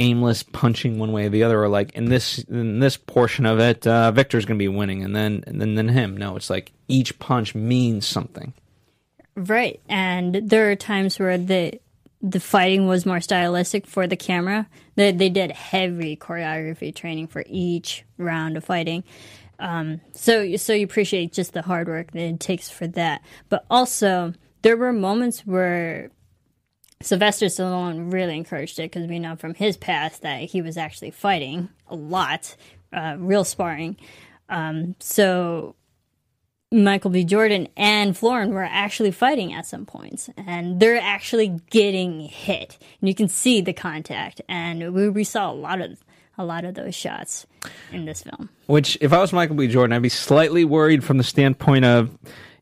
aimless 0.00 0.42
punching 0.42 0.98
one 0.98 1.12
way 1.12 1.26
or 1.26 1.28
the 1.28 1.44
other, 1.44 1.62
or 1.62 1.68
like 1.68 1.92
in 1.92 2.06
this 2.06 2.38
in 2.44 2.80
this 2.80 2.96
portion 2.96 3.46
of 3.46 3.60
it, 3.60 3.86
uh, 3.86 4.10
Victor's 4.10 4.44
going 4.44 4.58
to 4.58 4.62
be 4.62 4.68
winning, 4.68 5.04
and 5.04 5.14
then 5.14 5.44
and 5.46 5.60
then 5.60 5.74
then 5.76 5.88
him. 5.88 6.16
No, 6.16 6.36
it's 6.36 6.50
like 6.50 6.72
each 6.88 7.18
punch 7.20 7.54
means 7.54 8.06
something. 8.06 8.52
Right, 9.36 9.80
and 9.88 10.34
there 10.34 10.70
are 10.70 10.76
times 10.76 11.18
where 11.18 11.38
the 11.38 11.78
the 12.22 12.40
fighting 12.40 12.86
was 12.86 13.06
more 13.06 13.20
stylistic 13.20 13.86
for 13.86 14.06
the 14.06 14.16
camera. 14.16 14.66
They 14.96 15.12
they 15.12 15.28
did 15.28 15.52
heavy 15.52 16.16
choreography 16.16 16.94
training 16.94 17.28
for 17.28 17.44
each 17.46 18.04
round 18.18 18.56
of 18.56 18.64
fighting. 18.64 19.04
Um, 19.58 20.00
so 20.12 20.56
so 20.56 20.72
you 20.72 20.84
appreciate 20.84 21.32
just 21.32 21.52
the 21.52 21.62
hard 21.62 21.86
work 21.86 22.12
that 22.12 22.22
it 22.22 22.40
takes 22.40 22.70
for 22.70 22.86
that, 22.88 23.22
but 23.50 23.66
also 23.70 24.32
there 24.62 24.76
were 24.76 24.92
moments 24.92 25.40
where 25.46 26.10
Sylvester 27.02 27.46
Stallone 27.46 28.12
really 28.12 28.36
encouraged 28.36 28.78
it 28.78 28.90
because 28.90 29.08
we 29.08 29.18
know 29.18 29.36
from 29.36 29.54
his 29.54 29.76
past 29.76 30.22
that 30.22 30.42
he 30.42 30.60
was 30.60 30.76
actually 30.76 31.10
fighting 31.10 31.70
a 31.88 31.94
lot, 31.94 32.54
uh, 32.92 33.16
real 33.18 33.44
sparring. 33.44 33.96
Um, 34.50 34.96
so 34.98 35.76
Michael 36.70 37.10
B. 37.10 37.24
Jordan 37.24 37.68
and 37.76 38.16
Florian 38.16 38.52
were 38.52 38.62
actually 38.62 39.12
fighting 39.12 39.52
at 39.52 39.66
some 39.66 39.86
points, 39.86 40.28
and 40.36 40.78
they're 40.78 41.00
actually 41.00 41.60
getting 41.70 42.20
hit. 42.20 42.78
And 43.00 43.08
you 43.08 43.14
can 43.14 43.28
see 43.28 43.60
the 43.60 43.72
contact, 43.72 44.40
and 44.48 44.92
we, 44.94 45.08
we 45.08 45.24
saw 45.24 45.50
a 45.50 45.54
lot 45.54 45.80
of 45.80 45.98
a 46.38 46.44
lot 46.44 46.64
of 46.64 46.74
those 46.74 46.94
shots 46.94 47.46
in 47.92 48.06
this 48.06 48.22
film. 48.22 48.48
Which, 48.66 48.96
if 49.00 49.12
I 49.12 49.18
was 49.18 49.32
Michael 49.32 49.56
B. 49.56 49.66
Jordan, 49.68 49.94
I'd 49.94 50.00
be 50.00 50.08
slightly 50.08 50.64
worried 50.64 51.04
from 51.04 51.18
the 51.18 51.24
standpoint 51.24 51.84
of, 51.84 52.16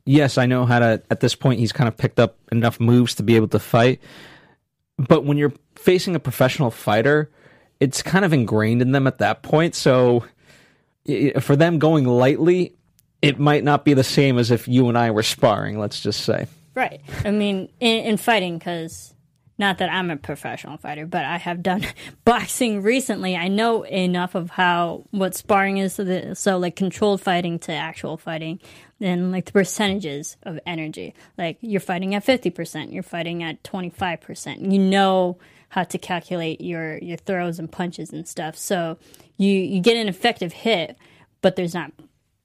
yes, 0.09 0.38
I 0.38 0.46
know 0.46 0.64
how 0.64 0.78
to. 0.78 1.02
At 1.11 1.20
this 1.20 1.34
point, 1.34 1.61
he's 1.61 1.72
kind 1.72 1.86
of 1.86 1.96
picked 1.96 2.18
up 2.18 2.36
enough 2.50 2.80
moves 2.80 3.14
to 3.16 3.22
be 3.22 3.36
able 3.36 3.48
to 3.48 3.59
fight, 3.59 4.00
but 4.96 5.24
when 5.24 5.36
you're 5.36 5.52
facing 5.76 6.16
a 6.16 6.20
professional 6.20 6.70
fighter, 6.70 7.30
it's 7.78 8.02
kind 8.02 8.24
of 8.24 8.32
ingrained 8.32 8.82
in 8.82 8.92
them 8.92 9.06
at 9.06 9.18
that 9.18 9.42
point. 9.42 9.74
So 9.74 10.24
for 11.40 11.54
them 11.54 11.78
going 11.78 12.06
lightly, 12.06 12.74
it 13.22 13.38
might 13.38 13.64
not 13.64 13.84
be 13.84 13.94
the 13.94 14.04
same 14.04 14.38
as 14.38 14.50
if 14.50 14.66
you 14.66 14.88
and 14.88 14.98
I 14.98 15.11
were 15.11 15.22
sparring, 15.22 15.78
let's 15.78 16.00
just 16.00 16.24
say. 16.24 16.46
Right. 16.74 17.00
I 17.24 17.30
mean, 17.30 17.68
in, 17.80 18.04
in 18.04 18.16
fighting, 18.16 18.59
because 18.59 19.14
not 19.59 19.78
that 19.78 19.90
I'm 19.90 20.11
a 20.11 20.16
professional 20.16 20.76
fighter, 20.76 21.04
but 21.04 21.24
I 21.24 21.36
have 21.36 21.62
done 21.62 21.84
boxing 22.24 22.82
recently. 22.82 23.36
I 23.36 23.48
know 23.48 23.82
enough 23.82 24.34
of 24.34 24.50
how 24.50 25.04
what 25.11 25.34
sparring 25.34 25.78
is. 25.78 26.00
So, 26.38 26.59
like 26.59 26.76
controlled 26.76 27.20
fighting 27.20 27.59
to 27.61 27.72
actual 27.72 28.16
fighting, 28.16 28.61
and 29.00 29.32
like 29.32 29.46
the 29.46 29.52
percentages 29.52 30.36
of 30.42 30.59
energy. 30.66 31.14
Like 31.36 31.59
you're 31.61 31.80
fighting 31.80 32.14
at 32.14 32.24
50%, 32.24 32.92
you're 32.92 33.02
fighting 33.02 33.42
at 33.42 33.62
25%. 33.62 34.72
You 34.72 34.78
know 34.78 35.38
how 35.70 35.84
to 35.84 35.98
calculate 35.98 36.61
your, 36.61 36.98
your 36.98 37.16
throws 37.18 37.59
and 37.59 37.70
punches 37.70 38.12
and 38.12 38.26
stuff. 38.26 38.56
So 38.56 38.98
you, 39.36 39.52
you 39.52 39.80
get 39.80 39.96
an 39.96 40.09
effective 40.09 40.52
hit, 40.52 40.96
but 41.42 41.56
there's 41.56 41.74
not 41.74 41.92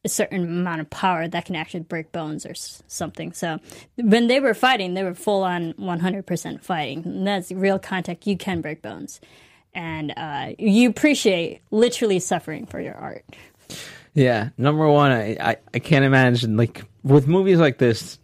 a 0.05 0.09
certain 0.09 0.43
amount 0.43 0.81
of 0.81 0.89
power 0.89 1.27
that 1.27 1.45
can 1.45 1.55
actually 1.55 1.79
break 1.79 2.11
bones 2.11 2.45
or 2.45 2.53
something. 2.55 3.31
So 3.31 3.59
when 3.95 4.27
they 4.27 4.39
were 4.39 4.53
fighting, 4.53 4.93
they 4.93 5.03
were 5.03 5.13
full 5.13 5.43
on 5.43 5.73
100% 5.73 6.61
fighting. 6.61 7.03
And 7.05 7.25
that's 7.27 7.51
real 7.51 7.79
contact. 7.79 8.27
You 8.27 8.37
can 8.37 8.61
break 8.61 8.81
bones. 8.81 9.21
And 9.73 10.13
uh, 10.17 10.53
you 10.59 10.89
appreciate 10.89 11.61
literally 11.71 12.19
suffering 12.19 12.65
for 12.65 12.79
your 12.79 12.95
art. 12.95 13.23
Yeah, 14.13 14.49
number 14.57 14.87
one, 14.87 15.11
I, 15.11 15.37
I, 15.39 15.57
I 15.73 15.79
can't 15.79 16.05
imagine 16.05 16.57
like 16.57 16.83
with 17.03 17.27
movies 17.27 17.59
like 17.59 17.79
this, 17.79 18.19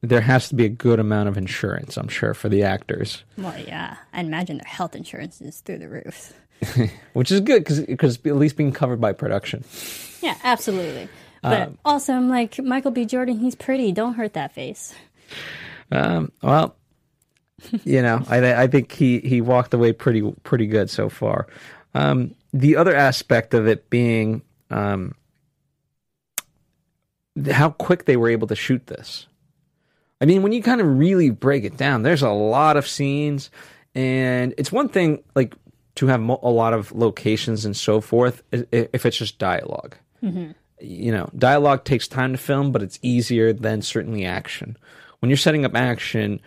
there 0.00 0.20
has 0.20 0.48
to 0.48 0.54
be 0.54 0.64
a 0.64 0.68
good 0.68 0.98
amount 0.98 1.28
of 1.28 1.36
insurance. 1.36 1.96
I'm 1.96 2.08
sure 2.08 2.34
for 2.34 2.48
the 2.48 2.62
actors, 2.62 3.22
Well, 3.36 3.56
yeah. 3.66 3.96
I 4.12 4.20
imagine 4.20 4.58
their 4.58 4.68
health 4.70 4.96
insurance 4.96 5.40
is 5.40 5.60
through 5.60 5.78
the 5.78 5.88
roof. 5.88 6.32
which 7.12 7.30
is 7.30 7.40
good 7.40 7.60
because 7.60 7.80
because 7.82 8.16
at 8.24 8.34
least 8.36 8.56
being 8.56 8.72
covered 8.72 9.00
by 9.00 9.12
production. 9.12 9.62
Yeah, 10.20 10.36
absolutely. 10.42 11.08
But 11.42 11.72
also, 11.84 12.12
I'm 12.14 12.28
like, 12.28 12.58
Michael 12.58 12.90
B. 12.90 13.04
Jordan, 13.04 13.38
he's 13.38 13.54
pretty. 13.54 13.92
Don't 13.92 14.14
hurt 14.14 14.34
that 14.34 14.52
face. 14.52 14.94
Um, 15.90 16.32
well, 16.42 16.76
you 17.84 18.02
know, 18.02 18.22
I 18.28 18.62
I 18.62 18.66
think 18.66 18.92
he 18.92 19.20
he 19.20 19.40
walked 19.40 19.74
away 19.74 19.92
pretty 19.92 20.22
pretty 20.42 20.66
good 20.66 20.90
so 20.90 21.08
far. 21.08 21.46
Um, 21.94 22.34
the 22.52 22.76
other 22.76 22.94
aspect 22.94 23.54
of 23.54 23.66
it 23.66 23.88
being 23.90 24.42
um, 24.70 25.14
how 27.50 27.70
quick 27.70 28.04
they 28.04 28.16
were 28.16 28.28
able 28.28 28.46
to 28.48 28.56
shoot 28.56 28.86
this. 28.86 29.26
I 30.20 30.24
mean, 30.24 30.42
when 30.42 30.52
you 30.52 30.62
kind 30.62 30.80
of 30.80 30.98
really 30.98 31.30
break 31.30 31.64
it 31.64 31.76
down, 31.76 32.02
there's 32.02 32.22
a 32.22 32.30
lot 32.30 32.76
of 32.76 32.88
scenes, 32.88 33.50
and 33.94 34.54
it's 34.58 34.72
one 34.72 34.88
thing 34.88 35.22
like 35.34 35.54
to 35.96 36.06
have 36.06 36.20
mo- 36.20 36.40
a 36.42 36.50
lot 36.50 36.74
of 36.74 36.92
locations 36.92 37.64
and 37.64 37.76
so 37.76 38.00
forth 38.00 38.42
if 38.52 39.06
it's 39.06 39.16
just 39.16 39.38
dialog 40.22 40.54
You 40.80 41.12
know, 41.12 41.30
dialogue 41.36 41.84
takes 41.84 42.08
time 42.08 42.32
to 42.32 42.38
film, 42.38 42.72
but 42.72 42.82
it's 42.82 42.98
easier 43.02 43.52
than 43.52 43.82
certainly 43.82 44.24
action. 44.24 44.76
When 45.20 45.30
you're 45.30 45.36
setting 45.36 45.64
up 45.64 45.74
action, 45.74 46.40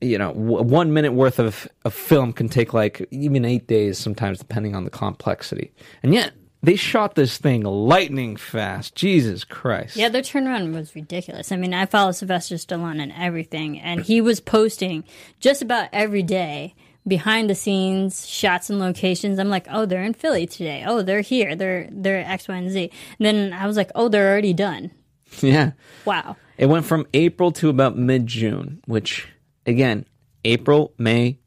you 0.00 0.18
know, 0.18 0.32
w- 0.32 0.62
one 0.62 0.92
minute 0.92 1.12
worth 1.12 1.38
of, 1.38 1.68
of 1.84 1.94
film 1.94 2.32
can 2.32 2.48
take 2.48 2.72
like 2.74 3.06
even 3.10 3.44
eight 3.44 3.66
days 3.66 3.98
sometimes, 3.98 4.38
depending 4.38 4.74
on 4.74 4.84
the 4.84 4.90
complexity. 4.90 5.72
And 6.02 6.14
yet, 6.14 6.32
they 6.62 6.76
shot 6.76 7.14
this 7.14 7.38
thing 7.38 7.62
lightning 7.62 8.36
fast. 8.36 8.94
Jesus 8.94 9.44
Christ. 9.44 9.96
Yeah, 9.96 10.10
their 10.10 10.22
turnaround 10.22 10.74
was 10.74 10.94
ridiculous. 10.94 11.52
I 11.52 11.56
mean, 11.56 11.72
I 11.72 11.86
follow 11.86 12.12
Sylvester 12.12 12.56
Stallone 12.56 13.00
and 13.00 13.12
everything, 13.16 13.80
and 13.80 14.02
he 14.02 14.20
was 14.20 14.40
posting 14.40 15.04
just 15.40 15.62
about 15.62 15.88
every 15.92 16.22
day 16.22 16.74
behind 17.06 17.48
the 17.50 17.54
scenes 17.54 18.28
shots 18.28 18.70
and 18.70 18.78
locations. 18.78 19.38
I'm 19.38 19.48
like, 19.48 19.66
oh, 19.70 19.86
they're 19.86 20.02
in 20.02 20.14
Philly 20.14 20.46
today. 20.46 20.84
Oh, 20.86 21.02
they're 21.02 21.20
here. 21.22 21.54
They're 21.56 21.88
they're 21.90 22.18
X, 22.24 22.48
Y, 22.48 22.56
and 22.56 22.70
Z. 22.70 22.90
And 23.18 23.26
then 23.26 23.52
I 23.52 23.66
was 23.66 23.76
like, 23.76 23.90
oh, 23.94 24.08
they're 24.08 24.30
already 24.30 24.52
done. 24.52 24.90
Yeah. 25.42 25.72
Wow. 26.04 26.36
It 26.58 26.66
went 26.66 26.84
from 26.84 27.06
April 27.14 27.52
to 27.52 27.68
about 27.68 27.96
mid 27.96 28.26
June, 28.26 28.82
which, 28.86 29.28
again, 29.64 30.04
April, 30.44 30.92
May, 30.98 31.38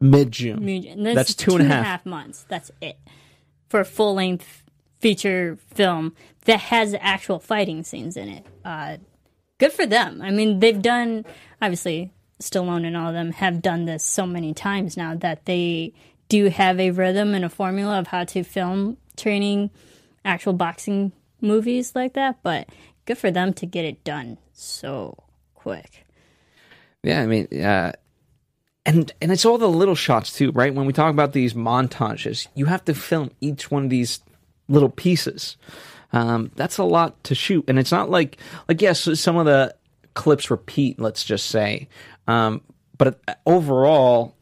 mid 0.00 0.32
June. 0.32 0.66
And 0.66 1.04
this 1.04 1.14
That's 1.14 1.30
is 1.30 1.36
two 1.36 1.54
and 1.56 1.70
a 1.70 1.74
half. 1.74 2.06
months. 2.06 2.46
That's 2.48 2.70
it 2.80 2.98
for 3.68 3.80
a 3.80 3.84
full 3.84 4.14
length 4.14 4.62
feature 5.00 5.58
film 5.74 6.14
that 6.46 6.60
has 6.60 6.94
actual 6.98 7.38
fighting 7.38 7.82
scenes 7.84 8.16
in 8.16 8.28
it. 8.28 8.46
Uh, 8.64 8.96
good 9.58 9.72
for 9.72 9.84
them. 9.84 10.22
I 10.22 10.30
mean, 10.30 10.60
they've 10.60 10.80
done 10.80 11.26
obviously 11.60 12.10
Stallone 12.50 12.86
and 12.86 12.96
all 12.96 13.08
of 13.08 13.14
them 13.14 13.32
have 13.32 13.62
done 13.62 13.84
this 13.84 14.04
so 14.04 14.26
many 14.26 14.54
times 14.54 14.96
now 14.96 15.14
that 15.14 15.46
they 15.46 15.92
do 16.28 16.48
have 16.48 16.80
a 16.80 16.90
rhythm 16.90 17.34
and 17.34 17.44
a 17.44 17.48
formula 17.48 17.98
of 17.98 18.08
how 18.08 18.24
to 18.24 18.42
film 18.42 18.96
training 19.16 19.70
actual 20.24 20.52
boxing 20.52 21.12
movies 21.40 21.94
like 21.94 22.14
that. 22.14 22.38
But 22.42 22.68
good 23.06 23.18
for 23.18 23.30
them 23.30 23.52
to 23.54 23.66
get 23.66 23.84
it 23.84 24.04
done 24.04 24.38
so 24.52 25.16
quick. 25.54 26.06
Yeah, 27.02 27.20
I 27.20 27.26
mean, 27.26 27.48
uh, 27.62 27.92
and 28.86 29.12
and 29.20 29.30
it's 29.32 29.44
all 29.44 29.58
the 29.58 29.68
little 29.68 29.94
shots 29.94 30.32
too, 30.32 30.50
right? 30.52 30.74
When 30.74 30.86
we 30.86 30.92
talk 30.92 31.12
about 31.12 31.32
these 31.32 31.54
montages, 31.54 32.46
you 32.54 32.66
have 32.66 32.84
to 32.86 32.94
film 32.94 33.30
each 33.40 33.70
one 33.70 33.84
of 33.84 33.90
these 33.90 34.20
little 34.68 34.88
pieces. 34.88 35.56
Um, 36.12 36.50
that's 36.54 36.78
a 36.78 36.84
lot 36.84 37.22
to 37.24 37.34
shoot, 37.34 37.64
and 37.68 37.78
it's 37.78 37.92
not 37.92 38.10
like 38.10 38.38
like 38.68 38.80
yes, 38.80 39.08
some 39.20 39.36
of 39.36 39.46
the 39.46 39.74
clips 40.14 40.50
repeat. 40.50 40.98
Let's 40.98 41.24
just 41.24 41.46
say, 41.46 41.88
um, 42.26 42.60
but 42.96 43.20
overall, 43.46 44.34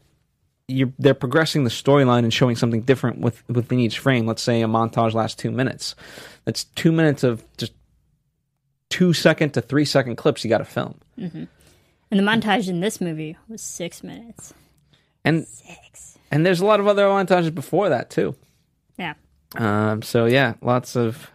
you're 0.67 0.93
they're 0.99 1.13
progressing 1.13 1.63
the 1.63 1.69
storyline 1.69 2.19
and 2.19 2.33
showing 2.33 2.55
something 2.55 2.81
different 2.81 3.19
with 3.19 3.43
within 3.49 3.79
each 3.79 3.99
frame. 3.99 4.25
Let's 4.25 4.41
say 4.41 4.61
a 4.61 4.67
montage 4.67 5.13
lasts 5.13 5.35
two 5.41 5.51
minutes. 5.51 5.95
That's 6.45 6.63
two 6.63 6.91
minutes 6.91 7.23
of 7.23 7.43
just 7.57 7.73
two 8.89 9.13
second 9.13 9.53
to 9.55 9.61
three 9.61 9.85
second 9.85 10.15
clips 10.17 10.43
you 10.43 10.49
got 10.49 10.59
to 10.59 10.65
film. 10.65 10.99
And 11.17 11.47
the 12.11 12.23
montage 12.23 12.69
in 12.69 12.79
this 12.79 13.01
movie 13.01 13.37
was 13.47 13.61
six 13.61 14.03
minutes. 14.03 14.53
And 15.25 15.47
Six. 15.47 16.17
and 16.31 16.45
there's 16.45 16.59
a 16.59 16.65
lot 16.65 16.79
of 16.79 16.87
other 16.87 17.03
montages 17.05 17.53
before 17.53 17.89
that 17.89 18.09
too. 18.09 18.35
Yeah. 18.99 19.13
Um, 19.55 20.01
so 20.01 20.25
yeah, 20.25 20.53
lots 20.61 20.95
of 20.95 21.31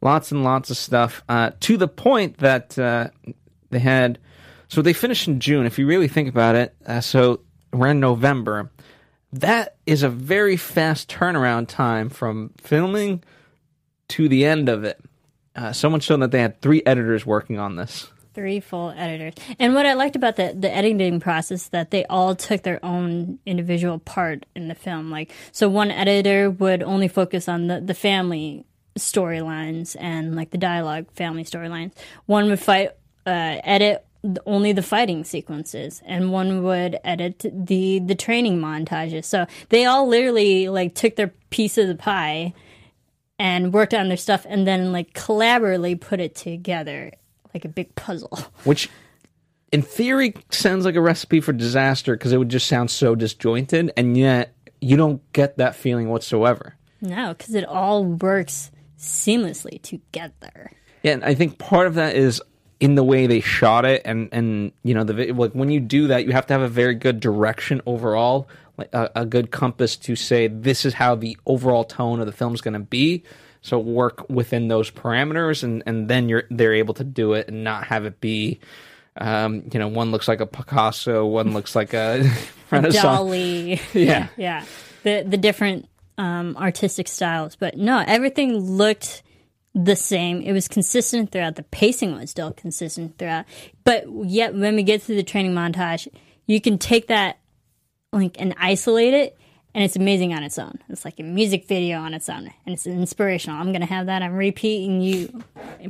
lots 0.00 0.32
and 0.32 0.42
lots 0.44 0.70
of 0.70 0.76
stuff 0.76 1.22
uh, 1.28 1.52
to 1.60 1.76
the 1.76 1.88
point 1.88 2.38
that 2.38 2.78
uh, 2.78 3.08
they 3.70 3.78
had. 3.78 4.18
So 4.68 4.82
they 4.82 4.92
finished 4.92 5.26
in 5.28 5.40
June. 5.40 5.66
If 5.66 5.78
you 5.78 5.86
really 5.86 6.08
think 6.08 6.28
about 6.28 6.54
it, 6.54 6.74
uh, 6.86 7.00
so 7.00 7.40
we're 7.72 7.88
in 7.88 8.00
November. 8.00 8.70
That 9.32 9.76
is 9.86 10.02
a 10.02 10.08
very 10.08 10.56
fast 10.56 11.10
turnaround 11.10 11.68
time 11.68 12.08
from 12.08 12.52
filming 12.58 13.22
to 14.08 14.28
the 14.28 14.44
end 14.44 14.68
of 14.68 14.84
it. 14.84 15.00
Uh, 15.56 15.72
so 15.72 15.90
that 15.98 16.30
they 16.30 16.40
had 16.40 16.60
three 16.60 16.82
editors 16.86 17.26
working 17.26 17.58
on 17.58 17.76
this. 17.76 18.08
three 18.32 18.60
full 18.60 18.90
editors. 18.96 19.34
And 19.58 19.74
what 19.74 19.84
I 19.84 19.94
liked 19.94 20.14
about 20.14 20.36
the 20.36 20.54
the 20.56 20.72
editing 20.72 21.18
process 21.18 21.68
that 21.70 21.90
they 21.90 22.04
all 22.04 22.36
took 22.36 22.62
their 22.62 22.78
own 22.84 23.40
individual 23.44 23.98
part 23.98 24.46
in 24.54 24.68
the 24.68 24.76
film. 24.76 25.10
Like 25.10 25.32
so 25.50 25.68
one 25.68 25.90
editor 25.90 26.48
would 26.48 26.84
only 26.84 27.08
focus 27.08 27.48
on 27.48 27.66
the, 27.66 27.80
the 27.80 27.94
family 27.94 28.64
storylines 28.96 29.96
and 29.98 30.36
like 30.36 30.50
the 30.50 30.58
dialogue 30.58 31.10
family 31.12 31.42
storylines. 31.42 31.92
One 32.26 32.48
would 32.48 32.60
fight 32.60 32.90
uh, 33.26 33.58
edit 33.64 34.06
only 34.46 34.72
the 34.72 34.82
fighting 34.82 35.22
sequences 35.24 36.02
and 36.04 36.32
one 36.32 36.62
would 36.64 36.98
edit 37.04 37.44
the 37.52 38.00
the 38.00 38.14
training 38.14 38.58
montages. 38.58 39.24
So 39.24 39.46
they 39.68 39.84
all 39.84 40.08
literally 40.08 40.68
like 40.68 40.94
took 40.94 41.16
their 41.16 41.32
piece 41.50 41.78
of 41.78 41.88
the 41.88 41.94
pie 41.94 42.52
and 43.38 43.72
worked 43.72 43.94
on 43.94 44.08
their 44.08 44.16
stuff 44.16 44.44
and 44.48 44.66
then 44.66 44.92
like 44.92 45.14
collaboratively 45.14 46.00
put 46.00 46.20
it 46.20 46.34
together 46.34 47.12
like 47.54 47.64
a 47.64 47.68
big 47.68 47.94
puzzle. 47.94 48.38
Which, 48.64 48.88
in 49.72 49.82
theory, 49.82 50.34
sounds 50.50 50.84
like 50.84 50.94
a 50.94 51.00
recipe 51.00 51.40
for 51.40 51.52
disaster 51.52 52.14
because 52.14 52.32
it 52.32 52.38
would 52.38 52.48
just 52.48 52.66
sound 52.66 52.90
so 52.90 53.14
disjointed, 53.14 53.92
and 53.96 54.16
yet 54.16 54.54
you 54.80 54.96
don't 54.96 55.20
get 55.32 55.58
that 55.58 55.74
feeling 55.74 56.08
whatsoever. 56.08 56.76
No, 57.00 57.34
because 57.34 57.54
it 57.54 57.64
all 57.64 58.04
works 58.04 58.70
seamlessly 58.98 59.80
together. 59.82 60.72
Yeah, 61.02 61.12
and 61.12 61.24
I 61.24 61.34
think 61.34 61.58
part 61.58 61.86
of 61.86 61.94
that 61.94 62.16
is 62.16 62.42
in 62.80 62.94
the 62.94 63.04
way 63.04 63.26
they 63.26 63.40
shot 63.40 63.84
it, 63.84 64.02
and 64.04 64.28
and 64.32 64.72
you 64.82 64.94
know 64.94 65.04
the 65.04 65.32
like 65.32 65.52
when 65.52 65.70
you 65.70 65.80
do 65.80 66.08
that, 66.08 66.26
you 66.26 66.32
have 66.32 66.46
to 66.46 66.54
have 66.54 66.62
a 66.62 66.68
very 66.68 66.94
good 66.94 67.20
direction 67.20 67.80
overall, 67.86 68.48
like 68.76 68.92
a, 68.92 69.10
a 69.14 69.26
good 69.26 69.50
compass 69.50 69.96
to 69.96 70.14
say 70.14 70.46
this 70.46 70.84
is 70.84 70.94
how 70.94 71.14
the 71.14 71.36
overall 71.46 71.84
tone 71.84 72.20
of 72.20 72.26
the 72.26 72.32
film 72.32 72.54
is 72.54 72.60
going 72.60 72.74
to 72.74 72.80
be. 72.80 73.24
So 73.60 73.78
work 73.78 74.28
within 74.30 74.68
those 74.68 74.90
parameters, 74.90 75.62
and 75.62 75.82
and 75.86 76.08
then 76.08 76.28
you're 76.28 76.44
they're 76.50 76.74
able 76.74 76.94
to 76.94 77.04
do 77.04 77.32
it 77.32 77.48
and 77.48 77.64
not 77.64 77.84
have 77.88 78.04
it 78.04 78.20
be. 78.20 78.60
Um, 79.20 79.64
you 79.72 79.80
know, 79.80 79.88
one 79.88 80.12
looks 80.12 80.28
like 80.28 80.40
a 80.40 80.46
Picasso, 80.46 81.26
one 81.26 81.52
looks 81.52 81.74
like 81.74 81.92
a 81.92 82.30
Renaissance. 82.70 83.04
Dali. 83.04 83.80
Yeah. 83.94 84.28
yeah. 84.36 84.64
The 85.02 85.24
the 85.26 85.36
different 85.36 85.88
um, 86.16 86.56
artistic 86.56 87.08
styles, 87.08 87.56
but 87.56 87.76
no, 87.76 88.04
everything 88.06 88.58
looked 88.58 89.22
the 89.84 89.96
same. 89.96 90.40
It 90.40 90.52
was 90.52 90.66
consistent 90.66 91.30
throughout. 91.30 91.56
The 91.56 91.62
pacing 91.62 92.16
was 92.16 92.30
still 92.30 92.52
consistent 92.52 93.16
throughout. 93.18 93.44
But 93.84 94.06
yet, 94.24 94.54
when 94.54 94.74
we 94.74 94.82
get 94.82 95.02
to 95.02 95.14
the 95.14 95.22
training 95.22 95.54
montage, 95.54 96.08
you 96.46 96.60
can 96.60 96.78
take 96.78 97.08
that 97.08 97.38
like 98.12 98.40
and 98.40 98.54
isolate 98.58 99.14
it, 99.14 99.38
and 99.74 99.84
it's 99.84 99.94
amazing 99.94 100.32
on 100.34 100.42
its 100.42 100.58
own. 100.58 100.78
It's 100.88 101.04
like 101.04 101.20
a 101.20 101.22
music 101.22 101.68
video 101.68 101.98
on 101.98 102.14
its 102.14 102.28
own, 102.28 102.50
and 102.66 102.74
it's 102.74 102.86
inspirational. 102.86 103.60
I'm 103.60 103.72
gonna 103.72 103.86
have 103.86 104.06
that 104.06 104.22
on 104.22 104.32
repeat 104.32 104.88
and 104.88 105.04
you 105.04 105.44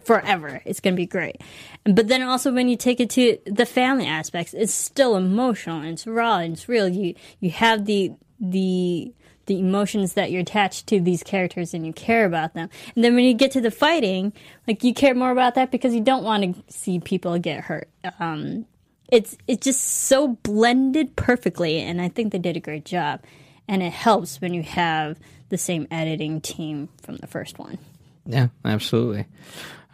forever. 0.04 0.60
It's 0.64 0.80
gonna 0.80 0.96
be 0.96 1.06
great. 1.06 1.40
But 1.84 2.08
then 2.08 2.22
also 2.22 2.52
when 2.52 2.68
you 2.68 2.76
take 2.76 3.00
it 3.00 3.08
to 3.10 3.38
the 3.46 3.66
family 3.66 4.06
aspects, 4.06 4.52
it's 4.52 4.74
still 4.74 5.16
emotional 5.16 5.80
and 5.80 5.90
it's 5.90 6.06
raw 6.06 6.38
and 6.38 6.54
it's 6.54 6.68
real. 6.68 6.88
You 6.88 7.14
you 7.40 7.50
have 7.50 7.86
the 7.86 8.12
the 8.40 9.14
the 9.48 9.58
emotions 9.58 10.12
that 10.12 10.30
you're 10.30 10.42
attached 10.42 10.86
to 10.86 11.00
these 11.00 11.22
characters 11.22 11.74
and 11.74 11.84
you 11.84 11.92
care 11.92 12.24
about 12.24 12.54
them. 12.54 12.68
And 12.94 13.02
then 13.02 13.16
when 13.16 13.24
you 13.24 13.34
get 13.34 13.50
to 13.52 13.60
the 13.60 13.70
fighting, 13.70 14.32
like 14.68 14.84
you 14.84 14.94
care 14.94 15.14
more 15.14 15.32
about 15.32 15.56
that 15.56 15.72
because 15.72 15.94
you 15.94 16.00
don't 16.00 16.22
want 16.22 16.54
to 16.54 16.72
see 16.72 17.00
people 17.00 17.36
get 17.38 17.64
hurt. 17.64 17.88
Um, 18.20 18.66
it's 19.10 19.36
it's 19.46 19.64
just 19.64 19.82
so 19.82 20.28
blended 20.42 21.16
perfectly, 21.16 21.80
and 21.80 22.00
I 22.00 22.08
think 22.08 22.30
they 22.30 22.38
did 22.38 22.56
a 22.56 22.60
great 22.60 22.84
job. 22.84 23.24
And 23.66 23.82
it 23.82 23.92
helps 23.92 24.40
when 24.40 24.54
you 24.54 24.62
have 24.62 25.18
the 25.48 25.58
same 25.58 25.88
editing 25.90 26.40
team 26.40 26.88
from 27.02 27.16
the 27.16 27.26
first 27.26 27.58
one. 27.58 27.78
Yeah, 28.26 28.48
absolutely. 28.64 29.26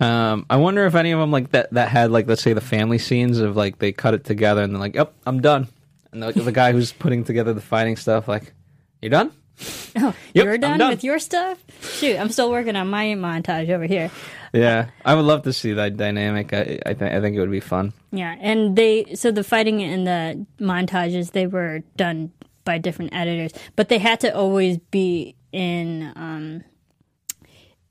Um, 0.00 0.46
I 0.50 0.57
wonder 0.57 0.84
if 0.86 0.96
any 0.96 1.12
of 1.12 1.20
them 1.20 1.30
like 1.30 1.52
that 1.52 1.72
that 1.72 1.88
had 1.88 2.11
like 2.11 2.26
let's 2.26 2.42
say 2.42 2.52
the 2.52 2.61
family 2.61 2.98
scenes 2.98 3.38
of 3.38 3.57
like 3.57 3.78
they 3.78 3.92
cut 3.92 4.14
it 4.14 4.24
together 4.24 4.62
and 4.62 4.74
they're 4.74 4.80
like, 4.80 4.96
"Yep, 4.96 5.14
I'm 5.24 5.40
done." 5.40 5.68
And 6.11 6.22
the, 6.22 6.32
the 6.32 6.52
guy 6.52 6.72
who's 6.72 6.92
putting 6.92 7.22
together 7.22 7.52
the 7.52 7.61
fighting 7.61 7.96
stuff, 7.96 8.26
like, 8.26 8.52
"You're 9.00 9.11
done?" 9.11 9.32
Oh, 9.96 10.12
Yep, 10.34 10.44
you're 10.44 10.59
done, 10.59 10.78
done. 10.80 10.90
with 10.90 11.05
your 11.05 11.20
stuff? 11.20 11.59
Shoot, 11.80 12.18
I'm 12.18 12.28
still 12.30 12.50
working 12.50 12.74
on 12.74 12.88
my 12.90 13.07
montage 13.14 13.70
over 13.70 13.84
here. 13.84 14.11
Yeah, 14.52 14.88
I 15.05 15.14
would 15.14 15.24
love 15.24 15.42
to 15.44 15.52
see 15.52 15.72
that 15.74 15.96
dynamic. 15.96 16.52
I 16.52 16.80
I, 16.84 16.94
th- 16.94 17.12
I 17.12 17.20
think 17.20 17.36
it 17.36 17.40
would 17.40 17.50
be 17.50 17.61
fun. 17.61 17.92
Yeah, 18.11 18.34
and 18.40 18.74
they 18.76 19.14
so 19.14 19.30
the 19.30 19.44
fighting 19.44 19.82
and 19.82 20.05
the 20.07 20.46
montages 20.61 21.30
they 21.30 21.46
were 21.46 21.80
done 21.96 22.32
by 22.64 22.78
different 22.78 23.14
editors, 23.14 23.52
but 23.76 23.88
they 23.88 23.98
had 23.98 24.18
to 24.20 24.34
always 24.34 24.78
be 24.90 25.36
in 25.52 26.12
um 26.16 26.64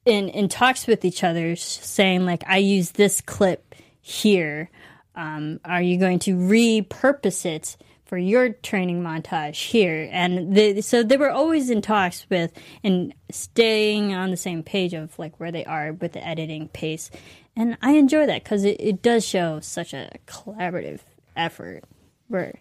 in 0.06 0.28
in 0.30 0.50
talks 0.50 0.86
with 0.88 1.06
each 1.06 1.24
other, 1.24 1.56
saying 1.56 2.26
like, 2.26 2.44
"I 2.48 2.58
use 2.58 2.92
this 2.92 3.22
clip 3.22 3.76
here. 4.02 4.70
Um, 5.16 5.60
are 5.64 5.82
you 5.82 5.98
going 5.98 6.20
to 6.20 6.36
repurpose 6.36 7.46
it?" 7.46 7.78
For 8.06 8.18
your 8.18 8.50
training 8.50 9.02
montage 9.02 9.56
here, 9.56 10.10
and 10.12 10.56
they, 10.56 10.82
so 10.82 11.04
they 11.04 11.18
were 11.18 11.32
always 11.32 11.70
in 11.70 11.82
talks 11.82 12.28
with 12.30 12.52
and 12.84 13.14
staying 13.32 14.14
on 14.14 14.30
the 14.30 14.38
same 14.38 14.62
page 14.62 14.94
of 14.94 15.18
like 15.18 15.40
where 15.40 15.52
they 15.52 15.66
are 15.66 15.94
with 15.94 16.12
the 16.12 16.26
editing 16.26 16.68
pace, 16.68 17.10
and 17.56 17.78
I 17.82 17.94
enjoy 17.94 18.26
that 18.28 18.44
because 18.44 18.66
it, 18.66 18.80
it 18.80 19.02
does 19.02 19.26
show 19.26 19.62
such 19.62 19.94
a 19.94 20.12
collaborative 20.28 21.00
effort 21.36 21.86
where 22.28 22.60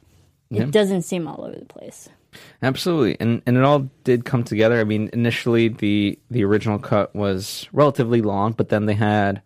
it 0.51 0.71
doesn't 0.71 1.03
seem 1.03 1.27
all 1.27 1.45
over 1.45 1.59
the 1.59 1.65
place. 1.65 2.09
Absolutely, 2.63 3.17
and 3.21 3.43
and 3.45 3.57
it 3.57 3.65
all 3.65 3.91
did 4.05 4.25
come 4.25 4.45
together. 4.45 4.81
I 4.81 4.85
mean, 4.85 5.11
initially 5.13 5.69
the 5.69 6.19
the 6.31 6.45
original 6.45 6.79
cut 6.79 7.15
was 7.15 7.69
relatively 7.73 8.23
long, 8.23 8.53
but 8.53 8.69
then 8.69 8.87
they 8.87 8.95
had 8.95 9.43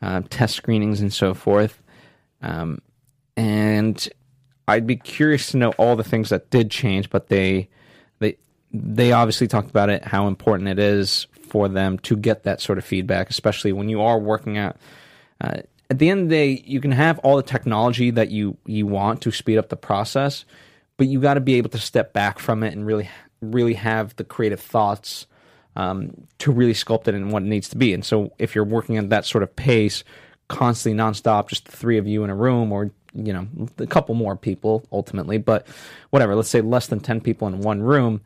uh, 0.00 0.22
test 0.30 0.54
screenings 0.54 1.00
and 1.00 1.12
so 1.12 1.34
forth. 1.34 1.82
Um, 2.40 2.80
and 3.36 4.08
I'd 4.70 4.86
be 4.86 4.96
curious 4.96 5.50
to 5.50 5.56
know 5.56 5.70
all 5.72 5.96
the 5.96 6.04
things 6.04 6.30
that 6.30 6.50
did 6.50 6.70
change, 6.70 7.10
but 7.10 7.28
they 7.28 7.68
they 8.18 8.36
they 8.72 9.12
obviously 9.12 9.48
talked 9.48 9.70
about 9.70 9.90
it 9.90 10.04
how 10.04 10.26
important 10.26 10.68
it 10.68 10.78
is 10.78 11.26
for 11.32 11.68
them 11.68 11.98
to 12.00 12.16
get 12.16 12.44
that 12.44 12.60
sort 12.60 12.78
of 12.78 12.84
feedback, 12.84 13.30
especially 13.30 13.72
when 13.72 13.88
you 13.88 14.00
are 14.00 14.18
working 14.18 14.56
at. 14.56 14.76
Uh, 15.40 15.62
at 15.90 15.98
the 15.98 16.08
end 16.08 16.20
of 16.22 16.28
the 16.28 16.34
day, 16.34 16.62
you 16.64 16.80
can 16.80 16.92
have 16.92 17.18
all 17.20 17.36
the 17.36 17.42
technology 17.42 18.10
that 18.10 18.30
you 18.30 18.56
you 18.66 18.86
want 18.86 19.22
to 19.22 19.32
speed 19.32 19.58
up 19.58 19.68
the 19.68 19.76
process, 19.76 20.44
but 20.96 21.08
you 21.08 21.20
got 21.20 21.34
to 21.34 21.40
be 21.40 21.54
able 21.54 21.70
to 21.70 21.78
step 21.78 22.12
back 22.12 22.38
from 22.38 22.62
it 22.62 22.72
and 22.72 22.86
really 22.86 23.08
really 23.42 23.74
have 23.74 24.14
the 24.16 24.24
creative 24.24 24.60
thoughts 24.60 25.26
um, 25.76 26.26
to 26.38 26.52
really 26.52 26.74
sculpt 26.74 27.08
it 27.08 27.14
in 27.14 27.30
what 27.30 27.42
it 27.42 27.46
needs 27.46 27.68
to 27.70 27.76
be. 27.76 27.92
And 27.94 28.04
so, 28.04 28.32
if 28.38 28.54
you're 28.54 28.64
working 28.64 28.96
at 28.98 29.10
that 29.10 29.24
sort 29.24 29.42
of 29.42 29.54
pace, 29.56 30.04
constantly 30.48 31.00
nonstop, 31.00 31.48
just 31.48 31.66
the 31.66 31.76
three 31.76 31.98
of 31.98 32.06
you 32.06 32.24
in 32.24 32.30
a 32.30 32.34
room, 32.34 32.72
or 32.72 32.90
you 33.14 33.32
know, 33.32 33.46
a 33.78 33.86
couple 33.86 34.14
more 34.14 34.36
people 34.36 34.84
ultimately, 34.92 35.38
but 35.38 35.66
whatever. 36.10 36.34
Let's 36.34 36.48
say 36.48 36.60
less 36.60 36.86
than 36.86 37.00
ten 37.00 37.20
people 37.20 37.48
in 37.48 37.60
one 37.60 37.82
room. 37.82 38.20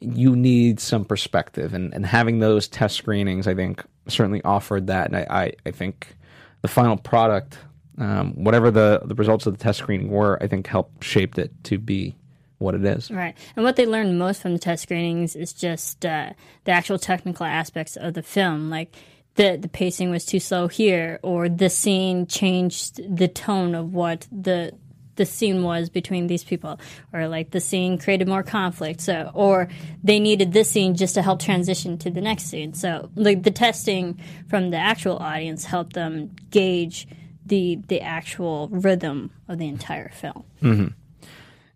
You 0.00 0.36
need 0.36 0.80
some 0.80 1.04
perspective, 1.04 1.72
and, 1.72 1.94
and 1.94 2.04
having 2.04 2.40
those 2.40 2.68
test 2.68 2.96
screenings, 2.96 3.46
I 3.46 3.54
think, 3.54 3.82
certainly 4.08 4.42
offered 4.42 4.88
that. 4.88 5.06
And 5.06 5.16
I, 5.16 5.26
I, 5.30 5.52
I 5.64 5.70
think 5.70 6.14
the 6.60 6.68
final 6.68 6.96
product, 6.96 7.58
um, 7.96 8.32
whatever 8.44 8.70
the, 8.70 9.00
the 9.04 9.14
results 9.14 9.46
of 9.46 9.56
the 9.56 9.62
test 9.62 9.78
screening 9.78 10.10
were, 10.10 10.42
I 10.42 10.46
think 10.46 10.66
helped 10.66 11.04
shaped 11.04 11.38
it 11.38 11.52
to 11.64 11.78
be 11.78 12.16
what 12.58 12.74
it 12.74 12.84
is. 12.84 13.10
Right. 13.10 13.36
And 13.56 13.64
what 13.64 13.76
they 13.76 13.86
learned 13.86 14.18
most 14.18 14.42
from 14.42 14.52
the 14.52 14.58
test 14.58 14.82
screenings 14.82 15.36
is 15.36 15.52
just 15.52 16.04
uh, 16.04 16.30
the 16.64 16.72
actual 16.72 16.98
technical 16.98 17.46
aspects 17.46 17.96
of 17.96 18.14
the 18.14 18.22
film. 18.22 18.70
Like 18.70 18.94
the, 19.36 19.58
the 19.60 19.68
pacing 19.68 20.10
was 20.10 20.24
too 20.24 20.40
slow 20.40 20.68
here, 20.68 21.18
or 21.22 21.48
the 21.48 21.70
scene 21.70 22.26
changed 22.26 23.00
the 23.16 23.28
tone 23.28 23.74
of 23.74 23.92
what 23.92 24.26
the 24.30 24.72
the 25.16 25.26
scene 25.26 25.62
was 25.62 25.90
between 25.90 26.26
these 26.26 26.42
people, 26.42 26.80
or 27.12 27.28
like 27.28 27.50
the 27.50 27.60
scene 27.60 27.98
created 27.98 28.28
more 28.28 28.42
conflict. 28.42 29.00
So, 29.00 29.30
or 29.34 29.68
they 30.02 30.18
needed 30.18 30.52
this 30.52 30.70
scene 30.70 30.96
just 30.96 31.14
to 31.14 31.22
help 31.22 31.40
transition 31.40 31.98
to 31.98 32.10
the 32.10 32.20
next 32.20 32.44
scene. 32.44 32.74
So, 32.74 33.10
like 33.14 33.42
the 33.42 33.50
testing 33.50 34.20
from 34.48 34.70
the 34.70 34.76
actual 34.76 35.18
audience 35.18 35.64
helped 35.64 35.92
them 35.92 36.34
gauge 36.50 37.06
the 37.46 37.78
the 37.88 38.00
actual 38.00 38.68
rhythm 38.68 39.30
of 39.48 39.58
the 39.58 39.68
entire 39.68 40.10
film. 40.10 40.44
Mm-hmm. 40.62 40.88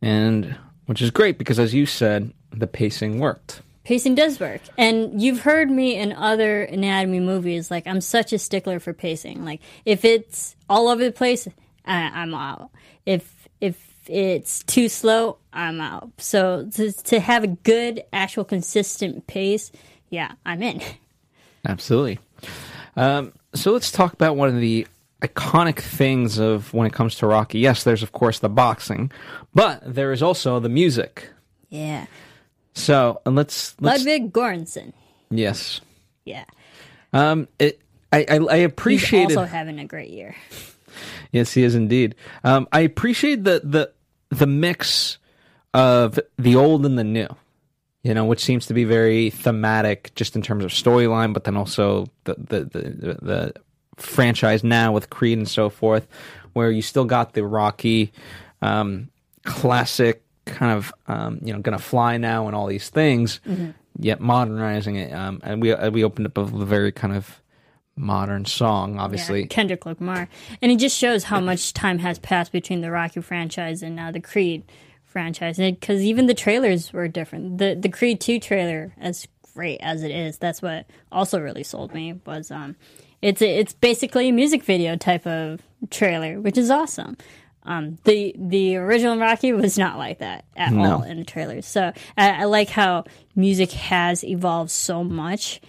And 0.02 0.56
which 0.86 1.02
is 1.02 1.11
great 1.11 1.38
because, 1.38 1.59
as 1.59 1.74
you 1.74 1.86
said, 1.86 2.32
the 2.50 2.66
pacing 2.66 3.18
worked. 3.18 3.62
Pacing 3.89 4.16
does 4.16 4.39
work. 4.39 4.61
And 4.76 5.22
you've 5.22 5.41
heard 5.41 5.70
me 5.70 5.97
in 5.97 6.12
other 6.12 6.62
anatomy 6.62 7.20
movies, 7.20 7.70
like, 7.70 7.86
I'm 7.86 8.03
such 8.03 8.34
a 8.34 8.39
stickler 8.39 8.80
for 8.80 8.93
pacing. 8.93 9.47
Like, 9.47 9.62
if 9.86 10.05
it's 10.05 10.55
all 10.68 10.89
over 10.89 11.03
the 11.03 11.11
place, 11.11 11.49
I, 11.86 12.03
I'm 12.03 12.34
out. 12.34 12.68
If, 13.07 13.49
if 13.62 13.82
it's 14.07 14.62
too 14.64 14.91
slow, 14.91 15.39
I'm 15.55 15.80
out. 15.80 16.11
So 16.18 16.68
to, 16.74 16.93
to 16.93 17.18
have 17.18 17.45
a 17.45 17.47
good, 17.47 18.03
actual, 18.12 18.45
consistent 18.45 19.26
pace, 19.26 19.72
yeah, 20.11 20.32
I'm 20.45 20.62
in. 20.62 20.82
Absolutely. 21.66 22.18
Um, 22.95 23.32
so 23.55 23.72
let's 23.72 23.91
talk 23.91 24.12
about 24.12 24.36
one 24.36 24.51
of 24.51 24.61
the 24.61 24.86
iconic 25.22 25.78
things 25.78 26.36
of 26.36 26.74
when 26.74 26.86
it 26.86 26.93
comes 26.93 27.14
to 27.14 27.26
Rocky. 27.26 27.61
Yes, 27.61 27.84
there's 27.84 28.03
of 28.03 28.12
course 28.12 28.41
the 28.41 28.51
boxing, 28.51 29.11
but 29.55 29.80
there 29.82 30.12
is 30.12 30.22
also 30.22 30.61
the 30.61 30.68
music. 30.68 31.30
Yeah. 31.70 32.05
So 32.79 33.20
and 33.26 33.35
let's 33.35 33.74
let's 33.81 34.05
Ludwig 34.05 34.33
Göransson. 34.33 34.93
yes. 35.31 35.81
Yeah. 36.24 36.45
Um, 37.12 37.49
it 37.59 37.81
I 38.12 38.24
I, 38.29 38.37
I 38.37 38.72
He's 38.89 39.12
also 39.12 39.45
having 39.45 39.79
a 39.81 39.85
great 39.85 40.11
year. 40.11 40.37
yes, 41.33 41.53
he 41.53 41.64
is 41.64 41.74
indeed. 41.74 42.14
Um, 42.45 42.68
I 42.72 42.81
appreciate 42.81 43.45
the 43.45 43.61
the 43.64 43.93
the 44.31 44.47
mix 44.47 45.18
of 45.74 46.18
the 46.39 46.57
old 46.57 46.87
and 46.87 46.99
the 46.99 47.05
new. 47.05 47.29
You 48.05 48.14
know, 48.14 48.24
which 48.24 48.43
seems 48.43 48.66
to 48.66 48.74
be 48.74 48.85
very 48.85 49.31
thematic, 49.31 50.14
just 50.14 50.37
in 50.37 50.41
terms 50.41 50.64
of 50.64 50.70
storyline, 50.70 51.35
but 51.35 51.45
then 51.45 51.57
also 51.57 52.07
the 52.24 52.35
the, 52.35 52.64
the 52.64 52.81
the 52.81 53.18
the 53.20 53.55
franchise 53.97 54.62
now 54.62 54.93
with 54.93 55.11
Creed 55.11 55.37
and 55.37 55.49
so 55.49 55.68
forth, 55.68 56.07
where 56.53 56.70
you 56.70 56.81
still 56.81 57.05
got 57.05 57.33
the 57.33 57.45
Rocky 57.45 58.12
um, 58.62 59.11
classic 59.45 60.22
kind 60.49 60.72
of 60.72 60.92
um, 61.07 61.38
you 61.42 61.53
know 61.53 61.61
gonna 61.61 61.78
fly 61.78 62.16
now 62.16 62.46
and 62.46 62.57
all 62.57 62.66
these 62.66 62.88
things, 62.90 63.40
yet 63.99 64.20
modernizing 64.20 64.96
it. 64.96 65.12
Um, 65.12 65.40
and 65.42 65.62
we 65.62 65.72
uh, 65.72 65.90
we 65.90 66.05
opened 66.05 66.26
up 66.26 66.36
with 66.38 66.62
a 66.62 66.66
very 66.66 66.92
kind 66.92 67.14
of 67.14 67.40
modern 67.96 68.44
song, 68.44 68.99
obviously. 68.99 69.40
Yeah, 69.40 69.46
Kendrick 69.46 69.84
Lamar, 69.86 70.28
and 70.62 70.72
it 70.72 70.78
just 70.78 70.96
shows 70.96 71.24
how 71.24 71.40
much 71.40 71.72
time 71.72 71.99
has 71.99 72.18
passed 72.18 72.53
between 72.53 72.80
the 72.80 72.90
Rocky 72.90 73.20
franchise 73.20 73.82
and 73.82 73.96
now 73.96 74.11
the 74.11 74.20
Creed 74.20 74.64
franchise. 75.05 75.57
Because 75.57 76.03
even 76.03 76.26
the 76.26 76.34
trailers 76.34 76.92
were 76.92 77.09
different. 77.09 77.59
the 77.59 77.74
The 77.74 77.88
Creed 77.88 78.20
Two 78.20 78.38
trailer, 78.40 78.94
as 78.99 79.26
great 79.55 79.78
as 79.80 80.03
it 80.03 80.11
is, 80.11 80.38
that's 80.38 80.62
what 80.62 80.86
also 81.11 81.40
really 81.40 81.64
sold 81.64 81.92
me. 81.92 82.14
Was 82.24 82.51
um, 82.51 82.76
it's 83.20 83.42
a, 83.42 83.59
it's 83.59 83.72
basically 83.72 84.28
a 84.28 84.32
music 84.32 84.62
video 84.62 84.96
type 84.96 85.26
of 85.26 85.61
trailer, 85.90 86.40
which 86.40 86.57
is 86.57 86.70
awesome. 86.70 87.16
Um, 87.64 87.98
the 88.04 88.34
the 88.38 88.76
original 88.76 89.18
Rocky 89.18 89.52
was 89.52 89.76
not 89.78 89.98
like 89.98 90.18
that 90.20 90.44
at 90.56 90.72
No. 90.72 90.96
all 90.96 91.02
in 91.02 91.18
the 91.18 91.24
trailers. 91.24 91.66
So 91.66 91.92
I, 92.16 92.42
I 92.42 92.44
like 92.44 92.68
how 92.70 93.04
music 93.36 93.72
has 93.72 94.24
evolved 94.24 94.70
so 94.70 95.04
much, 95.04 95.61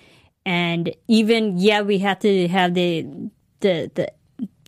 and 0.45 0.93
even 1.07 1.57
yeah, 1.57 1.81
we 1.81 1.97
have 1.99 2.19
to 2.19 2.47
have 2.47 2.73
the 2.73 3.05
the 3.59 3.91
the 3.95 4.07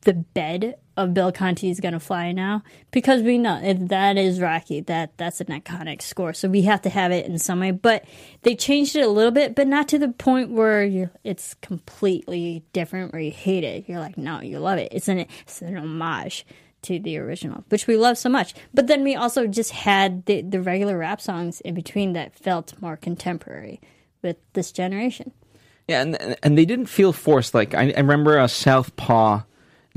the 0.04 0.14
bed 0.14 0.76
of 0.98 1.14
Bill 1.14 1.32
Conti 1.32 1.70
is 1.70 1.80
gonna 1.80 2.00
fly 2.02 2.32
now 2.34 2.64
because 2.92 3.22
we 3.24 3.38
know 3.38 3.62
if 3.64 3.80
that 3.88 4.18
is 4.18 4.42
Rocky. 4.42 4.82
That 4.82 5.16
that's 5.18 5.40
an 5.40 5.48
iconic 5.48 6.02
score, 6.02 6.34
so 6.34 6.50
we 6.50 6.64
have 6.64 6.82
to 6.82 6.90
have 6.90 7.12
it 7.14 7.26
in 7.28 7.38
some 7.40 7.62
way. 7.62 7.72
But 7.72 8.04
they 8.42 8.56
changed 8.58 8.96
it 8.98 9.06
a 9.06 9.10
little 9.10 9.32
bit, 9.32 9.56
but 9.56 9.68
not 9.68 9.88
to 9.90 10.00
the 10.00 10.10
point 10.10 10.50
where 10.52 10.84
you're, 10.84 11.12
it's 11.24 11.54
completely 11.62 12.66
different 12.74 13.14
where 13.14 13.22
you 13.22 13.32
hate 13.32 13.64
it. 13.64 13.88
You're 13.88 14.00
like, 14.00 14.18
no, 14.18 14.42
you 14.42 14.60
love 14.60 14.80
it. 14.80 14.90
It's 14.92 15.08
an 15.08 15.20
it's 15.44 15.62
an 15.62 15.78
homage 15.78 16.46
to 16.84 17.00
the 17.00 17.18
original, 17.18 17.64
which 17.70 17.88
we 17.88 17.96
love 17.96 18.18
so 18.18 18.30
much. 18.30 18.54
But 18.74 18.88
then 18.88 19.04
we 19.04 19.16
also 19.16 19.48
just 19.48 19.72
had 19.72 20.26
the 20.26 20.42
the 20.42 20.62
regular 20.62 20.98
rap 20.98 21.22
songs 21.22 21.62
in 21.62 21.76
between 21.76 22.14
that 22.14 22.36
felt 22.36 22.80
more 22.82 22.98
contemporary 22.98 23.82
with 24.22 24.38
this 24.54 24.72
generation. 24.72 25.32
Yeah, 25.88 26.02
and 26.02 26.38
and 26.44 26.58
they 26.58 26.66
didn't 26.66 26.88
feel 26.88 27.14
forced. 27.14 27.54
Like 27.54 27.74
I, 27.74 27.92
I 27.92 28.00
remember 28.00 28.40
uh, 28.40 28.48
Southpaw 28.48 29.42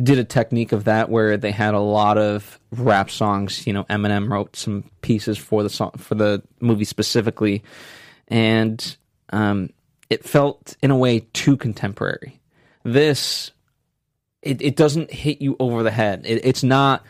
did 0.03 0.19
a 0.19 0.25
technique 0.25 0.73
of 0.73 0.85
that 0.85 1.09
where 1.09 1.37
they 1.37 1.53
had 1.53 1.75
a 1.75 1.81
lot 1.81 2.19
of 2.19 2.59
rap 2.73 3.11
songs. 3.11 3.67
You 3.67 3.73
know, 3.73 3.85
Eminem 3.85 4.31
wrote 4.31 4.57
some 4.57 4.85
pieces 5.03 5.39
for 5.39 5.63
the 5.63 5.71
song 5.71 5.93
for 5.99 6.15
the 6.15 6.43
movie 6.61 6.85
specifically, 6.85 7.63
and 8.29 8.97
um, 9.31 9.71
it 10.11 10.25
felt 10.25 10.77
in 10.83 10.91
a 10.91 10.97
way 10.97 11.21
too 11.33 11.57
contemporary. 11.57 12.41
This 12.83 13.53
it, 14.45 14.63
it 14.63 14.77
doesn't 14.77 15.11
hit 15.11 15.41
you 15.41 15.57
over 15.59 15.83
the 15.83 15.91
head. 15.91 16.23
It, 16.25 16.45
it's 16.45 16.63
not. 16.63 17.05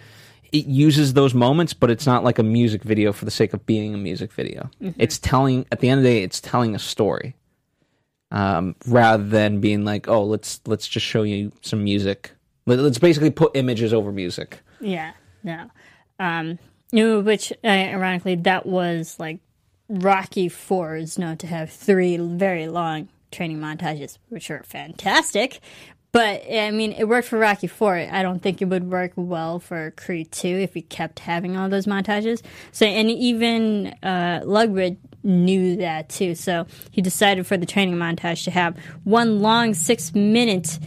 It 0.53 0.67
uses 0.67 1.15
those 1.15 1.35
moments, 1.35 1.75
but 1.75 1.91
it's 1.91 2.07
not 2.07 2.23
like 2.23 2.39
a 2.39 2.45
music 2.45 2.85
video 2.85 3.13
for 3.13 3.25
the 3.25 3.31
sake 3.31 3.55
of 3.55 3.67
being 3.67 3.93
a 3.93 3.99
music 3.99 4.33
video. 4.33 4.71
It's 4.99 5.19
telling. 5.19 5.67
At 5.73 5.81
the 5.81 5.89
end 5.89 5.99
of 5.99 6.05
the 6.05 6.11
day, 6.11 6.23
it's 6.23 6.41
telling 6.41 6.75
a 6.75 6.79
story 6.79 7.35
um, 8.31 8.75
rather 8.87 9.25
than 9.25 9.61
being 9.61 9.85
like, 9.85 10.09
oh, 10.09 10.25
let's 10.25 10.61
let's 10.67 10.89
just 10.89 11.07
show 11.07 11.23
you 11.23 11.53
some 11.63 11.85
music. 11.85 12.33
Let, 12.67 12.79
let's 12.81 12.99
basically 12.99 13.31
put 13.31 13.53
images 13.55 13.93
over 13.93 14.13
music. 14.13 14.61
Yeah, 14.81 15.13
no. 15.43 15.71
Um, 16.19 16.59
which 16.93 17.53
uh, 17.65 17.67
ironically, 17.67 18.37
that 18.37 18.67
was 18.67 19.19
like 19.19 19.39
Rocky 19.89 20.49
Four 20.49 20.97
is 20.97 21.19
known 21.19 21.37
to 21.39 21.47
have 21.47 21.71
three 21.71 22.17
very 22.17 22.69
long 22.69 23.09
training 23.31 23.59
montages, 23.59 24.19
which 24.29 24.51
are 24.51 24.63
fantastic. 24.63 25.61
But 26.15 26.45
I 26.49 26.71
mean, 26.71 26.93
it 26.93 27.09
worked 27.09 27.27
for 27.27 27.41
Rocky 27.41 27.67
Four. 27.67 27.97
I 27.97 28.23
don't 28.23 28.41
think 28.41 28.63
it 28.63 28.67
would 28.67 28.89
work 28.89 29.11
well 29.17 29.59
for 29.59 29.91
Creed 29.97 30.31
Two 30.31 30.47
if 30.47 30.73
we 30.73 30.83
kept 30.83 31.19
having 31.19 31.57
all 31.57 31.69
those 31.69 31.87
montages. 31.87 32.41
So, 32.71 32.87
and 32.87 33.11
even 33.11 33.89
uh, 34.01 34.45
knew 35.25 35.77
that 35.79 36.09
too. 36.09 36.37
So 36.37 36.69
he 36.93 37.03
decided 37.03 37.49
for 37.49 37.57
the 37.57 37.67
training 37.67 37.97
montage 37.97 38.45
to 38.45 38.53
have 38.53 38.77
one 39.03 39.41
long 39.43 39.75
six 39.75 40.15
minute 40.15 40.79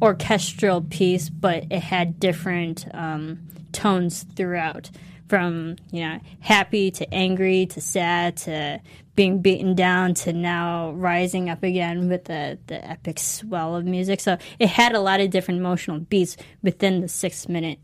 orchestral 0.00 0.82
piece, 0.82 1.28
but 1.28 1.64
it 1.72 1.80
had 1.80 2.20
different 2.20 2.86
um, 2.94 3.40
tones 3.72 4.26
throughout 4.36 4.92
from 5.28 5.76
you 5.90 6.00
know 6.00 6.18
happy 6.40 6.90
to 6.90 7.14
angry 7.14 7.66
to 7.66 7.80
sad 7.80 8.36
to 8.36 8.80
being 9.14 9.40
beaten 9.40 9.74
down 9.74 10.14
to 10.14 10.32
now 10.32 10.90
rising 10.92 11.50
up 11.50 11.62
again 11.62 12.08
with 12.08 12.24
the, 12.24 12.58
the 12.68 12.88
epic 12.88 13.18
swell 13.18 13.76
of 13.76 13.84
music 13.84 14.20
so 14.20 14.36
it 14.58 14.68
had 14.68 14.94
a 14.94 15.00
lot 15.00 15.20
of 15.20 15.30
different 15.30 15.58
emotional 15.60 15.98
beats 15.98 16.36
within 16.62 17.00
the 17.00 17.08
six 17.08 17.48
minute 17.48 17.78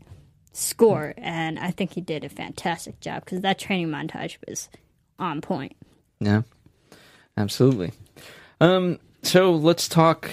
score 0.53 1.13
and 1.17 1.59
i 1.59 1.71
think 1.71 1.93
he 1.93 2.01
did 2.01 2.23
a 2.23 2.29
fantastic 2.29 2.99
job 2.99 3.23
because 3.25 3.41
that 3.41 3.59
training 3.59 3.89
montage 3.89 4.37
was 4.47 4.69
on 5.19 5.41
point 5.41 5.75
Yeah, 6.19 6.43
absolutely. 7.37 7.91
Um, 8.61 8.99
so 9.23 9.53
let's 9.53 9.87
talk. 9.87 10.29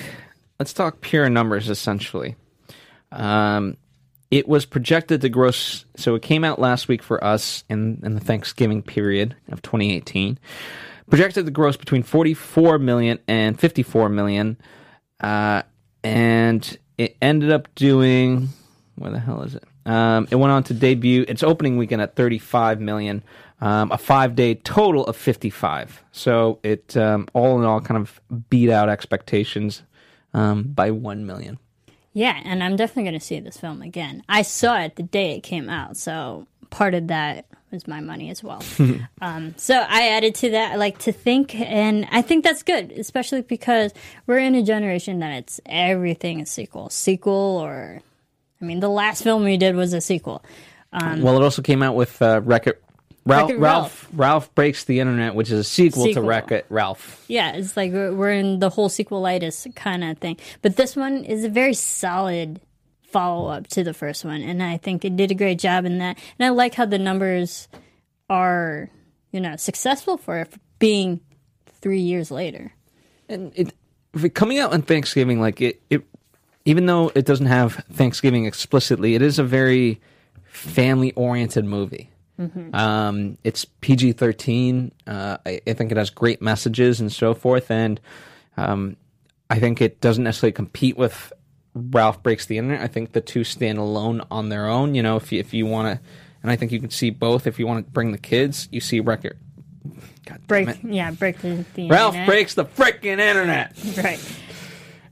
Let's 0.59 0.73
talk 0.73 1.01
pure 1.01 1.29
numbers. 1.29 1.69
Essentially, 1.69 2.37
um, 3.11 3.77
it 4.33 4.49
was 4.49 4.65
projected 4.65 5.21
to 5.21 5.29
gross. 5.29 5.85
So 5.95 6.15
it 6.15 6.23
came 6.23 6.43
out 6.43 6.59
last 6.59 6.89
week 6.89 7.03
for 7.03 7.23
us 7.23 7.63
in 7.69 8.01
in 8.03 8.15
the 8.15 8.21
Thanksgiving 8.21 8.83
period 8.83 9.37
of 9.51 9.63
2018. 9.63 10.39
Projected 11.09 11.45
to 11.45 11.53
gross 11.53 11.77
between 11.77 12.03
44 12.03 12.79
million 12.79 13.19
and 13.29 13.61
54 13.61 14.09
million, 14.09 14.57
uh, 15.21 15.63
and 16.03 16.79
it 16.97 17.17
ended 17.21 17.53
up 17.53 17.73
doing. 17.75 18.49
Where 18.97 19.11
the 19.11 19.21
hell 19.21 19.43
is 19.43 19.55
it? 19.55 19.65
Um, 19.85 20.27
it 20.31 20.37
went 20.37 20.53
on 20.53 20.63
to 20.65 20.75
debut 20.75 21.25
its 21.29 21.43
opening 21.43 21.77
weekend 21.77 22.01
at 22.01 22.17
35 22.17 22.81
million, 22.81 23.23
um, 23.61 23.91
a 23.93 23.99
five 23.99 24.35
day 24.35 24.55
total 24.55 25.05
of 25.07 25.17
55. 25.17 26.03
So 26.13 26.59
it 26.63 26.97
um, 26.97 27.29
all 27.35 27.59
in 27.59 27.65
all 27.65 27.81
kind 27.81 28.01
of 28.01 28.21
beat 28.49 28.71
out 28.71 28.89
expectations 28.89 29.83
um, 30.33 30.63
by 30.63 30.91
1 30.91 31.27
million. 31.27 31.59
Yeah, 32.13 32.39
and 32.45 32.63
I'm 32.63 32.77
definitely 32.77 33.05
going 33.05 33.21
to 33.21 33.25
see 33.25 33.41
this 33.41 33.57
film 33.57 33.81
again. 33.83 34.23
I 34.29 34.43
saw 34.43 34.81
it 34.81 34.97
the 34.97 35.03
day 35.03 35.37
it 35.37 35.41
came 35.41 35.69
out, 35.69 35.97
so 35.97 36.47
part 36.71 36.95
of 36.95 37.09
that 37.09 37.47
was 37.71 37.89
my 37.89 38.01
money 38.01 38.31
as 38.31 38.43
well. 38.43 38.63
um, 39.23 39.55
so 39.57 39.75
I 39.75 40.09
added 40.09 40.35
to 40.37 40.51
that. 40.51 40.73
I 40.73 40.77
like 40.77 40.99
to 41.01 41.13
think, 41.13 41.55
and 41.55 42.07
I 42.13 42.23
think 42.23 42.45
that's 42.45 42.63
good, 42.63 42.93
especially 42.93 43.43
because 43.43 43.93
we're 44.27 44.39
in 44.39 44.55
a 44.55 44.63
generation 44.63 45.21
that 45.21 45.33
it's 45.33 45.61
everything 45.65 46.41
is 46.41 46.51
sequel, 46.51 46.91
sequel, 46.91 47.33
or 47.33 48.03
I 48.61 48.65
mean, 48.65 48.81
the 48.81 48.91
last 48.91 49.23
film 49.23 49.43
we 49.43 49.57
did 49.57 49.75
was 49.75 49.93
a 49.95 50.01
sequel. 50.01 50.45
well, 51.23 51.37
it 51.37 51.43
also 51.43 51.63
came 51.63 51.83
out 51.83 51.97
with 51.97 52.21
uh, 52.21 52.41
Wreck 52.45 52.67
It. 52.67 52.83
Ralph, 53.25 53.51
Wreck-It 53.51 53.61
Ralph 53.61 54.09
Ralph 54.13 54.55
breaks 54.55 54.85
the 54.85 55.01
internet, 55.01 55.35
which 55.35 55.51
is 55.51 55.59
a 55.61 55.65
sequel, 55.65 56.05
Sequel. 56.05 56.23
to 56.23 56.29
Wreck 56.29 56.51
It 56.51 56.67
Ralph. 56.69 57.25
Yeah, 57.29 57.53
it's 57.53 57.77
like 57.77 57.93
we're, 57.93 58.13
we're 58.13 58.33
in 58.33 58.59
the 58.59 58.69
whole 58.71 58.89
sequelitis 58.89 59.75
kind 59.77 60.03
of 60.03 60.19
thing. 60.19 60.39
But 60.61 60.77
this 60.77 60.97
one 60.97 61.25
is 61.25 61.45
a 61.45 61.49
very 61.49 61.75
solid 61.75 62.61
follow 63.03 63.49
up 63.49 63.69
to 63.69 63.85
the 63.85 63.95
first 63.95 64.25
one, 64.25 64.43
and 64.43 64.63
I 64.63 64.77
think 64.77 65.05
it 65.05 65.17
did 65.17 65.31
a 65.31 65.35
great 65.35 65.59
job 65.59 65.85
in 65.85 65.99
that. 65.99 66.19
And 66.39 66.47
I 66.47 66.49
like 66.49 66.75
how 66.75 66.87
the 66.87 66.99
numbers 66.99 67.69
are, 68.29 68.91
you 69.31 69.41
know, 69.41 69.57
successful 69.57 70.17
for 70.17 70.39
it 70.39 70.53
being 70.79 71.21
three 71.81 72.01
years 72.01 72.31
later. 72.31 72.73
and 73.29 73.53
it 73.55 73.73
if 74.15 74.25
it 74.25 74.31
coming 74.35 74.59
out 74.59 74.73
on 74.73 74.83
Thanksgiving, 74.83 75.41
like 75.41 75.61
it, 75.61 75.81
it, 75.89 76.03
even 76.65 76.87
though 76.87 77.11
it 77.15 77.25
doesn't 77.25 77.47
have 77.47 77.85
Thanksgiving 77.93 78.45
explicitly, 78.45 79.15
it 79.15 79.23
is 79.23 79.39
a 79.39 79.45
very 79.45 80.01
family 80.45 81.13
oriented 81.13 81.65
movie. 81.65 82.11
Um, 82.73 83.39
it's 83.45 83.65
PG 83.65 84.13
thirteen. 84.13 84.93
Uh, 85.07 85.39
I, 85.47 85.61
I 85.67 85.73
think 85.75 85.91
it 85.93 85.97
has 85.97 86.11
great 86.11 86.41
messages 86.43 87.01
and 87.01 87.13
so 87.13 87.35
forth, 87.35 87.71
and 87.71 88.01
um, 88.57 88.97
I 89.51 89.59
think 89.59 89.81
it 89.81 90.01
doesn't 90.01 90.25
necessarily 90.25 90.53
compete 90.53 90.97
with 90.97 91.33
Ralph 91.75 92.23
Breaks 92.23 92.47
the 92.47 92.59
Internet. 92.59 92.81
I 92.83 92.87
think 92.89 93.13
the 93.13 93.21
two 93.21 93.45
stand 93.45 93.79
alone 93.79 94.23
on 94.31 94.49
their 94.49 94.67
own. 94.69 94.95
You 94.95 95.03
know, 95.03 95.17
if 95.17 95.33
you, 95.33 95.41
if 95.41 95.53
you 95.55 95.67
want 95.67 95.95
to, 95.99 96.05
and 96.43 96.51
I 96.51 96.57
think 96.57 96.73
you 96.73 96.81
can 96.81 96.91
see 96.91 97.11
both. 97.11 97.47
If 97.47 97.59
you 97.59 97.67
want 97.67 97.87
to 97.87 97.91
bring 97.93 98.13
the 98.13 98.19
kids, 98.19 98.69
you 98.73 98.81
see 98.81 99.01
Record. 99.01 99.39
God 100.27 100.39
damn 100.39 100.47
Break, 100.47 100.69
it. 100.69 100.79
yeah, 100.85 101.11
break 101.11 101.39
the, 101.41 101.65
the 101.75 101.89
Ralph 101.89 102.15
internet. 102.15 102.29
breaks 102.29 102.55
the 102.55 102.65
freaking 102.65 103.19
internet. 103.19 103.77
right 103.97 104.21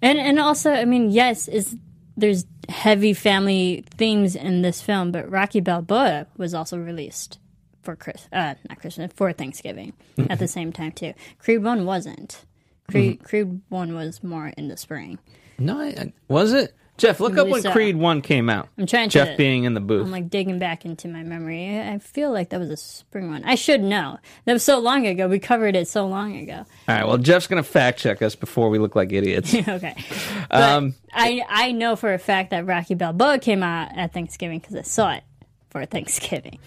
and 0.01 0.18
and 0.18 0.39
also 0.39 0.70
i 0.72 0.85
mean 0.85 1.11
yes 1.11 1.49
is 1.49 1.76
there's 2.21 2.45
heavy 2.68 3.12
family 3.14 3.85
themes 3.97 4.37
in 4.37 4.62
this 4.62 4.81
film 4.81 5.11
but 5.12 5.29
rocky 5.31 5.61
balboa 5.61 6.27
was 6.37 6.55
also 6.55 6.79
released 6.79 7.39
for 7.83 7.97
chris 7.97 8.29
uh 8.33 8.55
not 8.68 8.79
christmas 8.79 9.11
for 9.16 9.33
thanksgiving 9.33 9.93
at 10.29 10.39
the 10.39 10.49
same 10.57 10.73
time 10.73 10.93
too. 10.93 11.14
Creed 11.39 11.62
1 11.62 11.85
wasn't. 11.87 12.45
Creed, 12.91 13.23
creed 13.25 13.61
1 13.68 13.95
was 13.95 14.23
more 14.23 14.49
in 14.57 14.68
the 14.68 14.77
spring. 14.77 15.18
No, 15.59 15.81
I- 15.81 16.12
was 16.29 16.53
it? 16.53 16.75
Jeff, 17.01 17.18
look 17.20 17.32
up 17.32 17.36
believe 17.38 17.53
when 17.53 17.62
so. 17.62 17.72
Creed 17.72 17.96
One 17.96 18.20
came 18.22 18.48
out. 18.51 18.68
I'm 18.78 18.86
trying 18.86 19.09
Jeff 19.09 19.24
to- 19.26 19.30
Jeff 19.32 19.38
being 19.38 19.64
in 19.64 19.74
the 19.74 19.80
booth. 19.80 20.05
I'm 20.05 20.11
like 20.11 20.28
digging 20.30 20.59
back 20.59 20.84
into 20.84 21.09
my 21.09 21.22
memory. 21.22 21.80
I 21.80 21.98
feel 21.98 22.30
like 22.30 22.51
that 22.51 22.61
was 22.61 22.68
a 22.70 22.76
spring 22.76 23.30
one. 23.30 23.42
I 23.44 23.55
should 23.55 23.82
know. 23.82 24.18
That 24.44 24.53
was 24.53 24.62
so 24.62 24.78
long 24.78 25.07
ago. 25.07 25.26
We 25.26 25.38
covered 25.38 25.76
it 25.76 25.88
so 25.88 26.07
long 26.07 26.36
ago. 26.36 26.64
All 26.88 26.94
right. 26.94 27.07
Well, 27.07 27.18
Jeff's 27.18 27.46
gonna 27.46 27.62
fact 27.62 27.98
check 28.01 28.20
us 28.22 28.34
before 28.36 28.68
we 28.70 28.78
look 28.78 28.94
like 28.94 29.12
idiots. 29.12 29.55
okay. 29.68 29.94
Um, 30.53 30.94
I 31.12 31.42
I 31.48 31.70
know 31.72 31.94
for 31.96 32.12
a 32.12 32.18
fact 32.18 32.51
that 32.51 32.66
Rocky 32.66 32.94
Balboa 32.94 33.38
came 33.38 33.62
out 33.62 33.96
at 33.96 34.12
Thanksgiving 34.12 34.59
because 34.59 34.74
I 34.74 34.82
saw 34.82 35.12
it 35.12 35.22
for 35.70 35.86
Thanksgiving. 35.86 36.59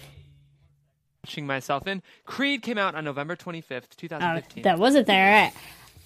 Watching 1.22 1.46
myself 1.46 1.86
in. 1.86 2.02
Creed 2.24 2.62
came 2.62 2.78
out 2.78 2.94
on 2.94 3.04
November 3.04 3.36
25th, 3.36 3.84
Oh, 3.84 3.96
2015. 3.96 4.62
that 4.64 4.78
wasn't 4.78 5.06
there. 5.06 5.26
All 5.34 5.42
right. 5.44 5.52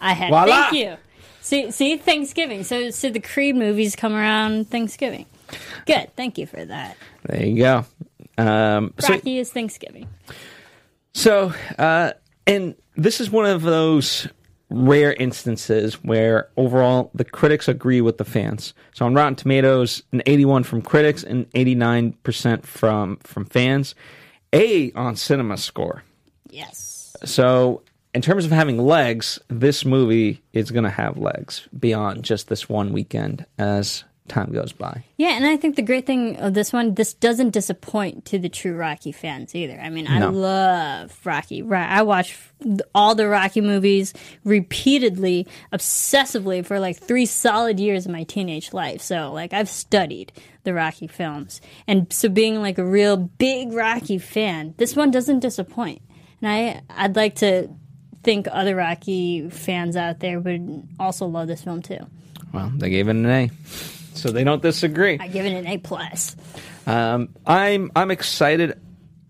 I 0.00 0.12
had. 0.12 0.30
Voila! 0.30 0.46
Thank 0.70 0.74
you. 0.74 0.96
See, 1.40 1.70
see, 1.70 1.96
Thanksgiving. 1.96 2.64
So, 2.64 2.90
so 2.90 3.10
the 3.10 3.20
Creed 3.20 3.56
movies 3.56 3.96
come 3.96 4.14
around 4.14 4.70
Thanksgiving. 4.70 5.26
Good. 5.86 6.14
Thank 6.16 6.38
you 6.38 6.46
for 6.46 6.64
that. 6.64 6.96
there 7.24 7.46
you 7.46 7.56
go. 7.62 7.84
Um, 8.36 8.94
so, 8.98 9.14
Rocky 9.14 9.38
is 9.38 9.50
Thanksgiving. 9.50 10.08
so, 11.14 11.52
uh, 11.78 12.12
and 12.46 12.74
this 12.96 13.20
is 13.20 13.30
one 13.30 13.46
of 13.46 13.62
those 13.62 14.28
rare 14.70 15.14
instances 15.14 15.94
where 16.04 16.48
overall 16.56 17.10
the 17.14 17.24
critics 17.24 17.68
agree 17.68 18.00
with 18.00 18.18
the 18.18 18.24
fans. 18.24 18.74
So 18.92 19.06
on 19.06 19.14
Rotten 19.14 19.34
Tomatoes, 19.34 20.02
an 20.12 20.22
81 20.26 20.64
from 20.64 20.82
critics 20.82 21.22
and 21.24 21.50
89% 21.52 22.66
from 22.66 23.16
from 23.18 23.46
fans. 23.46 23.94
A 24.52 24.92
on 24.92 25.16
Cinema 25.16 25.56
Score. 25.56 26.02
Yes. 26.50 27.16
So, 27.24 27.82
in 28.18 28.22
terms 28.22 28.44
of 28.44 28.50
having 28.50 28.78
legs, 28.78 29.38
this 29.46 29.84
movie 29.84 30.42
is 30.52 30.72
going 30.72 30.82
to 30.82 30.90
have 30.90 31.16
legs 31.18 31.68
beyond 31.78 32.24
just 32.24 32.48
this 32.48 32.68
one 32.68 32.92
weekend 32.92 33.46
as 33.58 34.02
time 34.26 34.50
goes 34.50 34.72
by. 34.72 35.04
Yeah, 35.18 35.36
and 35.36 35.46
I 35.46 35.56
think 35.56 35.76
the 35.76 35.82
great 35.82 36.04
thing 36.04 36.34
of 36.38 36.52
this 36.52 36.72
one, 36.72 36.94
this 36.94 37.14
doesn't 37.14 37.50
disappoint 37.50 38.24
to 38.24 38.38
the 38.40 38.48
true 38.48 38.74
Rocky 38.74 39.12
fans 39.12 39.54
either. 39.54 39.78
I 39.80 39.88
mean, 39.88 40.08
I 40.08 40.18
No. 40.18 40.30
love 40.30 41.16
Rocky. 41.24 41.62
Ro- 41.62 41.78
I 41.78 42.02
watch 42.02 42.36
all 42.92 43.14
the 43.14 43.28
Rocky 43.28 43.60
movies 43.60 44.12
repeatedly, 44.42 45.46
obsessively 45.72 46.66
for 46.66 46.80
like 46.80 46.96
three 46.96 47.24
solid 47.24 47.78
years 47.78 48.04
of 48.04 48.10
my 48.10 48.24
teenage 48.24 48.72
life. 48.72 49.00
So, 49.00 49.32
like, 49.32 49.52
I've 49.52 49.68
studied 49.68 50.32
the 50.64 50.74
Rocky 50.74 51.06
films, 51.06 51.60
and 51.86 52.12
so 52.12 52.28
being 52.28 52.60
like 52.60 52.78
a 52.78 52.84
real 52.84 53.16
big 53.16 53.72
Rocky 53.72 54.18
fan, 54.18 54.74
this 54.76 54.96
one 54.96 55.12
doesn't 55.12 55.38
disappoint. 55.38 56.02
And 56.42 56.50
I, 56.50 56.82
I'd 56.90 57.16
like 57.16 57.36
to 57.36 57.68
think 58.22 58.46
other 58.50 58.76
Rocky 58.76 59.48
fans 59.50 59.96
out 59.96 60.20
there 60.20 60.40
would 60.40 60.88
also 60.98 61.26
love 61.26 61.48
this 61.48 61.62
film 61.64 61.82
too. 61.82 61.98
Well, 62.52 62.72
they 62.76 62.90
gave 62.90 63.08
it 63.08 63.12
an 63.12 63.26
A, 63.26 63.50
so 64.14 64.30
they 64.30 64.44
don't 64.44 64.62
disagree. 64.62 65.18
I 65.20 65.28
give 65.28 65.44
it 65.44 65.52
an 65.52 65.66
A 65.66 65.78
plus. 65.78 66.36
Um, 66.86 67.28
I'm 67.46 67.90
I'm 67.94 68.10
excited. 68.10 68.80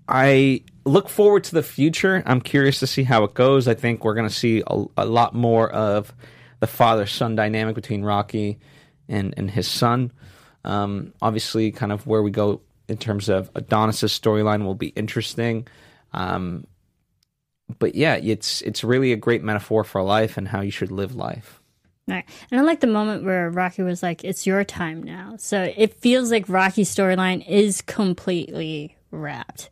I 0.06 0.62
look 0.84 1.08
forward 1.08 1.44
to 1.44 1.54
the 1.54 1.62
future. 1.62 2.22
I'm 2.24 2.40
curious 2.40 2.80
to 2.80 2.86
see 2.86 3.02
how 3.02 3.24
it 3.24 3.34
goes. 3.34 3.68
I 3.68 3.74
think 3.74 4.04
we're 4.04 4.14
going 4.14 4.28
to 4.28 4.34
see 4.34 4.62
a, 4.66 4.84
a 4.96 5.04
lot 5.04 5.34
more 5.34 5.70
of 5.70 6.14
the 6.60 6.66
father 6.66 7.06
son 7.06 7.36
dynamic 7.36 7.74
between 7.74 8.02
Rocky 8.02 8.58
and 9.08 9.34
and 9.36 9.50
his 9.50 9.68
son. 9.68 10.12
Um, 10.64 11.12
obviously, 11.20 11.72
kind 11.72 11.92
of 11.92 12.06
where 12.06 12.22
we 12.22 12.30
go 12.30 12.60
in 12.88 12.96
terms 12.96 13.28
of 13.28 13.50
Adonis's 13.54 14.18
storyline 14.18 14.64
will 14.64 14.74
be 14.74 14.88
interesting. 14.88 15.66
Um, 16.12 16.66
but 17.78 17.94
yeah, 17.94 18.16
it's 18.16 18.62
it's 18.62 18.82
really 18.82 19.12
a 19.12 19.16
great 19.16 19.42
metaphor 19.42 19.84
for 19.84 20.02
life 20.02 20.36
and 20.36 20.48
how 20.48 20.60
you 20.60 20.70
should 20.70 20.90
live 20.90 21.14
life. 21.14 21.60
Right. 22.06 22.24
And 22.50 22.58
I 22.58 22.64
like 22.64 22.80
the 22.80 22.86
moment 22.86 23.24
where 23.24 23.50
Rocky 23.50 23.82
was 23.82 24.02
like, 24.02 24.24
it's 24.24 24.46
your 24.46 24.64
time 24.64 25.02
now. 25.02 25.34
So 25.38 25.70
it 25.76 25.92
feels 25.92 26.30
like 26.30 26.48
Rocky's 26.48 26.92
storyline 26.94 27.46
is 27.46 27.82
completely 27.82 28.96
wrapped. 29.10 29.68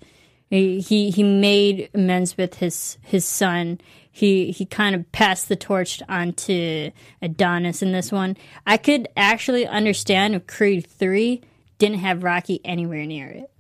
He, 0.51 0.81
he 0.81 1.11
he 1.11 1.23
made 1.23 1.89
amends 1.95 2.37
with 2.37 2.55
his 2.55 2.99
his 3.03 3.25
son. 3.25 3.81
He 4.13 4.53
he 4.53 4.67
kind 4.67 4.95
of 4.95 5.11
passed 5.13 5.49
the 5.49 5.57
torch 5.57 6.03
on 6.09 6.35
to 6.35 6.93
Adonis 7.21 7.83
in 7.83 7.93
this 7.93 8.13
one. 8.13 8.37
I 8.67 8.77
could 8.77 9.09
actually 9.17 9.67
understand 9.67 10.35
if 10.35 10.47
Creed 10.47 10.87
3 10.87 11.41
didn't 11.79 11.99
have 11.99 12.23
Rocky 12.23 12.61
anywhere 12.65 13.05
near 13.07 13.29
it. 13.29 13.51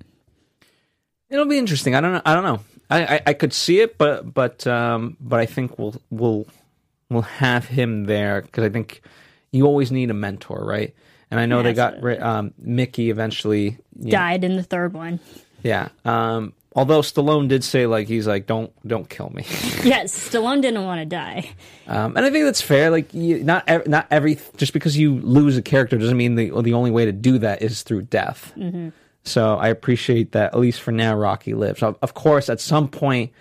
It'll 1.29 1.47
be 1.47 1.59
interesting. 1.59 1.95
I 1.95 2.01
don't 2.01 2.13
know. 2.13 2.23
I 2.25 2.35
don't 2.35 2.45
know. 2.45 2.61
I, 2.91 3.17
I, 3.17 3.21
I 3.29 3.33
could 3.35 3.53
see 3.53 3.81
it, 3.81 3.99
but 3.99 4.33
but 4.33 4.67
um, 4.67 5.17
but 5.21 5.41
I 5.41 5.47
think 5.47 5.79
we'll 5.79 5.95
we'll 6.11 6.47
we'll 7.11 7.23
have 7.23 7.67
him 7.67 8.05
there 8.05 8.43
because 8.43 8.65
I 8.65 8.69
think 8.69 9.03
you 9.53 9.67
always 9.67 9.91
need 9.93 10.11
a 10.11 10.15
mentor, 10.15 10.65
right? 10.65 10.95
And 11.31 11.41
I 11.41 11.47
know 11.47 11.63
they 11.63 11.73
got 11.73 12.01
ri- 12.03 12.19
um, 12.19 12.55
Mickey 12.59 13.11
eventually. 13.11 13.79
you 13.99 14.05
know, 14.07 14.11
Died 14.11 14.45
in 14.45 14.57
the 14.57 14.63
third 14.63 14.93
one. 14.93 15.19
yeah. 15.63 15.89
Um, 16.05 16.53
although 16.77 17.01
Stallone 17.01 17.49
did 17.49 17.65
say 17.65 17.87
like 17.87 18.07
he's 18.07 18.27
like 18.29 18.47
don't 18.47 18.71
don't 18.87 19.09
kill 19.11 19.31
me, 19.31 19.43
Yes, 19.83 20.17
Stallone 20.31 20.63
didn't 20.63 20.85
want 20.85 21.01
to 21.01 21.07
die. 21.07 21.51
um, 21.89 22.17
and 22.17 22.25
I 22.25 22.31
think 22.31 22.45
that's 22.45 22.61
fair. 22.63 22.91
Like 22.91 23.13
you, 23.13 23.43
not 23.43 23.65
ev- 23.67 23.89
not 23.89 24.07
every 24.13 24.39
just 24.57 24.73
because 24.73 24.97
you 24.97 25.17
lose 25.21 25.57
a 25.57 25.63
character 25.63 25.99
doesn't 25.99 26.17
mean 26.17 26.37
the 26.37 26.51
the 26.63 26.75
only 26.75 26.93
way 26.93 27.05
to 27.07 27.13
do 27.13 27.39
that 27.39 27.63
is 27.63 27.83
through 27.83 28.03
death. 28.03 28.53
So 29.27 29.57
I 29.57 29.69
appreciate 29.69 30.33
that 30.33 30.55
at 30.55 30.59
least 30.59 30.81
for 30.81 30.93
now 30.93 31.15
Rocky 31.17 31.55
lives. 31.55 31.83
Of 31.83 32.15
course, 32.15 32.49
at 32.49 32.61
some 32.61 32.89
point 32.89 33.33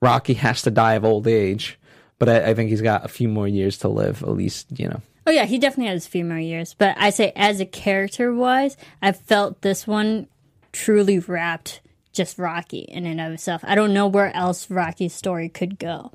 Rocky 0.00 0.34
has 0.34 0.62
to 0.62 0.70
die 0.70 0.94
of 0.94 1.04
old 1.04 1.26
age, 1.26 1.78
but 2.18 2.28
I, 2.28 2.50
I 2.50 2.54
think 2.54 2.70
he's 2.70 2.82
got 2.82 3.04
a 3.04 3.08
few 3.08 3.28
more 3.28 3.48
years 3.48 3.78
to 3.78 3.88
live. 3.88 4.22
At 4.22 4.30
least 4.30 4.66
you 4.78 4.88
know. 4.88 5.00
Oh 5.26 5.30
yeah, 5.30 5.46
he 5.46 5.58
definitely 5.58 5.92
has 5.92 6.06
a 6.06 6.10
few 6.10 6.24
more 6.24 6.38
years. 6.38 6.74
But 6.76 6.96
I 6.98 7.10
say, 7.10 7.32
as 7.36 7.60
a 7.60 7.66
character 7.66 8.34
wise, 8.34 8.76
I 9.00 9.12
felt 9.12 9.62
this 9.62 9.86
one 9.86 10.28
truly 10.72 11.18
wrapped 11.18 11.80
just 12.12 12.38
Rocky 12.38 12.80
in 12.80 13.06
and 13.06 13.20
of 13.20 13.32
itself. 13.32 13.62
I 13.64 13.74
don't 13.74 13.94
know 13.94 14.08
where 14.08 14.34
else 14.34 14.70
Rocky's 14.70 15.14
story 15.14 15.48
could 15.48 15.78
go 15.78 16.12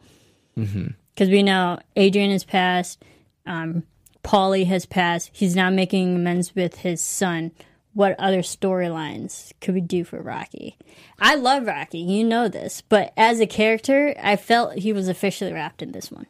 because 0.56 1.30
we 1.30 1.44
know 1.44 1.80
Adrian 1.96 2.32
has 2.32 2.44
passed, 2.44 3.04
um, 3.46 3.84
Paulie 4.24 4.66
has 4.66 4.86
passed. 4.86 5.30
He's 5.34 5.56
now 5.56 5.70
making 5.70 6.16
amends 6.16 6.56
with 6.56 6.78
his 6.78 7.02
son. 7.02 7.52
What 7.96 8.20
other 8.20 8.42
storylines 8.42 9.54
could 9.62 9.74
we 9.74 9.80
do 9.80 10.04
for 10.04 10.22
Rocky? 10.22 10.78
I 11.18 11.36
love 11.36 11.66
Rocky, 11.66 12.00
you 12.00 12.26
know 12.26 12.50
this, 12.50 12.82
but 12.82 13.14
as 13.16 13.40
a 13.40 13.48
character, 13.48 14.14
I 14.22 14.36
felt 14.36 14.78
he 14.78 14.92
was 14.92 15.08
officially 15.08 15.54
wrapped 15.54 15.82
in 15.82 15.94
this 15.94 16.12
one. 16.12 16.28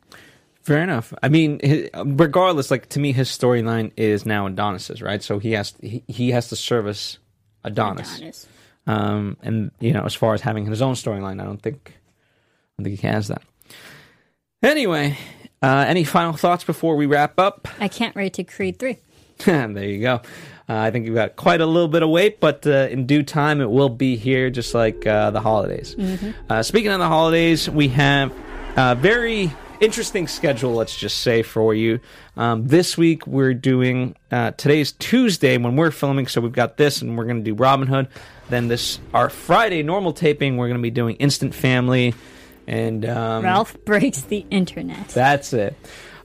Fair 0.62 0.84
enough. 0.84 1.12
I 1.24 1.30
mean, 1.30 1.60
regardless, 2.06 2.70
like 2.70 2.90
to 2.90 3.00
me, 3.00 3.14
his 3.14 3.30
storyline 3.30 3.92
is 3.98 4.28
now 4.28 4.46
Adonis's, 4.46 5.02
right? 5.02 5.24
So 5.24 5.40
he 5.40 5.54
has 5.54 5.74
he, 5.82 6.04
he 6.08 6.32
has 6.32 6.50
to 6.50 6.56
service 6.56 7.18
Adonis. 7.64 8.20
Honest. 8.20 8.48
Um, 8.86 9.38
and 9.42 9.72
you 9.80 9.92
know, 9.92 10.04
as 10.06 10.14
far 10.14 10.36
as 10.36 10.42
having 10.42 10.68
his 10.68 10.84
own 10.84 10.94
storyline, 10.94 11.42
I 11.42 11.46
don't 11.46 11.62
think 11.62 11.94
I 11.96 12.84
don't 12.84 12.86
think 12.86 13.00
he 13.00 13.08
has 13.08 13.28
that. 13.30 13.42
Anyway, 14.62 15.18
uh, 15.64 15.86
any 15.88 16.04
final 16.04 16.34
thoughts 16.34 16.64
before 16.64 16.96
we 16.96 17.08
wrap 17.08 17.40
up? 17.40 17.68
I 17.80 17.88
can't 17.88 18.16
wait 18.16 18.34
to 18.34 18.44
Creed 18.44 18.78
3. 18.78 18.98
there 19.46 19.84
you 19.84 20.02
go. 20.02 20.22
Uh, 20.68 20.78
I 20.78 20.92
think 20.92 21.06
we've 21.06 21.14
got 21.14 21.36
quite 21.36 21.62
a 21.62 21.66
little 21.66 21.88
bit 21.88 22.02
of 22.02 22.10
wait, 22.10 22.40
but 22.40 22.66
uh, 22.66 22.88
in 22.90 23.06
due 23.06 23.22
time 23.24 23.62
it 23.62 23.70
will 23.70 23.90
be 23.90 24.16
here, 24.16 24.50
just 24.50 24.74
like 24.74 25.06
uh, 25.06 25.30
the 25.32 25.40
holidays. 25.42 25.96
Uh, 26.50 26.64
speaking 26.64 26.92
of 26.92 27.00
the 27.00 27.08
holidays, 27.08 27.70
we 27.70 27.88
have 27.90 28.34
a 28.76 28.96
very 28.96 29.54
interesting 29.80 30.28
schedule, 30.28 30.74
let's 30.74 30.96
just 30.98 31.18
say, 31.20 31.44
for 31.44 31.74
you. 31.76 32.00
Um, 32.36 32.68
this 32.68 32.98
week 32.98 33.28
we're 33.28 33.54
doing, 33.54 34.16
uh, 34.32 34.52
today's 34.52 34.94
Tuesday 34.94 35.58
when 35.58 35.76
we're 35.76 35.92
filming, 35.92 36.26
so 36.28 36.42
we've 36.42 36.52
got 36.52 36.78
this, 36.78 37.02
and 37.02 37.16
we're 37.18 37.26
going 37.26 37.44
to 37.44 37.44
do 37.44 37.54
Robin 37.54 37.88
Hood. 37.88 38.08
Then 38.50 38.68
this, 38.68 39.00
our 39.14 39.30
Friday 39.30 39.84
normal 39.84 40.14
taping, 40.14 40.58
we're 40.58 40.68
going 40.68 40.80
to 40.80 40.84
be 40.84 40.92
doing 40.92 41.16
Instant 41.18 41.54
Family. 41.54 42.16
And 42.68 43.06
um, 43.06 43.44
Ralph 43.44 43.78
breaks 43.86 44.22
the 44.22 44.46
internet. 44.50 45.10
that's 45.10 45.54
it. 45.54 45.76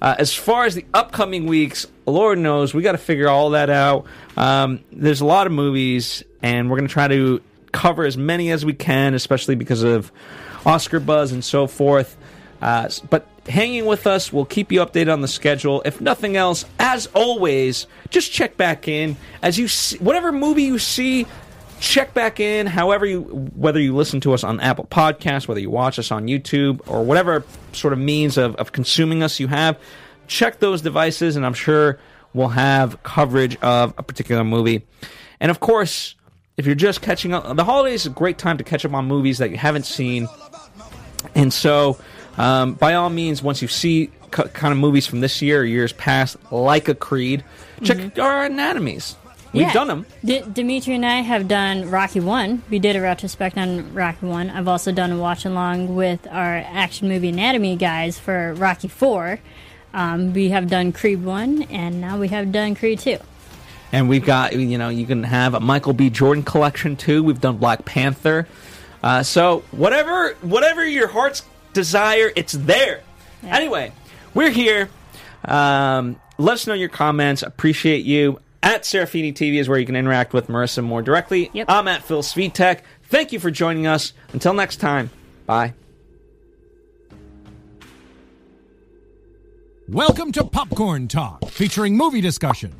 Uh, 0.01 0.17
as 0.19 0.35
far 0.35 0.65
as 0.65 0.75
the 0.75 0.85
upcoming 0.95 1.47
weeks, 1.47 1.87
Lord 2.07 2.39
knows 2.39 2.73
we 2.73 2.83
got 2.83 2.93
to 2.93 2.99
figure 2.99 3.29
all 3.29 3.51
that 3.51 3.71
out. 3.71 4.07
Um, 4.37 4.83
there's 4.91 5.21
a 5.21 5.27
lot 5.27 5.47
of 5.47 5.53
movies, 5.53 6.25
and 6.43 6.71
we're 6.71 6.79
going 6.79 6.89
to 6.89 6.93
try 6.93 7.09
to 7.09 7.43
cover 7.73 8.05
as 8.05 8.17
many 8.17 8.51
as 8.51 8.65
we 8.65 8.73
can, 8.73 9.15
especially 9.15 9.55
because 9.55 9.83
of 9.83 10.11
Oscar 10.65 11.01
buzz 11.01 11.33
and 11.33 11.45
so 11.45 11.67
forth. 11.67 12.17
Uh, 12.63 12.89
but 13.09 13.27
hanging 13.49 13.87
with 13.87 14.07
us, 14.07 14.33
we'll 14.33 14.45
keep 14.45 14.73
you 14.73 14.81
updated 14.81 15.13
on 15.13 15.21
the 15.21 15.29
schedule. 15.29 15.83
If 15.85 16.01
nothing 16.01 16.37
else, 16.37 16.65
as 16.79 17.07
always, 17.09 17.87
just 18.11 18.33
check 18.33 18.57
back 18.57 18.89
in 18.89 19.17
as 19.43 19.59
you 19.59 19.69
see, 19.69 19.99
whatever 19.99 20.33
movie 20.33 20.65
you 20.65 20.79
see 20.79 21.27
check 21.81 22.13
back 22.15 22.39
in 22.39 22.67
however 22.67 23.07
you 23.07 23.23
whether 23.55 23.81
you 23.81 23.97
listen 23.97 24.21
to 24.21 24.33
us 24.35 24.45
on 24.45 24.61
apple 24.61 24.87
Podcasts, 24.91 25.49
whether 25.49 25.61
you 25.61 25.71
watch 25.71 25.99
us 25.99 26.13
on 26.13 26.27
youtube 26.27 26.81
or 26.87 27.03
whatever 27.03 27.45
sort 27.73 27.93
of 27.93 27.99
means 27.99 28.37
of, 28.37 28.55
of 28.57 28.73
consuming 28.73 29.23
us 29.23 29.41
you 29.41 29.49
have. 29.49 29.79
Check 30.27 30.61
those 30.61 30.83
devices 30.83 31.37
and 31.37 31.45
i'm 31.45 31.55
sure 31.55 31.99
we'll 32.35 32.49
have 32.49 33.03
coverage 33.03 33.57
of 33.57 33.95
a 33.99 34.03
particular 34.03 34.45
movie. 34.45 34.87
And 35.41 35.51
of 35.51 35.61
course 35.61 36.15
if 36.57 36.67
you're 36.67 36.75
just 36.75 37.01
catching 37.01 37.33
up 37.33 37.57
the 37.57 37.65
holidays 37.65 38.03
is 38.03 38.07
a 38.07 38.11
great 38.11 38.37
time 38.37 38.59
to 38.59 38.65
catch 38.65 38.85
up 38.85 38.93
on 38.93 39.07
movies 39.07 39.39
that 39.39 39.51
you 39.51 39.57
haven't 39.57 39.87
seen. 39.87 40.29
And 41.35 41.53
so, 41.53 41.99
um, 42.37 42.75
by 42.75 42.95
all 42.95 43.11
means, 43.11 43.43
once 43.43 43.63
you 43.63 43.69
see 43.69 44.11
c- 44.35 44.43
kind 44.53 44.73
of 44.73 44.79
movies 44.79 45.07
from 45.07 45.21
this 45.21 45.41
year 45.43 45.61
or 45.61 45.65
years 45.65 45.93
past, 45.93 46.37
like 46.53 46.89
a 46.89 46.95
Creed, 46.95 47.45
check 47.83 48.19
our 48.19 48.45
anatomies. 48.45 49.17
We've 49.53 49.63
Yeah. 49.63 49.73
done 49.73 49.89
them. 49.89 50.07
D- 50.25 50.43
Dimitri 50.53 50.95
and 50.95 51.05
I 51.05 51.23
have 51.23 51.49
done 51.49 51.91
Rocky 51.91 52.21
One. 52.21 52.63
We 52.71 52.79
did 52.79 52.95
a 52.95 53.01
retrospect 53.01 53.59
on 53.59 53.93
Rocky 53.95 54.27
One. 54.27 54.49
I've 54.49 54.69
also 54.69 54.93
done 54.93 55.11
a 55.11 55.17
watch 55.17 55.45
along 55.45 55.97
with 55.97 56.27
our 56.31 56.57
action 56.73 57.09
movie 57.09 57.31
anatomy 57.31 57.75
guys 57.77 58.19
for 58.19 58.55
Rocky 58.55 58.87
Four. 58.89 59.41
Um, 59.93 60.33
we 60.33 60.51
have 60.51 60.69
done 60.69 60.93
Creed 60.93 61.25
One, 61.25 61.63
and 61.65 62.01
now 62.01 62.17
we 62.17 62.29
have 62.29 62.53
done 62.53 62.77
Creed 62.77 63.01
Two. 63.01 63.19
And 63.93 64.09
we've 64.09 64.25
got, 64.25 64.53
you 64.55 64.79
know, 64.79 64.89
you 64.89 65.05
can 65.05 65.25
have 65.25 65.55
a 65.55 65.59
Michael 65.61 65.95
B. 65.95 66.11
Jordan 66.11 66.45
collection 66.45 66.95
too. 66.95 67.25
We've 67.25 67.41
done 67.41 67.57
Black 67.57 67.85
Panther. 67.85 68.47
Uh, 69.03 69.25
so 69.25 69.65
whatever, 69.73 70.37
whatever 70.43 70.87
your 70.87 71.09
heart's 71.09 71.43
desire, 71.73 72.31
it's 72.37 72.53
there. 72.53 73.01
Anyway, 73.43 73.91
we're 74.33 74.51
here. 74.51 74.91
Um, 75.45 76.21
let 76.39 76.53
us 76.55 76.67
know 76.69 76.75
your 76.75 76.89
comments. 76.89 77.43
Appreciate 77.43 78.05
you. 78.05 78.39
At 78.63 78.83
Serafini 78.83 79.33
TV 79.33 79.57
is 79.59 79.69
where 79.69 79.79
you 79.79 79.87
can 79.87 79.97
interact 79.97 80.33
with 80.33 80.49
Marissa 80.49 80.85
more 80.85 81.03
directly. 81.03 81.51
Yep. 81.55 81.67
I'm 81.69 81.89
at 81.89 82.03
Phil 82.03 82.23
Svitek. 82.23 82.81
Thank 83.05 83.33
you 83.33 83.41
for 83.41 83.51
joining 83.51 83.87
us. 83.87 84.13
Until 84.33 84.53
next 84.53 84.77
time, 84.77 85.11
bye. 85.47 85.75
Welcome 89.89 90.31
to 90.33 90.45
Popcorn 90.45 91.09
Talk, 91.09 91.49
featuring 91.49 91.97
movie 91.97 92.21
discussion. 92.21 92.73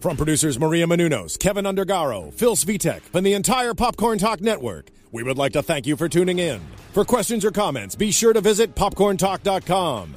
From 0.00 0.16
producers 0.16 0.58
Maria 0.58 0.86
Menounos, 0.86 1.38
Kevin 1.38 1.64
Undergaro, 1.64 2.32
Phil 2.32 2.54
Svitek, 2.54 3.02
and 3.12 3.26
the 3.26 3.34
entire 3.34 3.74
Popcorn 3.74 4.18
Talk 4.18 4.40
Network, 4.40 4.86
we 5.10 5.22
would 5.22 5.36
like 5.36 5.52
to 5.52 5.62
thank 5.62 5.86
you 5.86 5.96
for 5.96 6.08
tuning 6.08 6.38
in. 6.38 6.60
For 6.92 7.04
questions 7.04 7.44
or 7.44 7.50
comments, 7.50 7.96
be 7.96 8.12
sure 8.12 8.32
to 8.32 8.40
visit 8.40 8.74
popcorntalk.com. 8.74 10.16